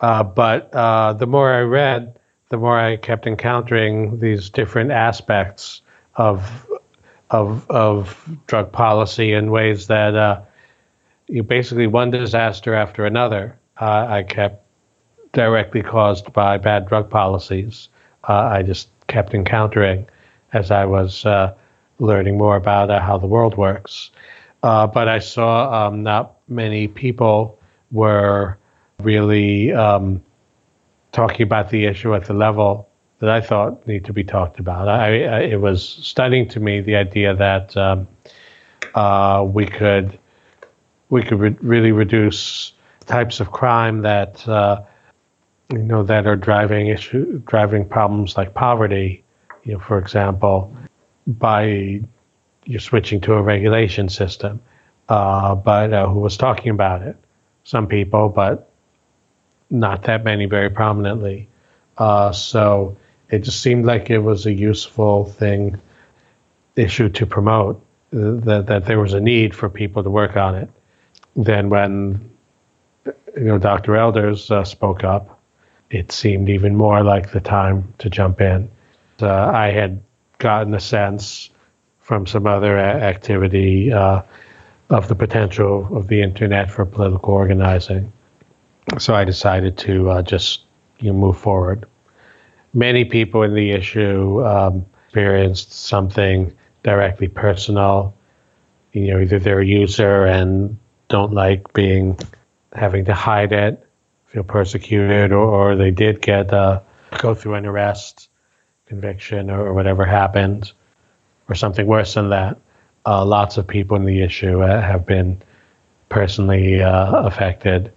Uh, 0.00 0.22
but 0.22 0.72
uh, 0.74 1.14
the 1.14 1.26
more 1.26 1.52
I 1.52 1.60
read, 1.60 2.18
the 2.50 2.58
more 2.58 2.78
I 2.78 2.96
kept 2.96 3.26
encountering 3.26 4.18
these 4.18 4.50
different 4.50 4.92
aspects 4.92 5.82
of 6.14 6.66
of 7.30 7.68
of 7.70 8.28
drug 8.46 8.70
policy 8.70 9.32
in 9.32 9.50
ways 9.50 9.88
that 9.88 10.14
uh, 10.14 10.42
you 11.26 11.42
basically 11.42 11.86
one 11.86 12.10
disaster 12.10 12.74
after 12.74 13.04
another. 13.04 13.58
Uh, 13.80 14.06
I 14.08 14.22
kept 14.22 14.62
directly 15.32 15.82
caused 15.82 16.32
by 16.32 16.56
bad 16.58 16.88
drug 16.88 17.10
policies. 17.10 17.88
Uh, 18.28 18.32
I 18.34 18.62
just 18.62 18.88
kept 19.08 19.34
encountering 19.34 20.06
as 20.56 20.70
I 20.70 20.84
was 20.84 21.24
uh, 21.26 21.54
learning 21.98 22.36
more 22.38 22.56
about 22.56 22.90
how 23.02 23.18
the 23.18 23.26
world 23.26 23.56
works. 23.56 24.10
but 24.62 25.08
I 25.08 25.20
saw 25.20 25.50
um, 25.78 26.02
not 26.02 26.36
many 26.48 26.88
people 26.88 27.58
were 27.90 28.58
really 29.02 29.72
um, 29.72 30.22
talking 31.12 31.42
about 31.42 31.70
the 31.70 31.84
issue 31.84 32.14
at 32.14 32.24
the 32.24 32.34
level 32.34 32.88
that 33.18 33.30
I 33.30 33.40
thought 33.40 33.86
need 33.86 34.04
to 34.04 34.12
be 34.12 34.24
talked 34.24 34.58
about. 34.58 34.88
I, 34.88 35.24
I, 35.24 35.40
it 35.40 35.60
was 35.60 35.82
stunning 36.02 36.48
to 36.50 36.60
me 36.60 36.80
the 36.80 36.96
idea 36.96 37.34
that 37.34 37.76
um, 37.76 38.06
uh, 38.94 39.44
we 39.46 39.66
could 39.66 40.18
we 41.08 41.22
could 41.22 41.38
re- 41.38 41.56
really 41.60 41.92
reduce 41.92 42.72
types 43.06 43.40
of 43.40 43.52
crime 43.52 44.02
that 44.02 44.46
uh, 44.48 44.82
you 45.72 45.78
know 45.78 46.02
that 46.02 46.26
are 46.26 46.36
driving 46.36 46.88
issue 46.88 47.40
driving 47.46 47.88
problems 47.88 48.36
like 48.36 48.54
poverty. 48.54 49.22
You 49.66 49.74
know, 49.74 49.80
for 49.80 49.98
example, 49.98 50.74
by 51.26 52.00
you're 52.64 52.80
switching 52.80 53.20
to 53.22 53.34
a 53.34 53.42
regulation 53.42 54.08
system. 54.08 54.60
Uh, 55.08 55.54
but 55.54 55.92
uh, 55.92 56.08
who 56.08 56.20
was 56.20 56.36
talking 56.36 56.70
about 56.70 57.02
it? 57.02 57.16
some 57.66 57.88
people, 57.88 58.28
but 58.28 58.70
not 59.68 60.04
that 60.04 60.24
many 60.24 60.46
very 60.46 60.70
prominently. 60.70 61.48
Uh, 61.98 62.30
so 62.30 62.96
it 63.28 63.40
just 63.40 63.60
seemed 63.60 63.84
like 63.84 64.08
it 64.08 64.20
was 64.20 64.46
a 64.46 64.52
useful 64.52 65.24
thing, 65.24 65.80
issue 66.76 67.08
to 67.08 67.26
promote, 67.26 67.84
uh, 68.14 68.38
that, 68.46 68.66
that 68.68 68.84
there 68.84 69.00
was 69.00 69.14
a 69.14 69.20
need 69.20 69.54
for 69.54 69.68
people 69.68 70.04
to 70.04 70.10
work 70.10 70.36
on 70.36 70.54
it. 70.54 70.70
Then 71.34 71.68
when 71.68 72.30
you 73.04 73.44
know 73.44 73.58
Dr. 73.58 73.96
Elders 73.96 74.50
uh, 74.50 74.62
spoke 74.62 75.02
up, 75.02 75.40
it 75.90 76.12
seemed 76.12 76.48
even 76.48 76.76
more 76.76 77.02
like 77.02 77.32
the 77.32 77.40
time 77.40 77.92
to 77.98 78.08
jump 78.08 78.40
in. 78.40 78.70
Uh, 79.22 79.50
I 79.52 79.70
had 79.70 80.02
gotten 80.38 80.74
a 80.74 80.80
sense 80.80 81.50
from 82.00 82.26
some 82.26 82.46
other 82.46 82.78
activity 82.78 83.92
uh, 83.92 84.22
of 84.90 85.08
the 85.08 85.14
potential 85.14 85.88
of 85.96 86.06
the 86.08 86.22
internet 86.22 86.70
for 86.70 86.84
political 86.84 87.34
organizing. 87.34 88.12
So 88.98 89.14
I 89.14 89.24
decided 89.24 89.76
to 89.78 90.10
uh, 90.10 90.22
just 90.22 90.62
you 91.00 91.12
know, 91.12 91.18
move 91.18 91.36
forward. 91.36 91.86
Many 92.72 93.04
people 93.04 93.42
in 93.42 93.54
the 93.54 93.72
issue 93.72 94.44
um, 94.46 94.86
experienced 95.06 95.72
something 95.72 96.52
directly 96.82 97.28
personal. 97.28 98.14
You 98.92 99.08
know, 99.08 99.20
either 99.20 99.38
they're 99.38 99.60
a 99.60 99.66
user 99.66 100.26
and 100.26 100.78
don't 101.08 101.32
like 101.32 101.72
being 101.72 102.18
having 102.72 103.04
to 103.06 103.14
hide 103.14 103.52
it, 103.52 103.84
feel 104.26 104.44
persecuted, 104.44 105.32
or, 105.32 105.72
or 105.72 105.76
they 105.76 105.90
did 105.90 106.20
get 106.20 106.52
uh, 106.52 106.80
go 107.18 107.34
through 107.34 107.54
an 107.54 107.66
arrest, 107.66 108.28
conviction, 108.86 109.50
or, 109.50 109.66
or 109.66 109.74
whatever 109.74 110.04
happened, 110.04 110.72
or 111.48 111.54
something 111.54 111.86
worse 111.86 112.14
than 112.14 112.30
that 112.30 112.58
uh, 113.06 113.24
lots 113.24 113.56
of 113.56 113.66
people 113.66 113.96
in 113.96 114.04
the 114.04 114.20
issue 114.20 114.62
uh, 114.62 114.82
have 114.82 115.06
been 115.06 115.40
personally 116.08 116.82
uh, 116.82 117.22
affected. 117.22 117.92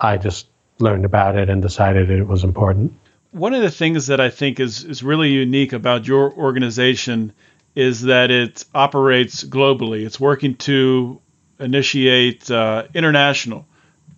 I 0.00 0.16
just 0.16 0.46
learned 0.78 1.04
about 1.04 1.36
it 1.36 1.50
and 1.50 1.60
decided 1.60 2.10
it 2.10 2.26
was 2.26 2.44
important. 2.44 2.94
One 3.32 3.54
of 3.54 3.62
the 3.62 3.70
things 3.70 4.06
that 4.06 4.20
I 4.20 4.30
think 4.30 4.60
is, 4.60 4.84
is 4.84 5.02
really 5.02 5.30
unique 5.30 5.72
about 5.72 6.06
your 6.06 6.32
organization 6.32 7.32
is 7.74 8.02
that 8.02 8.30
it 8.30 8.64
operates 8.74 9.42
globally. 9.42 10.04
It's 10.04 10.20
working 10.20 10.54
to 10.56 11.20
initiate 11.58 12.50
uh, 12.50 12.84
international 12.94 13.66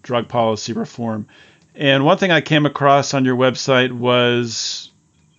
drug 0.02 0.28
policy 0.28 0.72
reform. 0.72 1.28
And 1.74 2.04
one 2.04 2.18
thing 2.18 2.32
I 2.32 2.40
came 2.40 2.66
across 2.66 3.14
on 3.14 3.24
your 3.24 3.36
website 3.36 3.92
was 3.92 4.90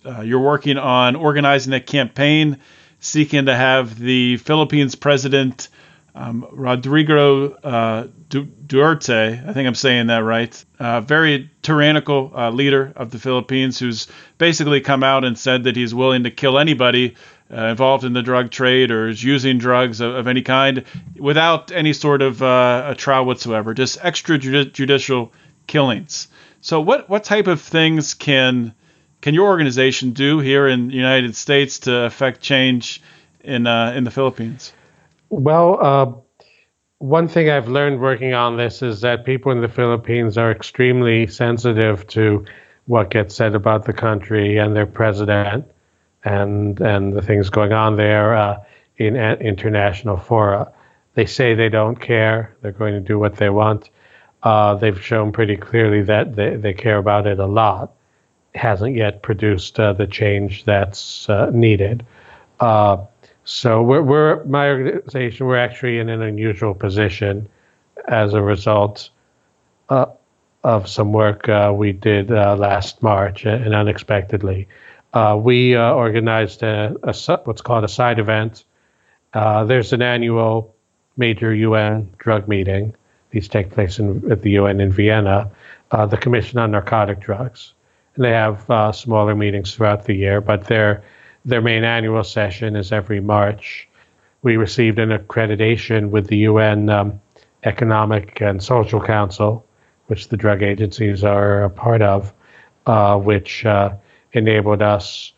uh, 0.06 0.20
you're 0.20 0.40
working 0.40 0.78
on 0.78 1.16
organizing 1.16 1.72
a 1.72 1.80
campaign 1.80 2.58
seeking 3.00 3.46
to 3.46 3.54
have 3.54 3.98
the 3.98 4.36
Philippines 4.38 4.94
president 4.94 5.68
um, 6.16 6.46
Rodrigo 6.50 7.50
uh, 7.52 8.06
Duterte, 8.30 9.46
I 9.46 9.52
think 9.52 9.66
I'm 9.68 9.74
saying 9.74 10.06
that 10.06 10.24
right, 10.24 10.64
uh, 10.78 11.02
very 11.02 11.50
tyrannical 11.60 12.32
uh, 12.34 12.50
leader 12.50 12.92
of 12.96 13.10
the 13.10 13.18
Philippines 13.18 13.78
who's 13.78 14.08
basically 14.38 14.80
come 14.80 15.02
out 15.02 15.24
and 15.24 15.38
said 15.38 15.64
that 15.64 15.76
he's 15.76 15.94
willing 15.94 16.24
to 16.24 16.30
kill 16.30 16.58
anybody 16.58 17.16
uh, 17.52 17.66
involved 17.66 18.04
in 18.04 18.14
the 18.14 18.22
drug 18.22 18.50
trade 18.50 18.90
or 18.90 19.08
is 19.08 19.22
using 19.22 19.58
drugs 19.58 20.00
of, 20.00 20.14
of 20.14 20.26
any 20.26 20.40
kind 20.40 20.84
without 21.18 21.70
any 21.70 21.92
sort 21.92 22.22
of 22.22 22.42
uh, 22.42 22.86
a 22.88 22.94
trial 22.94 23.26
whatsoever, 23.26 23.74
just 23.74 24.00
extrajudicial 24.00 25.30
killings. 25.66 26.28
So, 26.62 26.80
what, 26.80 27.10
what 27.10 27.24
type 27.24 27.46
of 27.46 27.60
things 27.60 28.14
can 28.14 28.74
can 29.20 29.34
your 29.34 29.48
organization 29.48 30.10
do 30.10 30.38
here 30.38 30.68
in 30.68 30.88
the 30.88 30.94
United 30.94 31.34
States 31.34 31.80
to 31.80 32.04
affect 32.04 32.40
change 32.40 33.02
in 33.42 33.66
uh, 33.66 33.92
in 33.96 34.04
the 34.04 34.10
Philippines? 34.10 34.72
Well, 35.30 35.78
uh, 35.80 36.12
one 36.98 37.28
thing 37.28 37.50
I've 37.50 37.68
learned 37.68 38.00
working 38.00 38.34
on 38.34 38.56
this 38.56 38.82
is 38.82 39.00
that 39.00 39.24
people 39.24 39.52
in 39.52 39.60
the 39.60 39.68
Philippines 39.68 40.38
are 40.38 40.50
extremely 40.50 41.26
sensitive 41.26 42.06
to 42.08 42.44
what 42.86 43.10
gets 43.10 43.34
said 43.34 43.54
about 43.54 43.84
the 43.84 43.92
country 43.92 44.58
and 44.58 44.74
their 44.74 44.86
president 44.86 45.66
and 46.24 46.80
and 46.80 47.12
the 47.12 47.22
things 47.22 47.50
going 47.50 47.72
on 47.72 47.96
there 47.96 48.34
uh, 48.34 48.58
in 48.96 49.16
international 49.16 50.16
fora. 50.16 50.72
They 51.14 51.26
say 51.26 51.54
they 51.54 51.68
don't 51.68 51.96
care; 51.96 52.56
they're 52.60 52.72
going 52.72 52.94
to 52.94 53.00
do 53.00 53.18
what 53.18 53.36
they 53.36 53.50
want. 53.50 53.90
Uh, 54.42 54.74
they've 54.74 55.02
shown 55.02 55.32
pretty 55.32 55.56
clearly 55.56 56.02
that 56.02 56.36
they, 56.36 56.56
they 56.56 56.72
care 56.72 56.98
about 56.98 57.26
it 57.26 57.40
a 57.40 57.46
lot 57.46 57.95
hasn't 58.56 58.96
yet 58.96 59.22
produced 59.22 59.78
uh, 59.78 59.92
the 59.92 60.06
change 60.06 60.64
that's 60.64 61.28
uh, 61.28 61.50
needed. 61.52 62.04
Uh, 62.58 62.98
so 63.44 63.82
we're, 63.82 64.02
we're, 64.02 64.44
my 64.44 64.68
organization 64.68 65.46
we're 65.46 65.58
actually 65.58 65.98
in 65.98 66.08
an 66.08 66.22
unusual 66.22 66.74
position 66.74 67.48
as 68.08 68.34
a 68.34 68.42
result 68.42 69.10
uh, 69.88 70.06
of 70.64 70.88
some 70.88 71.12
work 71.12 71.48
uh, 71.48 71.72
we 71.74 71.92
did 71.92 72.32
uh, 72.32 72.56
last 72.56 73.02
March 73.02 73.44
and 73.44 73.72
unexpectedly. 73.74 74.66
we 75.36 75.76
organized 75.76 76.62
a, 76.62 76.94
a, 77.04 77.38
what's 77.44 77.62
called 77.62 77.84
a 77.84 77.88
side 77.88 78.18
event. 78.18 78.64
there's 79.32 79.92
an 79.92 80.02
annual 80.02 80.74
major 81.16 81.54
UN 81.54 82.10
drug 82.18 82.48
meeting. 82.48 82.94
These 83.30 83.48
take 83.48 83.70
place 83.70 83.98
in, 83.98 84.30
at 84.30 84.42
the 84.42 84.50
UN 84.52 84.80
in 84.80 84.90
Vienna. 84.90 85.50
the 85.90 86.16
Commission 86.16 86.58
on 86.58 86.72
Narcotic 86.72 87.20
Drugs 87.20 87.74
they 88.16 88.30
have 88.30 88.68
uh, 88.70 88.92
smaller 88.92 89.34
meetings 89.34 89.74
throughout 89.74 90.04
the 90.04 90.14
year, 90.14 90.40
but 90.40 90.64
their 90.64 91.02
their 91.44 91.60
main 91.62 91.84
annual 91.84 92.24
session 92.24 92.74
is 92.74 92.90
every 92.90 93.20
March. 93.20 93.88
We 94.42 94.56
received 94.56 94.98
an 94.98 95.10
accreditation 95.10 96.10
with 96.10 96.26
the 96.26 96.38
UN 96.38 96.90
um, 96.90 97.20
Economic 97.62 98.40
and 98.40 98.62
Social 98.62 99.00
Council, 99.00 99.64
which 100.06 100.28
the 100.28 100.36
drug 100.36 100.62
agencies 100.62 101.22
are 101.22 101.62
a 101.62 101.70
part 101.70 102.02
of, 102.02 102.32
uh, 102.86 103.16
which 103.16 103.64
uh, 103.64 103.94
enabled 104.32 104.82
us 104.82 105.32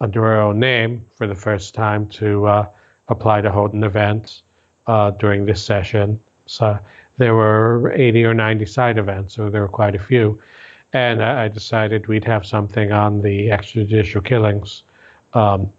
under 0.00 0.24
our 0.24 0.40
own 0.40 0.58
name 0.58 1.06
for 1.12 1.26
the 1.26 1.34
first 1.34 1.74
time 1.74 2.08
to 2.08 2.46
uh, 2.46 2.68
apply 3.08 3.40
to 3.40 3.50
hold 3.50 3.74
an 3.74 3.84
event 3.84 4.42
uh, 4.86 5.10
during 5.10 5.46
this 5.46 5.62
session. 5.62 6.20
So 6.46 6.78
there 7.16 7.34
were 7.34 7.92
80 7.92 8.24
or 8.24 8.34
90 8.34 8.66
side 8.66 8.98
events, 8.98 9.34
so 9.34 9.50
there 9.50 9.60
were 9.62 9.68
quite 9.68 9.94
a 9.94 9.98
few 9.98 10.40
and 10.92 11.22
I 11.22 11.48
decided 11.48 12.06
we'd 12.06 12.24
have 12.24 12.46
something 12.46 12.92
on 12.92 13.20
the 13.20 13.48
extrajudicial 13.48 14.24
killings. 14.24 14.82
Um, 15.34 15.72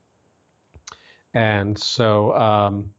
and 1.34 1.78
so 1.78 2.34
um, 2.36 2.94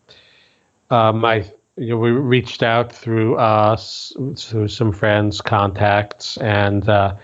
uh, 0.91 1.13
my 1.13 1.45
you 1.77 1.89
know, 1.89 1.97
we 1.97 2.11
reached 2.11 2.63
out 2.63 2.93
through 2.93 3.37
us, 3.37 4.13
through 4.37 4.69
some 4.69 4.93
friends, 4.93 5.41
contacts, 5.41 6.37
and 6.37 6.87
uh, 6.89 7.17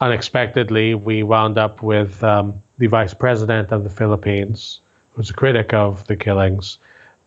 unexpectedly, 0.00 0.94
we 0.94 1.22
wound 1.22 1.56
up 1.56 1.82
with 1.82 2.22
um, 2.22 2.62
the 2.78 2.88
vice 2.88 3.14
president 3.14 3.72
of 3.72 3.84
the 3.84 3.90
Philippines, 3.90 4.80
who's 5.12 5.30
a 5.30 5.34
critic 5.34 5.72
of 5.72 6.06
the 6.08 6.16
killings, 6.16 6.76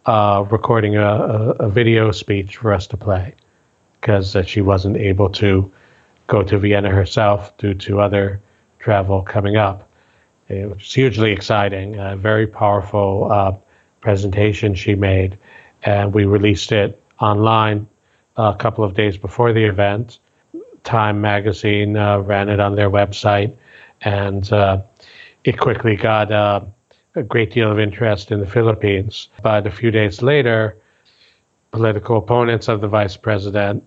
uh, 0.06 0.46
recording 0.52 0.96
a, 0.96 1.02
a, 1.02 1.50
a, 1.54 1.70
video 1.70 2.12
speech 2.12 2.58
for 2.58 2.72
us 2.72 2.88
to 2.88 2.98
play 2.98 3.34
because 4.00 4.36
uh, 4.36 4.44
she 4.44 4.62
wasn't 4.62 4.96
able 4.96 5.30
to 5.30 5.72
go 6.30 6.44
to 6.44 6.60
Vienna 6.60 6.90
herself 6.90 7.58
due 7.58 7.74
to 7.74 8.00
other 8.00 8.40
travel 8.78 9.24
coming 9.24 9.58
up. 9.58 9.92
It 10.48 10.70
was 10.70 10.94
hugely 10.94 11.32
exciting, 11.32 12.00
a 12.00 12.16
very 12.16 12.48
powerful 12.48 13.32
uh, 13.32 13.54
presentation 14.00 14.76
she 14.76 14.96
made, 14.96 15.38
and 15.84 16.14
we 16.14 16.26
released 16.26 16.72
it 16.72 17.02
online 17.20 17.88
a 18.38 18.56
couple 18.56 18.84
of 18.84 18.94
days 18.94 19.18
before 19.18 19.54
the 19.54 19.66
event. 19.66 20.20
Time 20.84 21.20
magazine 21.20 21.98
uh, 21.98 22.20
ran 22.20 22.48
it 22.48 22.60
on 22.60 22.76
their 22.76 22.90
website, 22.90 23.54
and 24.02 24.54
uh, 24.54 24.82
it 25.44 25.58
quickly 25.60 25.96
got 25.96 26.32
uh, 26.32 26.62
a 27.16 27.24
great 27.24 27.52
deal 27.52 27.72
of 27.72 27.80
interest 27.80 28.32
in 28.32 28.40
the 28.40 28.48
Philippines. 28.48 29.30
But 29.42 29.66
a 29.66 29.72
few 29.72 29.90
days 29.90 30.22
later, 30.22 30.78
political 31.72 32.18
opponents 32.18 32.68
of 32.68 32.82
the 32.82 32.88
vice 32.88 33.18
president 33.18 33.84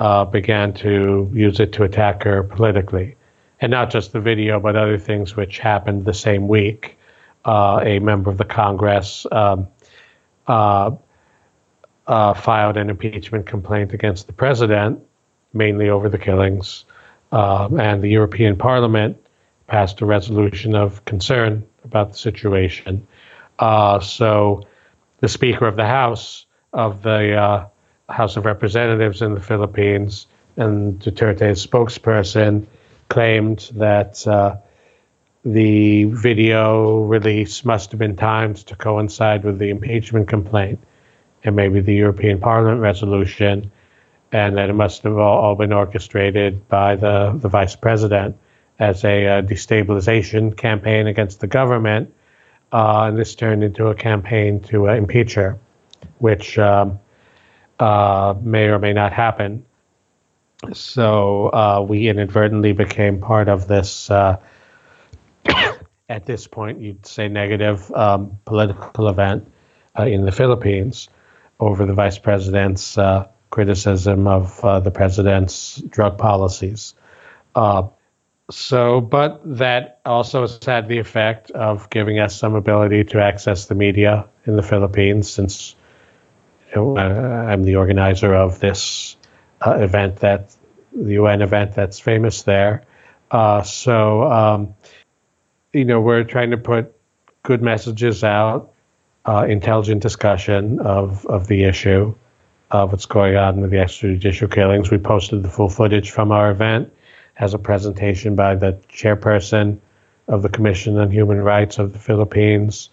uh, 0.00 0.24
began 0.24 0.72
to 0.72 1.30
use 1.32 1.60
it 1.60 1.72
to 1.74 1.84
attack 1.84 2.24
her 2.24 2.42
politically. 2.42 3.16
And 3.60 3.70
not 3.70 3.90
just 3.90 4.12
the 4.12 4.20
video, 4.20 4.58
but 4.58 4.74
other 4.74 4.98
things 4.98 5.36
which 5.36 5.58
happened 5.58 6.06
the 6.06 6.14
same 6.14 6.48
week. 6.48 6.98
Uh, 7.44 7.80
a 7.84 7.98
member 7.98 8.30
of 8.30 8.38
the 8.38 8.44
Congress 8.44 9.26
um, 9.30 9.68
uh, 10.46 10.90
uh 12.06 12.34
filed 12.34 12.76
an 12.76 12.90
impeachment 12.90 13.46
complaint 13.46 13.92
against 13.92 14.26
the 14.26 14.32
president, 14.32 15.00
mainly 15.52 15.88
over 15.88 16.08
the 16.08 16.18
killings. 16.18 16.84
Um, 17.32 17.78
and 17.78 18.02
the 18.02 18.08
European 18.08 18.56
Parliament 18.56 19.16
passed 19.68 20.00
a 20.00 20.06
resolution 20.06 20.74
of 20.74 21.04
concern 21.04 21.64
about 21.84 22.12
the 22.12 22.18
situation. 22.18 23.06
Uh, 23.58 24.00
so 24.00 24.66
the 25.20 25.28
Speaker 25.28 25.66
of 25.66 25.76
the 25.76 25.86
House 25.86 26.46
of 26.72 27.02
the 27.02 27.36
uh, 27.36 27.66
House 28.10 28.36
of 28.36 28.44
Representatives 28.44 29.22
in 29.22 29.34
the 29.34 29.40
Philippines 29.40 30.26
and 30.56 30.98
Duterte's 31.00 31.64
spokesperson 31.66 32.66
claimed 33.08 33.70
that 33.74 34.26
uh, 34.26 34.56
the 35.44 36.04
video 36.04 37.00
release 37.00 37.64
must 37.64 37.90
have 37.92 37.98
been 37.98 38.16
timed 38.16 38.56
to 38.56 38.76
coincide 38.76 39.44
with 39.44 39.58
the 39.58 39.70
impeachment 39.70 40.28
complaint 40.28 40.78
and 41.42 41.56
maybe 41.56 41.80
the 41.80 41.94
European 41.94 42.38
Parliament 42.38 42.80
resolution, 42.80 43.70
and 44.32 44.58
that 44.58 44.68
it 44.68 44.74
must 44.74 45.02
have 45.04 45.16
all, 45.16 45.38
all 45.38 45.54
been 45.54 45.72
orchestrated 45.72 46.68
by 46.68 46.96
the, 46.96 47.36
the 47.40 47.48
vice 47.48 47.74
president 47.76 48.36
as 48.78 49.04
a 49.04 49.26
uh, 49.26 49.42
destabilization 49.42 50.56
campaign 50.56 51.06
against 51.06 51.40
the 51.40 51.46
government. 51.46 52.12
Uh, 52.72 53.04
and 53.08 53.18
this 53.18 53.34
turned 53.34 53.64
into 53.64 53.88
a 53.88 53.94
campaign 53.94 54.60
to 54.60 54.88
uh, 54.88 54.94
impeach 54.94 55.34
her, 55.34 55.58
which 56.18 56.58
um, 56.58 57.00
uh, 57.80 58.34
may 58.42 58.64
or 58.64 58.78
may 58.78 58.92
not 58.92 59.12
happen. 59.12 59.64
So 60.74 61.48
uh, 61.48 61.86
we 61.88 62.08
inadvertently 62.08 62.72
became 62.72 63.20
part 63.20 63.48
of 63.48 63.66
this, 63.66 64.10
uh, 64.10 64.36
at 66.08 66.26
this 66.26 66.46
point, 66.46 66.80
you'd 66.80 67.06
say 67.06 67.28
negative 67.28 67.90
um, 67.92 68.38
political 68.44 69.08
event 69.08 69.50
uh, 69.98 70.04
in 70.04 70.26
the 70.26 70.32
Philippines 70.32 71.08
over 71.58 71.86
the 71.86 71.94
vice 71.94 72.18
president's 72.18 72.98
uh, 72.98 73.26
criticism 73.48 74.28
of 74.28 74.60
the 74.84 74.90
president's 74.90 75.76
drug 75.76 76.18
policies. 76.18 76.94
so, 78.50 79.00
but 79.00 79.40
that 79.44 80.00
also 80.04 80.42
has 80.42 80.58
had 80.62 80.88
the 80.88 80.98
effect 80.98 81.50
of 81.52 81.88
giving 81.88 82.18
us 82.18 82.36
some 82.36 82.54
ability 82.54 83.04
to 83.04 83.22
access 83.22 83.66
the 83.66 83.74
media 83.74 84.28
in 84.44 84.56
the 84.56 84.62
Philippines 84.62 85.30
since 85.30 85.74
I'm 86.74 87.62
the 87.62 87.76
organizer 87.76 88.34
of 88.34 88.60
this 88.60 89.16
uh, 89.60 89.78
event 89.80 90.16
that 90.16 90.54
the 90.92 91.14
UN 91.14 91.42
event 91.42 91.74
that's 91.74 92.00
famous 92.00 92.42
there. 92.42 92.84
Uh, 93.30 93.62
so, 93.62 94.24
um, 94.24 94.74
you 95.72 95.84
know, 95.84 96.00
we're 96.00 96.24
trying 96.24 96.50
to 96.50 96.56
put 96.56 96.94
good 97.42 97.62
messages 97.62 98.24
out, 98.24 98.72
uh, 99.24 99.46
intelligent 99.48 100.02
discussion 100.02 100.80
of, 100.80 101.24
of 101.26 101.46
the 101.46 101.64
issue 101.64 102.14
of 102.70 102.92
what's 102.92 103.06
going 103.06 103.36
on 103.36 103.60
with 103.60 103.70
the 103.70 103.76
extrajudicial 103.76 104.50
killings. 104.50 104.90
We 104.90 104.98
posted 104.98 105.42
the 105.42 105.48
full 105.48 105.68
footage 105.68 106.10
from 106.10 106.32
our 106.32 106.50
event 106.50 106.92
as 107.36 107.54
a 107.54 107.58
presentation 107.58 108.36
by 108.36 108.54
the 108.54 108.78
chairperson 108.88 109.78
of 110.28 110.42
the 110.42 110.48
Commission 110.48 110.98
on 110.98 111.10
Human 111.10 111.40
Rights 111.40 111.78
of 111.78 111.92
the 111.92 111.98
Philippines 111.98 112.90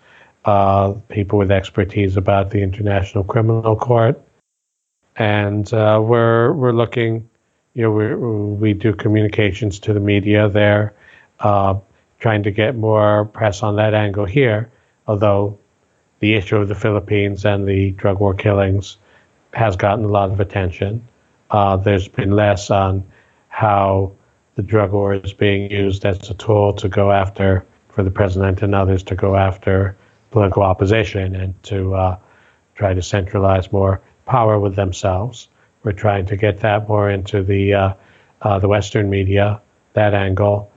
uh, 0.48 0.94
people 1.10 1.38
with 1.38 1.52
expertise 1.52 2.16
about 2.16 2.52
the 2.52 2.62
International 2.62 3.24
Criminal 3.24 3.76
Court, 3.76 4.20
and 5.18 5.72
uh, 5.74 6.02
we're 6.02 6.54
we're 6.54 6.72
looking. 6.72 7.30
You 7.74 7.84
know, 7.84 7.92
we 7.92 8.16
we 8.16 8.74
do 8.74 8.94
communications 8.94 9.80
to 9.82 9.94
the 9.94 10.00
media 10.00 10.48
there, 10.48 10.96
uh, 11.42 11.76
trying 12.20 12.44
to 12.44 12.52
get 12.52 12.76
more 12.76 13.26
press 13.26 13.62
on 13.62 13.76
that 13.76 13.94
angle 13.94 14.26
here. 14.26 14.72
Although 15.06 15.60
the 16.20 16.34
issue 16.34 16.56
of 16.56 16.70
the 16.70 16.76
Philippines 16.76 17.46
and 17.46 17.68
the 17.68 17.92
drug 17.92 18.20
war 18.20 18.34
killings 18.34 18.98
has 19.54 19.76
gotten 19.76 20.06
a 20.06 20.08
lot 20.08 20.32
of 20.32 20.40
attention. 20.40 21.06
Uh, 21.52 21.76
there's 21.76 22.08
been 22.08 22.32
less 22.32 22.72
on 22.72 23.04
how 23.50 24.14
the 24.56 24.64
drug 24.64 24.92
war 24.94 25.14
is 25.14 25.34
being 25.34 25.70
used 25.70 26.06
as 26.06 26.30
a 26.30 26.34
tool 26.34 26.74
to 26.74 26.90
go 26.90 27.12
after 27.12 27.66
for 27.90 28.04
the 28.04 28.12
president 28.12 28.62
and 28.62 28.74
others 28.74 29.04
to 29.04 29.16
go 29.16 29.36
after 29.36 29.96
political 30.32 30.64
opposition 30.64 31.36
and 31.36 31.62
to 31.64 31.94
uh, 31.96 32.18
try 32.76 32.94
to 32.94 33.02
centralize 33.02 33.72
more 33.72 34.02
power 34.26 34.60
with 34.60 34.76
themselves. 34.76 35.48
We're 35.84 35.94
trying 35.94 36.28
to 36.28 36.38
get 36.38 36.62
that 36.62 36.88
more 36.88 37.10
into 37.10 37.44
the 37.44 37.74
uh, 37.74 37.94
uh, 38.42 38.60
the 38.60 38.68
Western 38.68 39.10
media, 39.10 39.62
that 39.94 40.14
angle, 40.14 40.72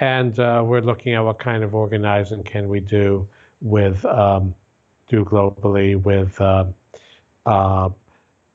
and 0.00 0.38
uh, 0.38 0.62
we're 0.66 0.80
looking 0.80 1.14
at 1.14 1.20
what 1.20 1.38
kind 1.38 1.62
of 1.62 1.74
organizing 1.74 2.44
can 2.44 2.68
we 2.68 2.80
do 2.80 3.28
with 3.60 4.04
um, 4.04 4.54
do 5.06 5.24
globally 5.24 6.00
with 6.00 6.40
um, 6.40 6.74
uh, 7.46 7.90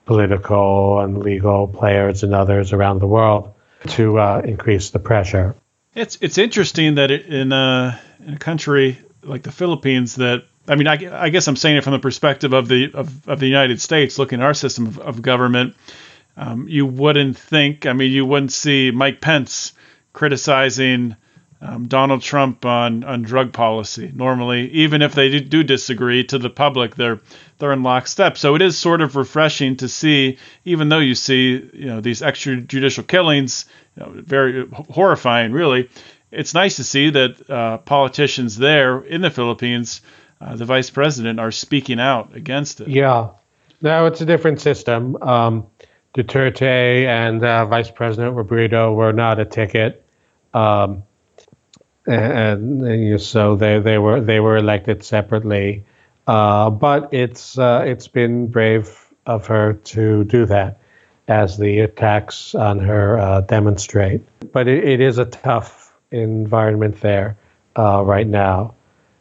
political 0.05 0.99
and 0.99 1.19
legal 1.19 1.67
players 1.67 2.23
and 2.23 2.33
others 2.33 2.73
around 2.73 2.99
the 2.99 3.07
world 3.07 3.53
to 3.87 4.19
uh, 4.19 4.41
increase 4.43 4.89
the 4.89 4.99
pressure. 4.99 5.55
It's 5.93 6.17
it's 6.21 6.37
interesting 6.37 6.95
that 6.95 7.11
it, 7.11 7.27
in 7.27 7.51
a 7.51 7.99
in 8.25 8.33
a 8.33 8.37
country 8.37 8.97
like 9.23 9.43
the 9.43 9.51
Philippines 9.51 10.15
that 10.15 10.43
I 10.67 10.75
mean, 10.75 10.87
I, 10.87 11.23
I, 11.23 11.29
guess 11.29 11.47
I'm 11.47 11.55
saying 11.55 11.77
it 11.77 11.83
from 11.83 11.93
the 11.93 11.99
perspective 11.99 12.53
of 12.53 12.67
the 12.67 12.91
of, 12.93 13.27
of 13.27 13.39
the 13.39 13.47
United 13.47 13.81
States, 13.81 14.19
looking 14.19 14.39
at 14.39 14.45
our 14.45 14.53
system 14.53 14.85
of, 14.85 14.99
of 14.99 15.21
government. 15.21 15.75
Um, 16.37 16.67
you 16.69 16.85
wouldn't 16.85 17.37
think, 17.37 17.85
I 17.85 17.93
mean, 17.93 18.11
you 18.11 18.25
wouldn't 18.25 18.53
see 18.53 18.91
Mike 18.91 19.19
Pence 19.19 19.73
criticizing 20.13 21.17
um, 21.61 21.87
Donald 21.87 22.21
Trump 22.21 22.65
on, 22.65 23.03
on 23.03 23.23
drug 23.23 23.51
policy. 23.51 24.11
Normally, 24.13 24.69
even 24.71 25.01
if 25.01 25.13
they 25.13 25.41
do 25.41 25.63
disagree 25.63 26.23
to 26.25 26.37
the 26.37 26.49
public, 26.49 26.95
they're 26.95 27.19
they're 27.57 27.73
in 27.73 27.83
lockstep. 27.83 28.37
So 28.37 28.55
it 28.55 28.61
is 28.61 28.77
sort 28.77 29.01
of 29.01 29.15
refreshing 29.15 29.75
to 29.77 29.89
see, 29.89 30.37
even 30.63 30.87
though 30.87 30.99
you 30.99 31.15
see 31.15 31.69
you 31.73 31.87
know 31.87 31.99
these 31.99 32.21
extrajudicial 32.21 33.05
killings, 33.05 33.65
you 33.97 34.03
know, 34.03 34.13
very 34.15 34.67
horrifying, 34.89 35.51
really 35.51 35.89
it's 36.31 36.53
nice 36.53 36.75
to 36.77 36.83
see 36.83 37.09
that 37.09 37.49
uh, 37.49 37.77
politicians 37.79 38.57
there 38.57 39.01
in 39.01 39.21
the 39.21 39.31
Philippines, 39.31 40.01
uh, 40.39 40.55
the 40.55 40.65
vice 40.65 40.89
president, 40.89 41.39
are 41.39 41.51
speaking 41.51 41.99
out 41.99 42.35
against 42.35 42.81
it. 42.81 42.87
Yeah. 42.87 43.29
No, 43.81 44.05
it's 44.05 44.21
a 44.21 44.25
different 44.25 44.59
system. 44.61 45.21
Um, 45.21 45.67
Duterte 46.13 47.05
and 47.05 47.43
uh, 47.43 47.65
Vice 47.65 47.91
President 47.91 48.35
Robredo 48.35 48.95
were 48.95 49.13
not 49.13 49.39
a 49.39 49.45
ticket, 49.45 50.03
um, 50.53 51.03
and, 52.05 52.81
and, 52.81 53.21
so 53.21 53.55
they, 53.55 53.79
they 53.79 53.97
were 53.97 54.19
they 54.19 54.39
were 54.39 54.57
elected 54.57 55.03
separately. 55.03 55.85
Uh, 56.27 56.69
but 56.71 57.13
it's 57.13 57.57
uh, 57.57 57.83
it's 57.85 58.07
been 58.07 58.47
brave 58.47 59.13
of 59.25 59.47
her 59.47 59.73
to 59.73 60.23
do 60.23 60.45
that, 60.47 60.79
as 61.27 61.57
the 61.57 61.79
attacks 61.81 62.55
on 62.55 62.79
her 62.79 63.17
uh, 63.17 63.41
demonstrate. 63.41 64.21
But 64.51 64.67
it, 64.67 64.83
it 64.83 65.01
is 65.01 65.19
a 65.19 65.25
tough 65.25 65.78
environment 66.11 66.99
there 67.01 67.37
uh, 67.77 68.03
right 68.03 68.27
now, 68.27 68.75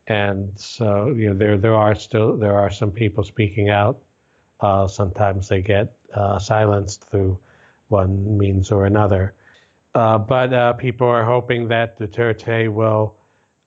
and 0.07 0.59
so 0.59 1.09
you 1.09 1.29
know 1.29 1.35
there 1.35 1.59
there 1.59 1.75
are 1.75 1.95
still 1.95 2.37
there 2.37 2.59
are 2.59 2.71
some 2.71 2.93
people 2.93 3.25
speaking 3.25 3.69
out. 3.69 4.05
Uh, 4.61 4.89
sometimes 4.89 5.49
they 5.49 5.63
get 5.63 5.97
uh, 6.13 6.39
silenced 6.39 7.05
through 7.05 7.41
one 7.89 8.37
means 8.39 8.73
or 8.73 8.87
another, 8.87 9.35
uh, 9.95 10.19
but 10.19 10.53
uh, 10.53 10.73
people 10.75 11.07
are 11.07 11.25
hoping 11.25 11.69
that 11.69 11.99
Duterte 11.99 12.73
will 12.73 13.17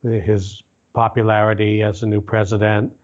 his 0.03 0.63
popularity 0.93 1.83
as 1.83 2.03
a 2.03 2.07
new 2.07 2.21
president 2.21 2.97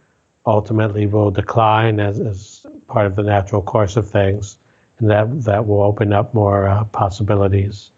ultimately 0.45 1.05
will 1.05 1.29
decline 1.29 1.99
as, 1.99 2.19
as 2.19 2.65
part 2.87 3.05
of 3.05 3.15
the 3.15 3.23
natural 3.23 3.61
course 3.61 3.97
of 3.97 4.09
things, 4.09 4.57
and 4.97 5.09
that 5.09 5.43
that 5.43 5.67
will 5.67 5.81
open 5.81 6.11
up 6.13 6.33
more 6.33 6.67
uh, 6.67 6.83
possibilities 6.85 7.91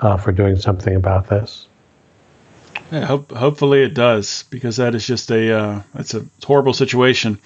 uh, 0.00 0.16
for 0.16 0.32
doing 0.32 0.56
something 0.56 0.94
about 0.94 1.28
this. 1.28 1.66
Yeah, 2.90 3.06
hope, 3.06 3.32
hopefully 3.32 3.82
it 3.82 3.94
does 3.94 4.44
because 4.50 4.76
that 4.76 4.94
is 4.94 5.06
just 5.06 5.30
a 5.30 5.58
uh, 5.58 5.82
that's 5.94 6.14
a 6.14 6.26
horrible 6.44 6.74
situation. 6.74 7.38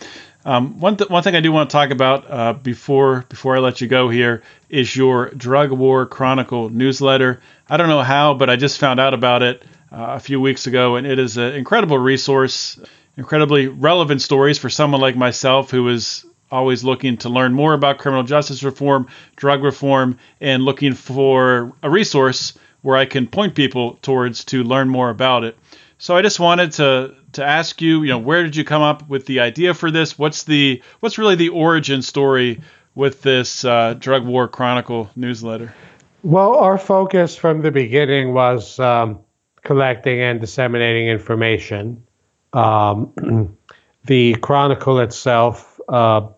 Um, 0.45 0.81
one 0.81 0.97
th- 0.97 1.11
one 1.11 1.23
thing 1.23 1.37
I 1.37 1.41
do 1.41 1.53
want 1.53 1.71
to 1.71 1.73
talk 1.73 1.91
about 1.91 2.31
uh, 2.31 2.53
before 2.55 3.25
before 3.29 3.57
I 3.57 3.61
let 3.61 3.81
you 3.81 3.89
go 3.89 4.09
here 4.09 4.43
is 4.69 4.95
your 4.95 5.31
Drug 5.31 5.71
War 5.71 6.07
Chronicle 6.07 6.71
newsletter. 6.71 7.41
I 7.69 7.77
don't 7.77 7.89
know 7.89 8.03
how, 8.03 8.35
but 8.35 8.51
I 8.51 8.57
just 8.57 8.79
found 8.79 8.99
out 8.99 9.15
about 9.15 9.43
it 9.43 9.63
uh, 9.93 10.17
a 10.17 10.21
few 10.21 10.41
weeks 10.41 10.67
ago, 10.67 10.97
and 10.97 11.07
it 11.07 11.19
is 11.19 11.37
an 11.37 11.55
incredible 11.55 11.99
resource, 11.99 12.79
incredibly 13.17 13.69
relevant 13.69 14.23
stories 14.23 14.59
for 14.59 14.71
someone 14.71 15.01
like 15.01 15.17
myself 15.17 15.71
who 15.71 15.89
is 15.89 16.25
always 16.51 16.85
looking 16.85 17.17
to 17.19 17.29
learn 17.29 17.53
more 17.53 17.75
about 17.75 17.99
criminal 17.99 18.25
justice 18.25 18.63
reform, 18.63 19.07
drug 19.37 19.63
reform, 19.63 20.19
and 20.41 20.65
looking 20.65 20.95
for 20.95 21.73
a 21.83 21.91
resource 21.91 22.57
where 22.83 22.97
I 22.97 23.07
can 23.07 23.27
point 23.27 23.55
people 23.55 23.99
towards 24.03 24.45
to 24.47 24.63
learn 24.65 24.89
more 24.89 25.11
about 25.11 25.45
it. 25.45 25.57
So 25.99 26.17
I 26.17 26.23
just 26.23 26.41
wanted 26.41 26.73
to 26.73 27.15
to 27.33 27.45
ask 27.45 27.83
you, 27.83 28.03
you 28.03 28.09
know, 28.09 28.19
where 28.19 28.43
did 28.43 28.57
you 28.57 28.65
come 28.65 28.83
up 28.83 29.09
with 29.09 29.27
the 29.27 29.41
idea 29.41 29.75
for 29.75 29.91
this? 29.91 30.19
What's 30.19 30.45
the 30.45 30.83
what's 31.01 31.19
really 31.19 31.35
the 31.35 31.51
origin 31.51 32.03
story 32.03 32.61
with 32.95 33.23
this 33.23 33.65
uh, 33.65 33.95
Drug 33.95 34.25
War 34.25 34.49
Chronicle 34.49 35.11
newsletter? 35.17 35.75
Well, 36.23 36.57
our 36.57 36.79
focus 36.79 37.37
from 37.37 37.63
the 37.63 37.71
beginning 37.71 38.33
was 38.33 38.79
um, 38.81 39.21
collecting 39.63 40.21
and 40.21 40.41
disseminating 40.41 41.09
information. 41.09 42.05
Um, 42.53 43.57
the 44.05 44.35
Chronicle 44.37 45.01
itself, 45.01 45.81
uh, 45.89 46.29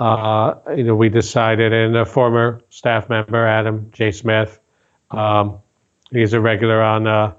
uh, 0.00 0.54
you 0.74 0.82
know, 0.82 0.96
we 0.96 1.10
decided, 1.10 1.74
and 1.74 1.94
a 1.94 2.06
former 2.06 2.62
staff 2.70 3.10
member, 3.10 3.46
Adam 3.46 3.90
J. 3.92 4.10
Smith, 4.12 4.58
um, 5.10 5.58
he's 6.10 6.32
a 6.32 6.40
regular 6.40 6.82
on 6.82 7.06
uh, 7.06 7.34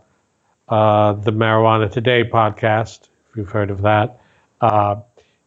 uh, 0.69 1.13
the 1.13 1.31
Marijuana 1.31 1.91
Today 1.91 2.23
podcast, 2.23 3.09
if 3.29 3.37
you've 3.37 3.49
heard 3.49 3.71
of 3.71 3.81
that. 3.81 4.21
Uh, 4.61 4.97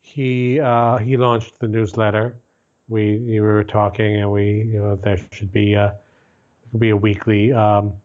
he 0.01 0.59
uh, 0.59 0.99
he 0.99 1.17
launched 1.17 1.61
the 1.61 1.69
newsletter. 1.69 2.39
We 2.89 3.21
we 3.21 3.41
were 3.41 3.63
talking, 3.63 4.17
and 4.17 4.33
we 4.33 4.59
you 4.65 4.81
know 4.81 4.97
there 4.97 5.17
should 5.17 5.53
be 5.53 5.75
a 5.75 6.01
be 6.77 6.91
a 6.91 6.97
weekly 6.97 7.53
um, 7.53 8.03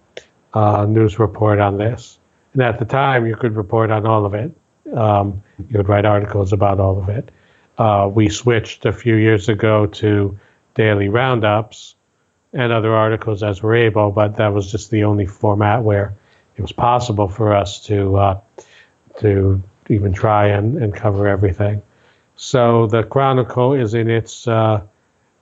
uh, 0.54 0.86
news 0.86 1.18
report 1.18 1.60
on 1.60 1.78
this. 1.78 2.20
And 2.54 2.62
at 2.62 2.78
the 2.78 2.86
time, 2.86 3.26
you 3.26 3.36
could 3.36 3.56
report 3.56 3.90
on 3.90 4.06
all 4.06 4.26
of 4.26 4.36
it. 4.36 4.56
Um, 4.94 5.42
you 5.68 5.78
would 5.78 5.90
write 5.90 6.06
articles 6.06 6.54
about 6.54 6.80
all 6.80 7.00
of 7.00 7.10
it. 7.10 7.32
Uh, 7.80 8.10
we 8.14 8.28
switched 8.28 8.86
a 8.86 8.92
few 8.92 9.16
years 9.16 9.48
ago 9.48 9.86
to 9.86 10.38
daily 10.76 11.08
roundups 11.08 11.96
and 12.52 12.74
other 12.74 12.94
articles 12.94 13.42
as 13.42 13.64
we're 13.64 13.76
able, 13.76 14.12
but 14.12 14.36
that 14.36 14.50
was 14.54 14.70
just 14.70 14.92
the 14.92 15.06
only 15.06 15.26
format 15.26 15.82
where 15.82 16.14
it 16.58 16.62
was 16.62 16.74
possible 16.74 17.30
for 17.30 17.56
us 17.56 17.80
to 17.86 18.18
uh, 18.18 18.42
to 19.20 19.64
even 19.90 20.12
try 20.12 20.48
and, 20.48 20.84
and 20.84 20.94
cover 20.94 21.26
everything. 21.28 21.82
So 22.36 22.88
the 22.88 23.04
Chronicle 23.04 23.74
is 23.74 23.94
in 23.94 24.10
its 24.10 24.46
uh, 24.46 24.82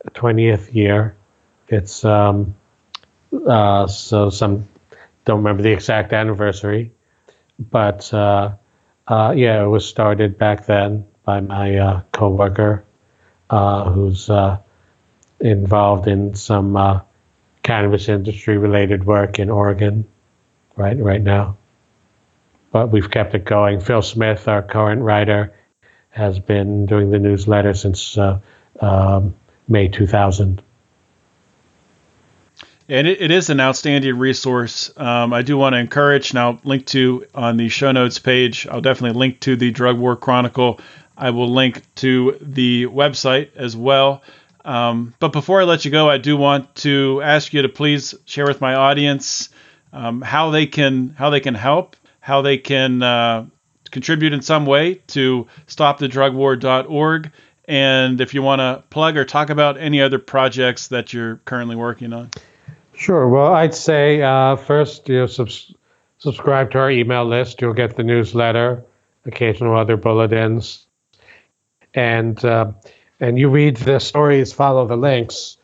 20th 0.10 0.74
year. 0.76 1.16
It's 1.68 2.06
um, 2.06 2.56
uh, 3.48 3.88
so 3.88 4.30
some 4.30 4.68
don't 5.26 5.38
remember 5.38 5.64
the 5.64 5.72
exact 5.72 6.14
anniversary, 6.14 6.92
but 7.58 8.14
uh, 8.14 8.52
uh, 9.08 9.34
yeah, 9.36 9.64
it 9.64 9.68
was 9.68 9.88
started 9.88 10.38
back 10.38 10.68
then 10.68 11.08
by 11.28 11.42
my 11.42 11.76
uh, 11.76 12.02
coworker, 12.14 12.86
uh, 13.50 13.92
who's 13.92 14.30
uh, 14.30 14.58
involved 15.42 16.08
in 16.08 16.34
some 16.36 16.78
uh, 16.78 17.02
cannabis 17.64 18.08
industry 18.08 18.58
related 18.58 19.04
work 19.04 19.38
in 19.38 19.50
Oregon, 19.50 20.08
right 20.78 20.98
right 20.98 21.22
now. 21.22 21.58
But 22.72 22.92
we've 22.92 23.12
kept 23.12 23.36
it 23.36 23.44
going. 23.44 23.82
Phil 23.82 24.02
Smith, 24.02 24.48
our 24.48 24.64
current 24.64 25.02
writer, 25.02 25.54
has 26.12 26.40
been 26.40 26.86
doing 26.86 27.10
the 27.10 27.20
newsletter 27.20 27.74
since 27.74 28.18
uh, 28.18 28.40
um, 28.80 29.36
May 29.68 29.90
2000. 29.90 30.62
And 32.90 33.06
it, 33.06 33.22
it 33.22 33.32
is 33.32 33.50
an 33.50 33.60
outstanding 33.60 34.18
resource. 34.18 34.92
Um, 34.96 35.34
I 35.34 35.42
do 35.42 35.58
want 35.58 35.74
to 35.74 35.80
encourage, 35.80 36.34
now 36.34 36.62
link 36.64 36.86
to 36.88 37.26
on 37.36 37.58
the 37.58 37.68
show 37.68 37.92
notes 37.92 38.18
page, 38.18 38.66
I'll 38.66 38.80
definitely 38.80 39.20
link 39.20 39.42
to 39.42 39.58
the 39.58 39.72
Drug 39.72 39.98
War 39.98 40.16
Chronicle. 40.16 40.80
I 41.18 41.32
will 41.32 41.52
link 41.52 41.82
to 41.96 42.38
the 42.42 42.86
website 42.86 43.50
as 43.56 43.76
well. 43.76 44.22
Um, 44.64 45.14
but 45.20 45.32
before 45.32 45.62
I 45.62 45.64
let 45.64 45.86
you 45.86 45.92
go, 45.92 46.10
I 46.10 46.18
do 46.18 46.38
want 46.38 46.76
to 46.78 47.22
ask 47.24 47.54
you 47.54 47.62
to 47.62 47.70
please 47.70 48.14
share 48.26 48.46
with 48.46 48.62
my 48.62 48.76
audience 48.76 49.50
um, 49.94 50.22
how 50.22 50.52
they 50.52 50.66
can 50.66 51.10
how 51.18 51.30
they 51.30 51.40
can 51.40 51.56
help, 51.56 51.96
how 52.20 52.42
they 52.42 52.58
can 52.58 53.02
uh, 53.02 53.46
contribute 53.92 54.34
in 54.34 54.42
some 54.42 54.66
way 54.66 54.96
to 55.08 55.48
stopthedrugwar.org, 55.68 57.32
and 57.66 58.22
if 58.22 58.34
you 58.34 58.42
want 58.42 58.60
to 58.60 58.84
plug 58.90 59.18
or 59.18 59.26
talk 59.26 59.50
about 59.50 59.78
any 59.78 60.02
other 60.02 60.20
projects 60.20 60.90
that 60.90 61.14
you're 61.14 61.38
currently 61.46 61.76
working 61.76 62.14
on. 62.14 62.30
Sure. 62.94 63.30
Well, 63.30 63.54
I'd 63.54 63.76
say 63.76 64.22
uh, 64.22 64.56
first, 64.56 65.08
you 65.08 65.20
know, 65.20 65.28
subs- 65.28 65.74
subscribe 66.18 66.72
to 66.72 66.80
our 66.80 66.92
email 66.92 67.26
list. 67.26 67.62
You'll 67.62 67.74
get 67.74 67.96
the 67.96 68.04
newsletter, 68.04 68.84
occasional 69.26 69.78
other 69.78 69.98
bulletins, 69.98 70.87
and 71.94 72.44
uh, 72.44 72.72
and 73.20 73.38
you 73.38 73.50
read 73.50 73.78
the 73.78 74.00
stories, 74.00 74.54
follow 74.54 74.86
the 74.86 74.98
links. 74.98 75.58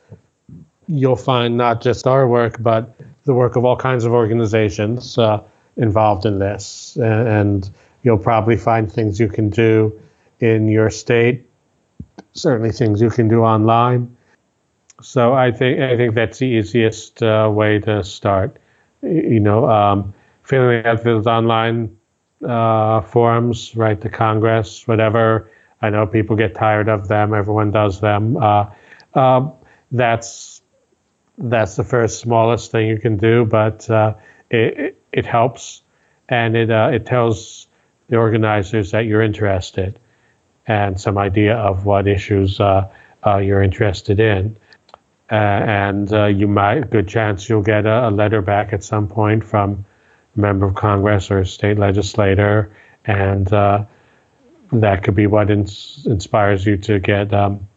You'll 0.88 1.16
find 1.16 1.58
not 1.58 1.82
just 1.82 2.08
our 2.08 2.28
work, 2.28 2.58
but 2.60 2.96
the 3.26 3.34
work 3.34 3.56
of 3.56 3.64
all 3.64 3.78
kinds 3.78 4.06
of 4.06 4.12
organizations 4.12 5.18
uh, 5.18 5.42
involved 5.78 6.26
in 6.26 6.40
this, 6.40 6.98
and, 6.98 7.70
you'll 8.06 8.18
probably 8.18 8.58
find 8.58 8.92
things 8.92 9.18
you 9.18 9.30
can 9.30 9.50
do 9.50 9.98
in 10.42 10.68
your 10.68 10.90
state. 10.90 11.50
Certainly, 12.34 12.74
things 12.74 13.02
you 13.02 13.10
can 13.10 13.30
do 13.30 13.44
online 13.44 14.14
so 15.04 15.34
I 15.34 15.52
think 15.52 15.80
I 15.80 15.96
think 15.98 16.16
that's 16.16 16.40
the 16.40 16.46
easiest 16.46 17.22
uh, 17.22 17.50
way 17.54 17.80
to 17.80 18.04
start. 18.04 18.58
You 19.02 19.40
know, 19.40 19.70
um, 19.70 20.14
filling 20.44 20.86
out 20.86 21.04
those 21.04 21.28
online 21.28 21.98
uh, 22.44 23.02
forums, 23.02 23.76
right 23.76 24.00
to 24.02 24.10
Congress, 24.10 24.88
whatever. 24.88 25.52
I 25.84 25.90
know 25.90 26.08
people 26.08 26.36
get 26.36 26.56
tired 26.56 26.88
of 26.88 27.08
them. 27.08 27.34
Everyone 27.34 27.72
does 27.72 28.00
them. 28.00 28.38
Uh, 28.38 28.72
uh 29.14 29.52
that's 29.92 30.62
that's 31.38 31.76
the 31.76 31.84
first 31.84 32.20
smallest 32.20 32.72
thing 32.72 32.88
you 32.88 32.98
can 32.98 33.18
do, 33.18 33.46
but 33.46 33.88
uh, 33.90 34.16
it, 34.50 34.98
it, 35.12 35.26
helps, 35.26 35.82
and 36.30 36.56
it 36.56 36.72
uh, 36.72 36.90
it 36.94 37.06
tells 37.06 37.68
the 38.08 38.16
organizers 38.16 38.92
that 38.92 39.06
you're 39.06 39.22
interested, 39.22 40.00
and 40.66 41.00
some 41.00 41.18
idea 41.18 41.56
of 41.56 41.86
what 41.86 42.08
issues 42.08 42.60
you're 42.60 43.62
interested 43.62 44.20
in. 44.20 44.58
Uh, 45.32 45.36
and 45.36 46.14
uh, 46.14 46.26
you 46.26 46.48
might, 46.48 46.90
good 46.92 47.08
chance 47.08 47.48
you'll 47.48 47.64
get 47.64 47.86
a, 47.86 48.10
a, 48.10 48.12
letter 48.12 48.42
back 48.42 48.74
at 48.74 48.84
some 48.84 49.08
point 49.08 49.44
from 49.44 49.86
a 50.36 50.40
member 50.40 50.66
of 50.66 50.76
Congress 50.76 51.32
or 51.32 51.40
a 51.40 51.46
state 51.46 51.80
legislator, 51.80 52.76
and 53.06 53.52
uh, 53.52 53.86
that 54.82 55.04
could 55.04 55.16
be 55.16 55.28
what 55.28 55.50
ins- 55.50 56.06
inspires 56.06 56.66
you 56.66 56.78
to 56.78 57.00
get 57.00 57.34
um, 57.34 57.68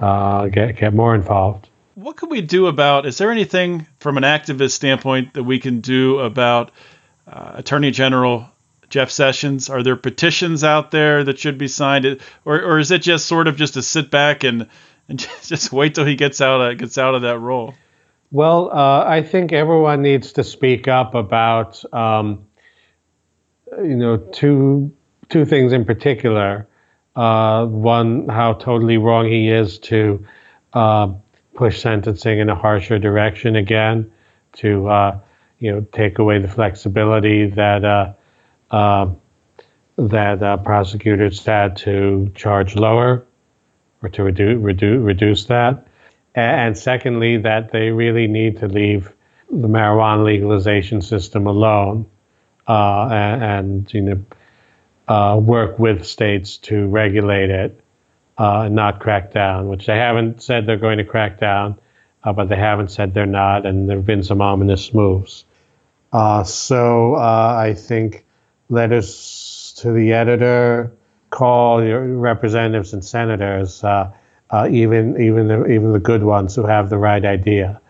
uh, 0.00 0.46
get 0.46 0.76
get 0.76 0.94
more 0.94 1.14
involved. 1.14 1.68
What 1.94 2.16
can 2.16 2.28
we 2.28 2.42
do 2.42 2.66
about? 2.66 3.06
Is 3.06 3.18
there 3.18 3.30
anything 3.30 3.86
from 4.00 4.16
an 4.16 4.22
activist 4.22 4.72
standpoint 4.72 5.34
that 5.34 5.44
we 5.44 5.58
can 5.58 5.80
do 5.80 6.18
about 6.18 6.70
uh, 7.26 7.52
Attorney 7.54 7.90
General 7.90 8.48
Jeff 8.90 9.10
Sessions? 9.10 9.70
Are 9.70 9.82
there 9.82 9.96
petitions 9.96 10.62
out 10.62 10.90
there 10.90 11.24
that 11.24 11.38
should 11.38 11.58
be 11.58 11.68
signed, 11.68 12.20
or 12.44 12.60
or 12.60 12.78
is 12.78 12.90
it 12.90 13.02
just 13.02 13.26
sort 13.26 13.48
of 13.48 13.56
just 13.56 13.74
to 13.74 13.82
sit 13.82 14.10
back 14.10 14.44
and 14.44 14.68
and 15.08 15.18
just 15.42 15.72
wait 15.72 15.94
till 15.94 16.04
he 16.04 16.14
gets 16.14 16.40
out 16.40 16.60
of, 16.60 16.78
gets 16.78 16.98
out 16.98 17.14
of 17.14 17.22
that 17.22 17.38
role. 17.38 17.74
Well, 18.30 18.70
uh, 18.72 19.04
I 19.06 19.22
think 19.22 19.52
everyone 19.52 20.02
needs 20.02 20.32
to 20.32 20.44
speak 20.44 20.88
up 20.88 21.14
about 21.14 21.82
um, 21.94 22.46
you 23.78 23.96
know 23.96 24.16
two 24.16 24.92
two 25.28 25.44
things 25.44 25.72
in 25.72 25.84
particular. 25.84 26.66
Uh, 27.14 27.66
one, 27.66 28.28
how 28.28 28.52
totally 28.52 28.98
wrong 28.98 29.26
he 29.26 29.48
is 29.48 29.78
to 29.78 30.26
uh, 30.74 31.12
push 31.54 31.80
sentencing 31.80 32.38
in 32.38 32.50
a 32.50 32.54
harsher 32.54 32.98
direction 32.98 33.56
again, 33.56 34.10
to 34.52 34.86
uh, 34.88 35.18
you 35.58 35.72
know 35.72 35.80
take 35.92 36.18
away 36.18 36.38
the 36.38 36.48
flexibility 36.48 37.46
that 37.46 37.84
uh, 37.84 38.12
uh, 38.70 39.08
that 39.96 40.62
prosecutors 40.64 41.44
had 41.44 41.76
to 41.76 42.30
charge 42.34 42.76
lower 42.76 43.26
or 44.02 44.08
to 44.10 44.22
reduce, 44.22 44.62
reduce, 44.62 45.02
reduce 45.02 45.44
that. 45.46 45.86
And 46.34 46.76
secondly, 46.76 47.38
that 47.38 47.72
they 47.72 47.90
really 47.90 48.26
need 48.26 48.58
to 48.58 48.68
leave 48.68 49.10
the 49.50 49.68
marijuana 49.68 50.24
legalization 50.24 51.00
system 51.00 51.46
alone 51.46 52.06
uh, 52.68 53.08
and, 53.10 53.42
and, 53.42 53.94
you 53.94 54.00
know 54.02 54.24
uh, 55.08 55.38
work 55.40 55.78
with 55.78 56.04
states 56.04 56.56
to 56.58 56.86
regulate 56.88 57.50
it 57.50 57.80
uh, 58.38 58.68
not 58.68 59.00
crack 59.00 59.32
down, 59.32 59.68
which 59.68 59.86
they 59.86 59.96
haven't 59.96 60.42
said 60.42 60.66
they're 60.66 60.76
going 60.76 60.98
to 60.98 61.04
crack 61.04 61.38
down, 61.38 61.78
uh, 62.22 62.32
but 62.32 62.48
they 62.48 62.56
haven't 62.56 62.90
said 62.90 63.14
they're 63.14 63.26
not, 63.26 63.64
and 63.64 63.88
there 63.88 63.96
have 63.96 64.06
been 64.06 64.22
some 64.22 64.40
ominous 64.40 64.92
moves. 64.92 65.44
Uh, 66.12 66.44
so 66.44 67.14
uh, 67.14 67.56
I 67.58 67.74
think 67.74 68.24
letters 68.68 69.74
to 69.78 69.92
the 69.92 70.12
editor, 70.12 70.92
call 71.30 71.82
your 71.82 72.04
representatives 72.04 72.92
and 72.92 73.04
senators, 73.04 73.82
uh, 73.82 74.12
even 74.70 75.20
even 75.20 75.48
the, 75.48 75.66
even 75.66 75.92
the 75.92 75.98
good 75.98 76.22
ones 76.22 76.54
who 76.54 76.64
have 76.64 76.88
the 76.88 76.98
right 76.98 77.24
idea, 77.24 77.80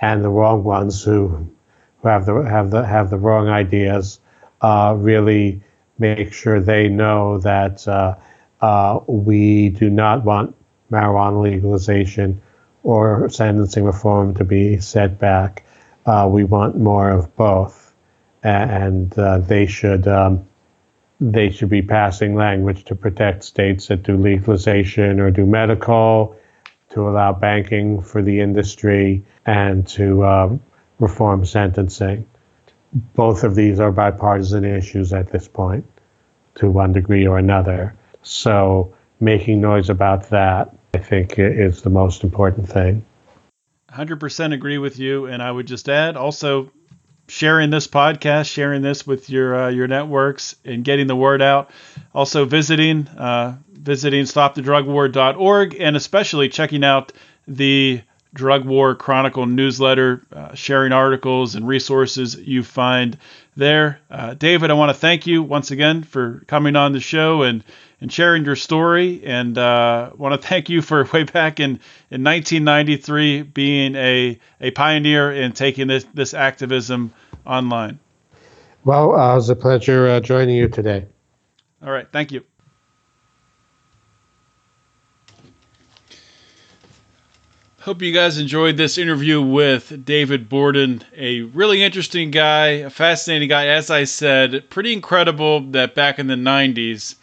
and 0.00 0.24
the 0.24 0.28
wrong 0.28 0.64
ones 0.64 1.02
who 1.02 1.50
who 2.00 2.08
have 2.08 2.24
the 2.24 2.34
have 2.42 2.70
the 2.70 2.84
have 2.84 3.10
the 3.10 3.18
wrong 3.18 3.48
ideas, 3.48 4.20
really 4.62 5.60
make 5.98 6.32
sure 6.32 6.60
they 6.60 6.88
know 6.88 7.38
that 7.38 7.86
uh, 8.62 9.00
we 9.06 9.68
do 9.70 9.90
not 9.90 10.24
want 10.24 10.54
marijuana 10.90 11.42
legalization 11.42 12.40
or 12.82 13.28
sentencing 13.28 13.84
reform 13.84 14.34
to 14.34 14.44
be 14.44 14.78
set 14.78 15.18
back. 15.18 15.64
Uh, 16.04 16.28
we 16.30 16.44
want 16.44 16.76
more 16.76 17.10
of 17.10 17.34
both, 17.36 17.94
and 18.42 19.16
uh, 19.18 19.38
they 19.38 19.66
should 19.66 20.06
um, 20.08 20.46
they 21.20 21.50
should 21.50 21.68
be 21.68 21.82
passing 21.82 22.34
language 22.34 22.84
to 22.84 22.96
protect 22.96 23.44
states 23.44 23.86
that 23.86 24.02
do 24.02 24.16
legalization 24.16 25.20
or 25.20 25.30
do 25.30 25.46
medical, 25.46 26.36
to 26.90 27.08
allow 27.08 27.32
banking 27.32 28.02
for 28.02 28.20
the 28.22 28.40
industry, 28.40 29.24
and 29.46 29.86
to 29.86 30.24
uh, 30.24 30.56
reform 30.98 31.44
sentencing. 31.44 32.26
Both 32.92 33.44
of 33.44 33.54
these 33.54 33.80
are 33.80 33.90
bipartisan 33.90 34.64
issues 34.64 35.12
at 35.12 35.32
this 35.32 35.48
point, 35.48 35.84
to 36.56 36.70
one 36.70 36.92
degree 36.92 37.26
or 37.26 37.38
another. 37.38 37.94
So 38.22 38.94
making 39.20 39.60
noise 39.60 39.88
about 39.88 40.30
that, 40.30 40.74
I 40.94 40.98
think, 40.98 41.38
is 41.38 41.82
the 41.82 41.90
most 41.90 42.22
important 42.22 42.68
thing. 42.68 43.04
100% 43.90 44.54
agree 44.54 44.78
with 44.78 44.98
you. 44.98 45.26
And 45.26 45.42
I 45.42 45.50
would 45.50 45.66
just 45.66 45.88
add 45.88 46.16
also 46.16 46.70
sharing 47.28 47.70
this 47.70 47.86
podcast, 47.86 48.50
sharing 48.50 48.82
this 48.82 49.06
with 49.06 49.30
your 49.30 49.64
uh, 49.64 49.68
your 49.70 49.88
networks, 49.88 50.56
and 50.64 50.84
getting 50.84 51.06
the 51.06 51.16
word 51.16 51.42
out. 51.42 51.70
Also 52.14 52.44
visiting 52.44 53.08
uh, 53.08 53.56
visiting 53.72 54.24
stopthedrugwar.org, 54.24 55.76
and 55.80 55.96
especially 55.96 56.48
checking 56.48 56.84
out 56.84 57.12
the 57.46 58.02
Drug 58.34 58.64
War 58.64 58.94
Chronicle 58.94 59.46
newsletter, 59.46 60.22
uh, 60.32 60.54
sharing 60.54 60.92
articles 60.92 61.54
and 61.54 61.66
resources 61.66 62.34
you 62.36 62.62
find 62.62 63.18
there. 63.56 64.00
Uh, 64.10 64.34
David, 64.34 64.70
I 64.70 64.74
want 64.74 64.90
to 64.90 64.98
thank 64.98 65.26
you 65.26 65.42
once 65.42 65.70
again 65.70 66.02
for 66.02 66.42
coming 66.46 66.76
on 66.76 66.92
the 66.92 67.00
show 67.00 67.42
and 67.42 67.62
and 68.02 68.12
sharing 68.12 68.44
your 68.44 68.56
story. 68.56 69.22
And 69.24 69.56
uh, 69.56 70.10
want 70.18 70.38
to 70.40 70.48
thank 70.48 70.68
you 70.68 70.82
for 70.82 71.04
way 71.12 71.22
back 71.22 71.60
in, 71.60 71.80
in 72.10 72.24
1993 72.24 73.42
being 73.42 73.94
a, 73.94 74.38
a 74.60 74.70
pioneer 74.72 75.32
in 75.32 75.52
taking 75.52 75.86
this, 75.86 76.04
this 76.12 76.34
activism 76.34 77.14
online. 77.46 78.00
Well, 78.84 79.14
uh, 79.14 79.32
it 79.32 79.36
was 79.36 79.48
a 79.48 79.56
pleasure 79.56 80.08
uh, 80.08 80.20
joining 80.20 80.56
you 80.56 80.68
today. 80.68 81.06
All 81.80 81.90
right. 81.90 82.08
Thank 82.10 82.32
you. 82.32 82.44
Hope 87.82 88.00
you 88.00 88.12
guys 88.12 88.38
enjoyed 88.38 88.76
this 88.76 88.96
interview 88.96 89.42
with 89.42 90.04
David 90.04 90.48
Borden, 90.48 91.02
a 91.16 91.40
really 91.40 91.82
interesting 91.82 92.30
guy, 92.30 92.68
a 92.68 92.90
fascinating 92.90 93.48
guy. 93.48 93.66
As 93.66 93.90
I 93.90 94.04
said, 94.04 94.70
pretty 94.70 94.92
incredible 94.92 95.62
that 95.72 95.96
back 95.96 96.20
in 96.20 96.28
the 96.28 96.36
90s, 96.36 97.16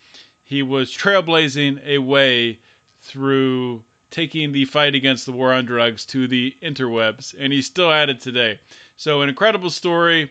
he 0.44 0.62
was 0.62 0.92
trailblazing 0.92 1.82
a 1.86 2.00
way 2.00 2.60
through 2.98 3.86
taking 4.10 4.52
the 4.52 4.66
fight 4.66 4.96
against 4.96 5.26
the 5.26 5.32
war 5.32 5.54
on 5.54 5.64
drugs 5.64 6.06
to 6.08 6.28
the 6.28 6.58
interwebs, 6.62 7.34
and 7.40 7.54
he's 7.54 7.66
still 7.68 7.90
at 7.90 8.10
it 8.10 8.20
today. 8.20 8.60
So, 8.98 9.22
an 9.22 9.30
incredible 9.30 9.70
story. 9.70 10.30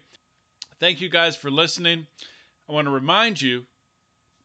Thank 0.76 1.00
you 1.00 1.08
guys 1.08 1.38
for 1.38 1.50
listening. 1.50 2.06
I 2.68 2.72
want 2.72 2.84
to 2.84 2.90
remind 2.90 3.40
you 3.40 3.66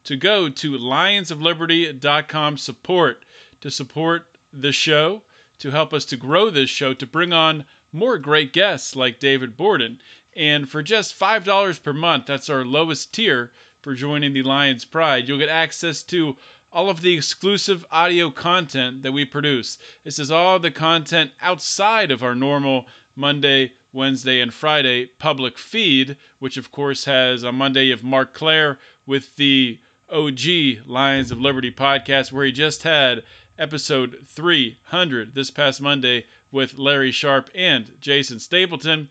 to 0.06 0.16
go 0.16 0.48
to 0.48 0.78
lionsofliberty.com 0.78 2.58
support 2.58 3.26
to 3.60 3.70
support 3.70 4.38
the 4.54 4.72
show, 4.72 5.24
to 5.64 5.72
help 5.72 5.94
us 5.94 6.04
to 6.04 6.18
grow 6.18 6.50
this 6.50 6.70
show, 6.70 6.94
to 6.94 7.08
bring 7.08 7.32
on 7.32 7.66
more 7.94 8.18
great 8.18 8.52
guests 8.52 8.98
like 8.98 9.18
David 9.18 9.56
Borden. 9.56 10.02
And 10.36 10.70
for 10.70 10.84
just 10.84 11.18
$5 11.18 11.82
per 11.82 11.94
month, 11.94 12.26
that's 12.26 12.50
our 12.50 12.66
lowest 12.66 13.14
tier, 13.14 13.54
for 13.82 13.96
joining 13.96 14.34
the 14.34 14.44
Lions 14.44 14.84
Pride. 14.84 15.26
You'll 15.26 15.38
get 15.38 15.48
access 15.48 16.04
to 16.04 16.36
all 16.74 16.90
of 16.90 17.00
the 17.00 17.16
exclusive 17.16 17.86
audio 17.92 18.30
content 18.30 19.04
that 19.04 19.14
we 19.14 19.24
produce. 19.24 19.78
This 20.04 20.20
is 20.20 20.32
all 20.32 20.60
the 20.60 20.70
content 20.70 21.32
outside 21.40 22.12
of 22.12 22.24
our 22.24 22.36
normal 22.36 22.88
Monday, 23.16 23.72
Wednesday, 23.94 24.42
and 24.42 24.54
Friday 24.54 25.06
public 25.06 25.58
feed, 25.58 26.18
which 26.40 26.58
of 26.58 26.72
course 26.72 27.06
has 27.06 27.46
on 27.46 27.56
Monday 27.56 27.86
you 27.86 27.92
have 27.92 28.04
Marc 28.04 28.34
Clair 28.34 28.80
with 29.06 29.38
the 29.38 29.80
OG 30.10 30.86
Lions 30.86 31.32
of 31.32 31.40
Liberty 31.40 31.72
podcast, 31.72 32.34
where 32.34 32.46
he 32.46 32.52
just 32.52 32.84
had 32.84 33.24
episode 33.58 34.22
300 34.26 35.34
this 35.34 35.52
past 35.52 35.82
Monday 35.82 36.26
with 36.52 36.78
Larry 36.78 37.12
Sharpe 37.12 37.50
and 37.54 38.00
Jason 38.02 38.40
Stapleton 38.40 39.10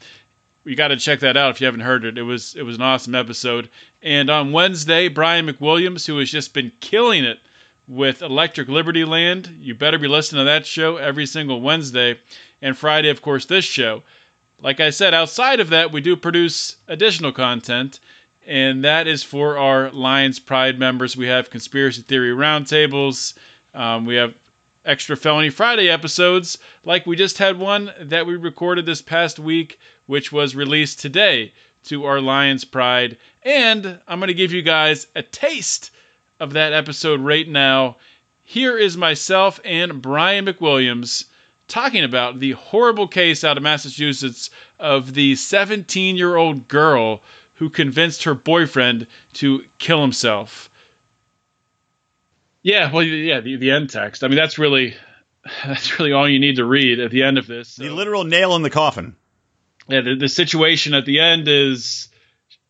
you 0.64 0.76
got 0.76 0.88
to 0.88 0.96
check 0.96 1.20
that 1.20 1.36
out 1.36 1.50
if 1.50 1.60
you 1.60 1.64
haven't 1.66 1.80
heard 1.80 2.04
it. 2.04 2.18
It 2.18 2.22
was 2.22 2.54
it 2.54 2.62
was 2.62 2.76
an 2.76 2.82
awesome 2.82 3.14
episode. 3.14 3.68
And 4.02 4.30
on 4.30 4.52
Wednesday, 4.52 5.08
Brian 5.08 5.46
McWilliams, 5.46 6.06
who 6.06 6.18
has 6.18 6.30
just 6.30 6.54
been 6.54 6.72
killing 6.80 7.24
it 7.24 7.40
with 7.88 8.22
Electric 8.22 8.68
Liberty 8.68 9.04
Land, 9.04 9.48
you 9.58 9.74
better 9.74 9.98
be 9.98 10.08
listening 10.08 10.40
to 10.40 10.44
that 10.44 10.66
show 10.66 10.96
every 10.96 11.26
single 11.26 11.60
Wednesday. 11.60 12.18
And 12.60 12.76
Friday, 12.78 13.08
of 13.08 13.22
course, 13.22 13.46
this 13.46 13.64
show. 13.64 14.02
Like 14.60 14.78
I 14.78 14.90
said, 14.90 15.14
outside 15.14 15.58
of 15.58 15.70
that, 15.70 15.90
we 15.90 16.00
do 16.00 16.16
produce 16.16 16.76
additional 16.86 17.32
content, 17.32 17.98
and 18.46 18.84
that 18.84 19.08
is 19.08 19.24
for 19.24 19.58
our 19.58 19.90
Lions 19.90 20.38
Pride 20.38 20.78
members. 20.78 21.16
We 21.16 21.26
have 21.26 21.50
conspiracy 21.50 22.02
theory 22.02 22.30
roundtables. 22.30 23.36
Um, 23.74 24.04
we 24.04 24.16
have 24.16 24.34
extra 24.84 25.16
Felony 25.16 25.50
Friday 25.50 25.88
episodes, 25.88 26.58
like 26.84 27.06
we 27.06 27.16
just 27.16 27.38
had 27.38 27.58
one 27.58 27.92
that 28.00 28.26
we 28.26 28.36
recorded 28.36 28.84
this 28.84 29.02
past 29.02 29.38
week, 29.38 29.78
which 30.06 30.32
was 30.32 30.54
released 30.54 30.98
today 30.98 31.52
to 31.84 32.04
our 32.04 32.20
Lions 32.20 32.64
Pride. 32.64 33.16
And 33.44 34.00
I'm 34.06 34.18
going 34.18 34.28
to 34.28 34.34
give 34.34 34.52
you 34.52 34.62
guys 34.62 35.06
a 35.14 35.22
taste 35.22 35.90
of 36.40 36.52
that 36.52 36.72
episode 36.72 37.20
right 37.20 37.48
now. 37.48 37.96
Here 38.42 38.76
is 38.76 38.96
myself 38.96 39.60
and 39.64 40.02
Brian 40.02 40.46
McWilliams 40.46 41.26
talking 41.68 42.04
about 42.04 42.40
the 42.40 42.52
horrible 42.52 43.08
case 43.08 43.44
out 43.44 43.56
of 43.56 43.62
Massachusetts 43.62 44.50
of 44.78 45.14
the 45.14 45.36
17 45.36 46.16
year 46.16 46.36
old 46.36 46.68
girl 46.68 47.22
who 47.54 47.70
convinced 47.70 48.24
her 48.24 48.34
boyfriend 48.34 49.06
to 49.34 49.64
kill 49.78 50.00
himself. 50.00 50.68
Yeah, 52.62 52.92
well, 52.92 53.02
yeah, 53.02 53.40
the, 53.40 53.56
the 53.56 53.70
end 53.70 53.90
text. 53.90 54.22
I 54.22 54.28
mean, 54.28 54.36
that's 54.36 54.58
really 54.58 54.94
that's 55.64 55.98
really 55.98 56.12
all 56.12 56.28
you 56.28 56.38
need 56.38 56.56
to 56.56 56.64
read 56.64 57.00
at 57.00 57.10
the 57.10 57.22
end 57.22 57.38
of 57.38 57.46
this. 57.46 57.70
So. 57.70 57.84
The 57.84 57.90
literal 57.90 58.24
nail 58.24 58.54
in 58.56 58.62
the 58.62 58.70
coffin. 58.70 59.16
Yeah, 59.88 60.02
the, 60.02 60.14
the 60.14 60.28
situation 60.28 60.94
at 60.94 61.04
the 61.04 61.20
end 61.20 61.48
is 61.48 62.08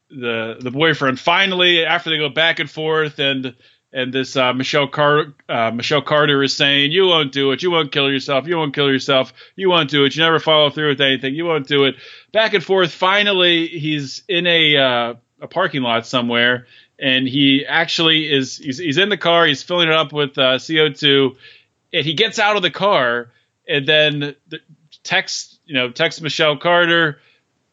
the 0.09 0.57
the 0.61 0.71
boyfriend 0.71 1.19
finally, 1.19 1.85
after 1.85 2.11
they 2.11 2.19
go 2.19 2.29
back 2.31 2.59
and 2.59 2.71
forth, 2.71 3.19
and 3.19 3.55
and 3.93 4.13
this 4.13 4.37
uh, 4.37 4.55
Michelle 4.55 4.89
Carter 4.89 5.35
uh, 5.49 5.71
Michelle 5.71 6.01
Carter 6.01 6.43
is 6.43 6.57
saying, 6.57 6.93
"You 6.93 7.07
won't 7.07 7.33
do 7.33 7.53
it. 7.53 7.63
You 7.63 7.71
won't 7.71 7.93
kill 7.93 8.11
yourself. 8.11 8.47
You 8.47 8.57
won't 8.57 8.75
kill 8.75 8.91
yourself. 8.91 9.33
You 9.57 9.69
won't 9.69 9.91
do 9.91 10.05
it. 10.05 10.17
You 10.17 10.23
never 10.23 10.39
follow 10.39 10.71
through 10.71 10.89
with 10.91 11.01
anything. 11.01 11.35
You 11.35 11.45
won't 11.45 11.69
do 11.69 11.85
it." 11.85 11.97
Back 12.33 12.55
and 12.55 12.65
forth. 12.65 12.93
Finally, 12.93 13.69
he's 13.69 14.23
in 14.29 14.47
a 14.47 14.77
uh, 14.77 15.15
a 15.43 15.49
parking 15.49 15.83
lot 15.83 16.07
somewhere, 16.07 16.67
and 16.99 17.27
he 17.27 17.67
actually 17.67 18.33
is 18.33 18.57
he's, 18.57 18.79
he's 18.79 18.99
in 18.99 19.09
the 19.09 19.17
car. 19.17 19.47
He's 19.47 19.63
filling 19.63 19.89
it 19.89 19.95
up 19.95 20.13
with 20.13 20.39
uh, 20.39 20.59
co2 20.59 21.37
and 21.93 22.07
he 22.07 22.15
gets 22.15 22.39
out 22.39 22.57
of 22.57 22.63
the 22.63 22.71
car 22.71 23.31
and 23.69 23.87
then 23.87 24.35
the, 24.49 24.61
texts 25.03 25.59
you 25.65 25.75
know 25.75 25.91
texts 25.91 26.21
michelle 26.21 26.57
carter. 26.57 27.21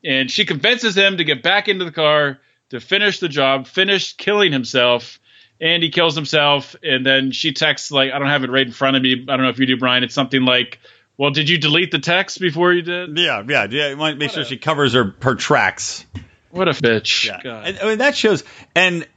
And 0.03 0.31
she 0.31 0.45
convinces 0.45 0.95
him 0.95 1.17
to 1.17 1.23
get 1.23 1.43
back 1.43 1.67
into 1.67 1.83
the 1.85 1.91
car 1.91 2.39
to 2.69 2.79
finish 2.79 3.19
the 3.19 3.29
job 3.29 3.67
finish 3.67 4.13
killing 4.13 4.51
himself. 4.51 5.19
And 5.61 5.83
he 5.83 5.89
kills 5.89 6.15
himself. 6.15 6.75
And 6.81 7.05
then 7.05 7.31
she 7.31 7.53
texts 7.53 7.91
like 7.91 8.11
i 8.11 8.19
don't 8.19 8.29
have 8.29 8.43
it 8.43 8.49
right 8.49 8.65
in 8.65 8.73
front 8.73 8.95
of 8.95 9.03
me. 9.03 9.25
I 9.27 9.35
don't 9.35 9.43
know 9.43 9.49
if 9.49 9.59
you 9.59 9.65
do 9.65 9.77
brian. 9.77 10.03
It's 10.03 10.15
something 10.15 10.41
like 10.41 10.79
well 11.17 11.31
did 11.31 11.49
you 11.49 11.57
delete 11.57 11.91
the 11.91 11.99
text 11.99 12.39
before 12.39 12.73
you 12.73 12.81
did? 12.81 13.17
Yeah 13.17 13.43
yeah 13.47 13.67
yeah. 13.69 14.13
Make 14.13 14.31
sure 14.31 14.43
she 14.43 14.57
covers 14.57 14.93
her 14.93 15.15
her 15.21 15.35
tracks 15.35 16.05
what 16.51 16.67
a 16.67 16.71
bitch 16.71 17.25
yeah. 17.25 17.61
And, 17.63 17.79
I 17.79 17.85
mean, 17.85 17.97
that 17.99 18.15
shows 18.15 18.43
and 18.75 19.07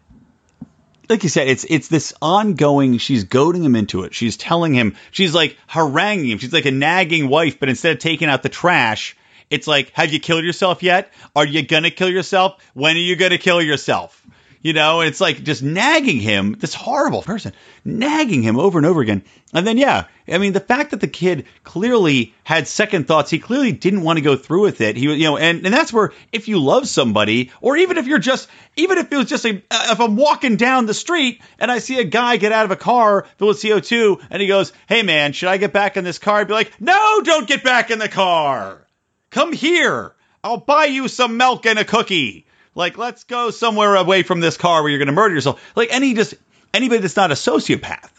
like 1.09 1.23
you 1.25 1.29
said, 1.29 1.49
it's 1.49 1.65
it's 1.69 1.89
this 1.89 2.15
ongoing. 2.23 2.99
She's 2.99 3.25
goading 3.25 3.63
him 3.63 3.77
into 3.77 4.05
it. 4.05 4.15
She's 4.15 4.37
telling 4.37 4.73
him. 4.73 4.97
She's 5.11 5.35
like 5.35 5.59
haranguing 5.67 6.31
him. 6.31 6.39
She's 6.39 6.53
like 6.53 6.65
a 6.65 6.71
nagging 6.71 7.29
wife, 7.29 7.61
but 7.61 7.69
instead 7.69 7.93
of 7.93 7.99
taking 7.99 8.29
out 8.29 8.43
the 8.43 8.49
trash, 8.49 9.17
it's 9.51 9.67
like, 9.67 9.91
have 9.91 10.13
you 10.13 10.21
killed 10.21 10.45
yourself 10.45 10.83
yet? 10.83 11.13
Are 11.37 11.47
you 11.47 11.63
gonna 11.63 11.91
kill 11.91 12.09
yourself? 12.09 12.65
When 12.73 12.97
are 12.97 13.01
you 13.01 13.17
gonna 13.17 13.39
kill 13.39 13.61
yourself? 13.61 14.22
You 14.63 14.73
know, 14.73 15.01
and 15.01 15.09
it's 15.09 15.21
like 15.21 15.43
just 15.43 15.63
nagging 15.63 16.19
him, 16.21 16.53
this 16.59 16.73
horrible 16.73 17.23
person, 17.23 17.53
nagging 17.85 18.43
him 18.43 18.59
over 18.59 18.79
and 18.79 18.87
over 18.87 19.01
again. 19.01 19.25
And 19.53 19.67
then, 19.67 19.77
yeah, 19.77 20.07
I 20.29 20.39
mean, 20.39 20.53
the 20.53 20.61
fact 20.61 20.93
that 20.93 21.01
the 21.01 21.09
kid 21.09 21.47
clearly 21.65 22.33
had 22.45 22.69
second 22.69 23.09
thoughts, 23.09 23.31
he 23.31 23.41
clearly 23.41 23.73
didn't 23.73 24.03
want 24.03 24.19
to 24.19 24.23
go 24.23 24.37
through 24.37 24.63
with 24.63 24.81
it. 24.81 24.97
He, 24.97 25.03
you 25.03 25.25
know, 25.25 25.37
and, 25.37 25.65
and 25.67 25.75
that's 25.75 25.93
where 25.93 26.13
if 26.31 26.47
you 26.47 26.61
love 26.61 26.87
somebody, 26.89 27.51
or 27.61 27.77
even 27.77 27.99
if 27.99 28.07
you're 28.07 28.21
just, 28.21 28.49
even 28.77 28.99
if 28.99 29.13
it 29.13 29.17
was 29.17 29.29
just 29.29 29.45
a, 29.45 29.61
if 29.71 30.01
I'm 30.01 30.17
walking 30.17 30.57
down 30.57 30.87
the 30.87 30.95
street 30.95 31.43
and 31.59 31.71
I 31.71 31.81
see 31.81 31.99
a 31.99 32.05
guy 32.05 32.37
get 32.37 32.53
out 32.53 32.65
of 32.65 32.71
a 32.71 32.77
car 32.77 33.27
filled 33.39 33.49
with 33.49 33.63
CO2 33.63 34.25
and 34.31 34.41
he 34.41 34.47
goes, 34.47 34.73
Hey 34.89 35.03
man, 35.03 35.33
should 35.33 35.49
I 35.49 35.57
get 35.57 35.73
back 35.73 35.97
in 35.97 36.05
this 36.05 36.21
car? 36.21 36.41
I'd 36.41 36.49
be 36.49 36.55
like, 36.55 36.73
No, 36.81 37.21
don't 37.23 37.49
get 37.49 37.65
back 37.65 37.91
in 37.91 37.99
the 37.99 38.09
car. 38.09 38.87
Come 39.31 39.53
here. 39.53 40.15
I'll 40.45 40.59
buy 40.59 40.85
you 40.85 41.09
some 41.09 41.37
milk 41.37 41.67
and 41.67 41.79
a 41.79 41.85
cookie. 41.85 42.47
Like, 42.75 42.97
let's 42.99 43.25
go 43.25 43.51
somewhere 43.51 43.97
away 43.97 44.23
from 44.23 44.41
this 44.41 44.57
car 44.57 44.83
where 44.83 44.91
you're 44.91 44.99
going 44.99 45.07
to 45.07 45.13
murder 45.13 45.35
yourself. 45.35 45.63
Like, 45.77 45.89
any 45.93 46.15
just 46.15 46.35
anybody 46.73 47.01
that's 47.01 47.17
not 47.17 47.31
a 47.31 47.35
sociopath 47.35 48.11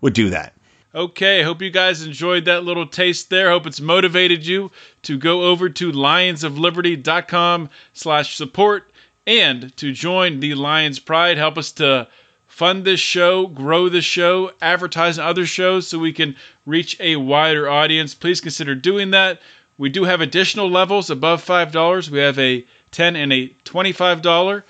would 0.00 0.14
do 0.14 0.30
that. 0.30 0.54
Okay, 0.92 1.42
hope 1.42 1.62
you 1.62 1.70
guys 1.70 2.02
enjoyed 2.02 2.46
that 2.46 2.64
little 2.64 2.86
taste 2.86 3.30
there. 3.30 3.50
Hope 3.50 3.66
it's 3.66 3.80
motivated 3.80 4.44
you 4.44 4.72
to 5.02 5.16
go 5.16 5.44
over 5.44 5.68
to 5.68 5.92
lionsofliberty.com 5.92 7.70
slash 7.92 8.36
support 8.36 8.90
and 9.24 9.76
to 9.76 9.92
join 9.92 10.40
the 10.40 10.54
Lions 10.54 10.98
Pride. 10.98 11.38
Help 11.38 11.58
us 11.58 11.70
to 11.72 12.08
fund 12.48 12.84
this 12.84 12.98
show, 12.98 13.46
grow 13.46 13.88
this 13.88 14.04
show, 14.04 14.50
advertise 14.60 15.20
other 15.20 15.46
shows 15.46 15.86
so 15.86 16.00
we 16.00 16.12
can 16.12 16.34
reach 16.66 16.98
a 16.98 17.14
wider 17.14 17.68
audience. 17.68 18.12
Please 18.16 18.40
consider 18.40 18.74
doing 18.74 19.12
that. 19.12 19.40
We 19.78 19.90
do 19.90 20.02
have 20.02 20.20
additional 20.20 20.68
levels 20.68 21.08
above 21.08 21.44
$5. 21.44 22.10
We 22.10 22.18
have 22.18 22.38
a 22.40 22.66
10 22.92 23.16
and 23.16 23.32
a 23.32 23.48
$25 23.64 24.62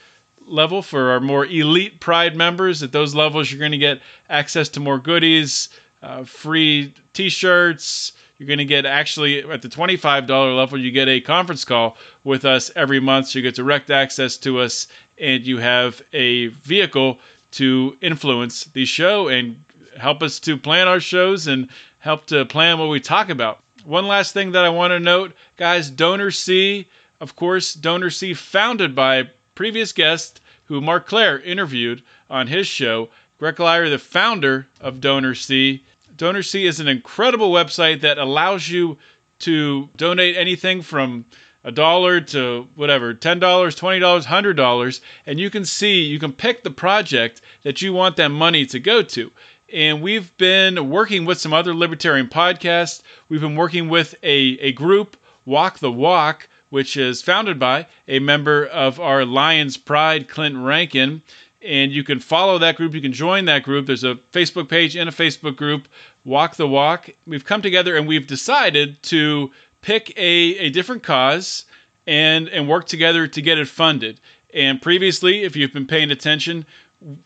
level 0.47 0.83
for 0.83 1.11
our 1.11 1.21
more 1.21 1.47
elite 1.47 2.01
Pride 2.01 2.37
members. 2.37 2.83
At 2.83 2.93
those 2.93 3.15
levels, 3.15 3.51
you're 3.51 3.59
going 3.59 3.73
to 3.73 3.79
get 3.79 4.01
access 4.29 4.69
to 4.71 4.81
more 4.81 4.99
goodies, 4.99 5.69
uh, 6.03 6.25
free 6.25 6.95
t 7.13 7.29
shirts. 7.29 8.13
You're 8.39 8.47
going 8.47 8.59
to 8.59 8.65
get 8.65 8.87
actually 8.87 9.43
at 9.43 9.61
the 9.63 9.69
$25 9.69 10.57
level, 10.57 10.81
you 10.81 10.91
get 10.91 11.09
a 11.09 11.21
conference 11.21 11.65
call 11.65 11.97
with 12.25 12.47
us 12.47 12.71
every 12.75 12.99
month. 12.99 13.29
So 13.29 13.39
you 13.39 13.43
get 13.43 13.55
direct 13.55 13.91
access 13.91 14.39
to 14.39 14.61
us 14.61 14.89
and 15.19 15.45
you 15.45 15.59
have 15.59 16.01
a 16.15 16.47
vehicle 16.49 17.19
to 17.53 17.97
influence 18.01 18.65
the 18.65 18.87
show 18.87 19.29
and 19.29 19.63
help 19.99 20.23
us 20.23 20.41
to 20.41 20.57
plan 20.57 20.89
our 20.89 21.01
shows 21.01 21.47
and 21.47 21.69
help 21.99 22.27
to 22.27 22.47
plan 22.47 22.79
what 22.79 22.89
we 22.89 23.01
talk 23.01 23.29
about. 23.29 23.61
One 23.85 24.07
last 24.07 24.33
thing 24.33 24.53
that 24.53 24.65
I 24.65 24.69
want 24.71 24.93
to 24.93 25.01
note, 25.01 25.35
guys, 25.57 25.91
DonorSee, 25.91 26.87
of 27.21 27.37
course, 27.37 27.77
DonorSee 27.77 28.37
founded 28.37 28.95
by 28.95 29.31
previous 29.55 29.93
guest 29.93 30.41
who 30.65 30.81
Marc 30.81 31.07
Clair 31.07 31.39
interviewed 31.39 32.03
on 32.31 32.47
his 32.47 32.67
show, 32.67 33.11
Gret 33.39 33.57
Glyer, 33.57 33.91
the 33.91 33.99
founder 33.99 34.67
of 34.81 35.01
DonorSee. 35.01 35.81
DonorSee 36.17 36.65
is 36.65 36.81
an 36.81 36.89
incredible 36.89 37.53
website 37.53 38.01
that 38.01 38.19
allows 38.19 38.69
you 38.69 38.97
to 39.41 39.89
donate 39.97 40.37
anything 40.37 40.81
from 40.81 41.27
a 41.63 41.71
dollar 41.71 42.21
to 42.23 42.67
whatever, 42.75 43.13
$10, 43.13 43.39
$20, 43.39 44.25
$100, 44.25 45.01
and 45.27 45.39
you 45.39 45.51
can 45.51 45.65
see, 45.65 46.03
you 46.03 46.19
can 46.19 46.33
pick 46.33 46.63
the 46.63 46.71
project 46.71 47.43
that 47.63 47.83
you 47.83 47.93
want 47.93 48.17
that 48.17 48.29
money 48.29 48.65
to 48.65 48.81
go 48.81 49.03
to. 49.03 49.31
And 49.73 50.03
we've 50.03 50.35
been 50.39 50.89
working 50.89 51.27
with 51.27 51.39
some 51.39 51.53
other 51.53 51.75
libertarian 51.75 52.29
podcasts. 52.29 53.03
We've 53.29 53.41
been 53.41 53.57
working 53.57 53.89
with 53.89 54.15
a, 54.23 54.59
a 54.61 54.73
group, 54.73 55.17
Walk 55.45 55.79
the 55.79 55.93
Walk, 55.93 56.49
which 56.71 56.97
is 56.97 57.23
founded 57.23 57.59
by 57.59 57.87
a 58.09 58.19
member 58.19 58.67
of 58.67 58.99
our 58.99 59.25
Lions 59.25 59.77
Pride, 59.77 60.29
Clint 60.29 60.57
Rankin. 60.57 61.23
And 61.63 61.93
you 61.93 62.03
can 62.03 62.21
follow 62.21 62.59
that 62.59 62.77
group. 62.77 62.95
You 62.95 63.03
can 63.03 63.13
join 63.13 63.45
that 63.45 63.65
group. 63.65 63.87
There's 63.87 64.05
a 64.05 64.15
Facebook 64.33 64.69
page 64.69 64.97
and 64.97 65.09
a 65.09 65.13
Facebook 65.13 65.57
group, 65.57 65.89
Walk 66.25 66.57
the 66.57 66.67
Walk. 66.67 67.11
We've 67.27 67.45
come 67.45 67.61
together 67.61 67.97
and 67.97 68.09
we've 68.09 68.27
decided 68.27 69.03
to 69.05 69.51
pick 69.83 70.17
a, 70.17 70.57
a 70.59 70.71
different 70.71 71.03
cause 71.03 71.67
and, 72.07 72.49
and 72.49 72.69
work 72.69 72.87
together 72.87 73.27
to 73.27 73.43
get 73.43 73.59
it 73.59 73.69
funded. 73.69 74.21
And 74.55 74.81
previously, 74.81 75.43
if 75.43 75.55
you've 75.55 75.73
been 75.73 75.87
paying 75.87 76.11
attention, 76.11 76.65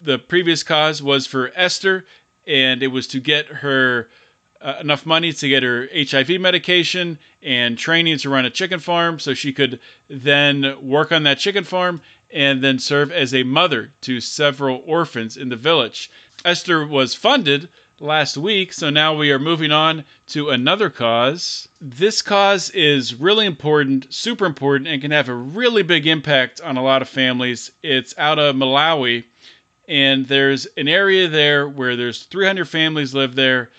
the 0.00 0.18
previous 0.18 0.62
cause 0.62 1.02
was 1.02 1.26
for 1.26 1.52
Esther 1.54 2.04
and 2.46 2.82
it 2.82 2.88
was 2.88 3.06
to 3.08 3.20
get 3.20 3.46
her 3.46 4.08
uh, 4.64 4.78
enough 4.80 5.04
money 5.04 5.30
to 5.30 5.48
get 5.48 5.62
her 5.62 5.88
HIV 5.94 6.40
medication 6.40 7.18
and 7.42 7.76
training 7.76 8.16
to 8.18 8.30
run 8.30 8.46
a 8.46 8.50
chicken 8.50 8.80
farm 8.80 9.18
so 9.20 9.34
she 9.34 9.52
could 9.52 9.78
then 10.08 10.82
work 10.82 11.12
on 11.12 11.24
that 11.24 11.38
chicken 11.38 11.64
farm 11.64 12.00
and 12.30 12.64
then 12.64 12.78
serve 12.78 13.12
as 13.12 13.34
a 13.34 13.42
mother 13.42 13.92
to 14.00 14.20
several 14.20 14.82
orphans 14.86 15.36
in 15.36 15.50
the 15.50 15.56
village. 15.56 16.10
Esther 16.46 16.86
was 16.86 17.14
funded 17.14 17.68
last 18.00 18.38
week, 18.38 18.72
so 18.72 18.88
now 18.88 19.14
we 19.14 19.30
are 19.30 19.38
moving 19.38 19.70
on 19.70 20.04
to 20.26 20.48
another 20.48 20.88
cause. 20.88 21.68
This 21.80 22.22
cause 22.22 22.70
is 22.70 23.14
really 23.14 23.44
important, 23.44 24.12
super 24.12 24.46
important, 24.46 24.88
and 24.88 25.02
can 25.02 25.10
have 25.10 25.28
a 25.28 25.34
really 25.34 25.82
big 25.82 26.06
impact 26.06 26.62
on 26.62 26.78
a 26.78 26.82
lot 26.82 27.02
of 27.02 27.08
families. 27.08 27.70
It's 27.82 28.16
out 28.16 28.38
of 28.38 28.56
Malawi 28.56 29.24
and 29.88 30.26
there's 30.26 30.66
an 30.78 30.88
area 30.88 31.28
there 31.28 31.68
where 31.68 31.96
there's 31.96 32.24
300 32.24 32.66
families 32.66 33.14
live 33.14 33.34
there 33.34 33.70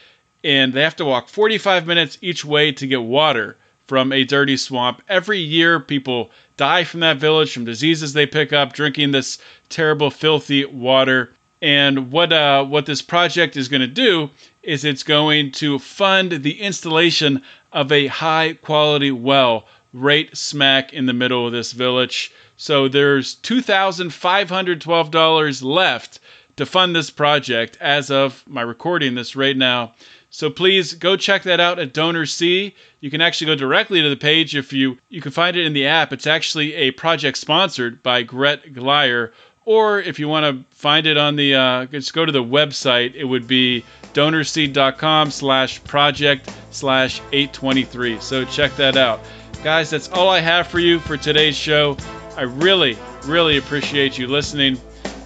and 0.45 0.71
they 0.73 0.83
have 0.83 0.95
to 0.95 1.03
walk 1.03 1.27
45 1.27 1.85
minutes 1.87 2.19
each 2.21 2.45
way 2.45 2.71
to 2.71 2.85
get 2.85 3.01
water 3.01 3.57
from 3.87 4.13
a 4.13 4.23
dirty 4.23 4.57
swamp. 4.57 5.01
Every 5.09 5.39
year 5.39 5.79
people 5.79 6.29
die 6.55 6.83
from 6.83 6.99
that 6.99 7.17
village 7.17 7.51
from 7.51 7.65
diseases 7.65 8.13
they 8.13 8.27
pick 8.27 8.53
up 8.53 8.71
drinking 8.71 9.09
this 9.09 9.39
terrible 9.69 10.11
filthy 10.11 10.63
water. 10.63 11.33
And 11.63 12.11
what 12.11 12.31
uh, 12.31 12.63
what 12.63 12.85
this 12.85 13.01
project 13.01 13.57
is 13.57 13.67
going 13.67 13.81
to 13.81 13.87
do 13.87 14.29
is 14.61 14.85
it's 14.85 15.01
going 15.01 15.49
to 15.53 15.79
fund 15.79 16.31
the 16.31 16.61
installation 16.61 17.41
of 17.73 17.91
a 17.91 18.05
high 18.05 18.53
quality 18.61 19.09
well 19.09 19.65
right 19.93 20.29
smack 20.37 20.93
in 20.93 21.07
the 21.07 21.13
middle 21.13 21.47
of 21.47 21.53
this 21.53 21.71
village. 21.71 22.31
So 22.55 22.87
there's 22.87 23.37
$2,512 23.37 25.63
left 25.63 26.19
to 26.57 26.65
fund 26.65 26.95
this 26.95 27.09
project 27.09 27.77
as 27.81 28.11
of 28.11 28.43
my 28.47 28.61
recording 28.61 29.15
this 29.15 29.35
right 29.35 29.57
now. 29.57 29.93
So 30.35 30.49
please 30.49 30.93
go 30.93 31.15
check 31.15 31.43
that 31.43 31.61
out 31.61 31.79
at 31.79 31.93
DonorSee. 31.93 32.73
You 32.99 33.09
can 33.09 33.21
actually 33.21 33.47
go 33.47 33.55
directly 33.55 34.01
to 34.01 34.09
the 34.09 34.17
page 34.17 34.53
if 34.53 34.73
you 34.73 34.97
you 35.07 35.21
can 35.21 35.31
find 35.31 35.55
it 35.55 35.65
in 35.65 35.71
the 35.71 35.87
app. 35.87 36.11
It's 36.11 36.27
actually 36.27 36.73
a 36.73 36.91
project 36.91 37.37
sponsored 37.37 38.03
by 38.03 38.23
Gret 38.23 38.73
Glyer. 38.73 39.31
Or 39.63 40.01
if 40.01 40.19
you 40.19 40.27
want 40.27 40.43
to 40.45 40.75
find 40.75 41.07
it 41.07 41.15
on 41.15 41.37
the, 41.37 41.55
uh, 41.55 41.85
just 41.85 42.13
go 42.13 42.25
to 42.25 42.33
the 42.33 42.43
website. 42.43 43.15
It 43.15 43.23
would 43.23 43.47
be 43.47 43.85
donorsee.com 44.13 45.31
slash 45.31 45.81
project 45.85 46.53
slash 46.69 47.21
823. 47.31 48.19
So 48.19 48.43
check 48.43 48.75
that 48.75 48.97
out. 48.97 49.21
Guys, 49.63 49.89
that's 49.89 50.09
all 50.09 50.27
I 50.27 50.41
have 50.41 50.67
for 50.67 50.79
you 50.79 50.99
for 50.99 51.15
today's 51.15 51.55
show. 51.55 51.95
I 52.35 52.41
really, 52.41 52.97
really 53.23 53.55
appreciate 53.55 54.17
you 54.17 54.27
listening. 54.27 54.77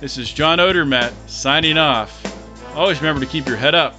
This 0.02 0.20
is 0.20 0.32
John 0.32 0.60
Odermatt 0.60 1.14
signing 1.28 1.80
off. 1.80 2.16
Always 2.76 3.02
remember 3.02 3.22
to 3.22 3.32
keep 3.32 3.48
your 3.48 3.58
head 3.58 3.74
up 3.74 3.99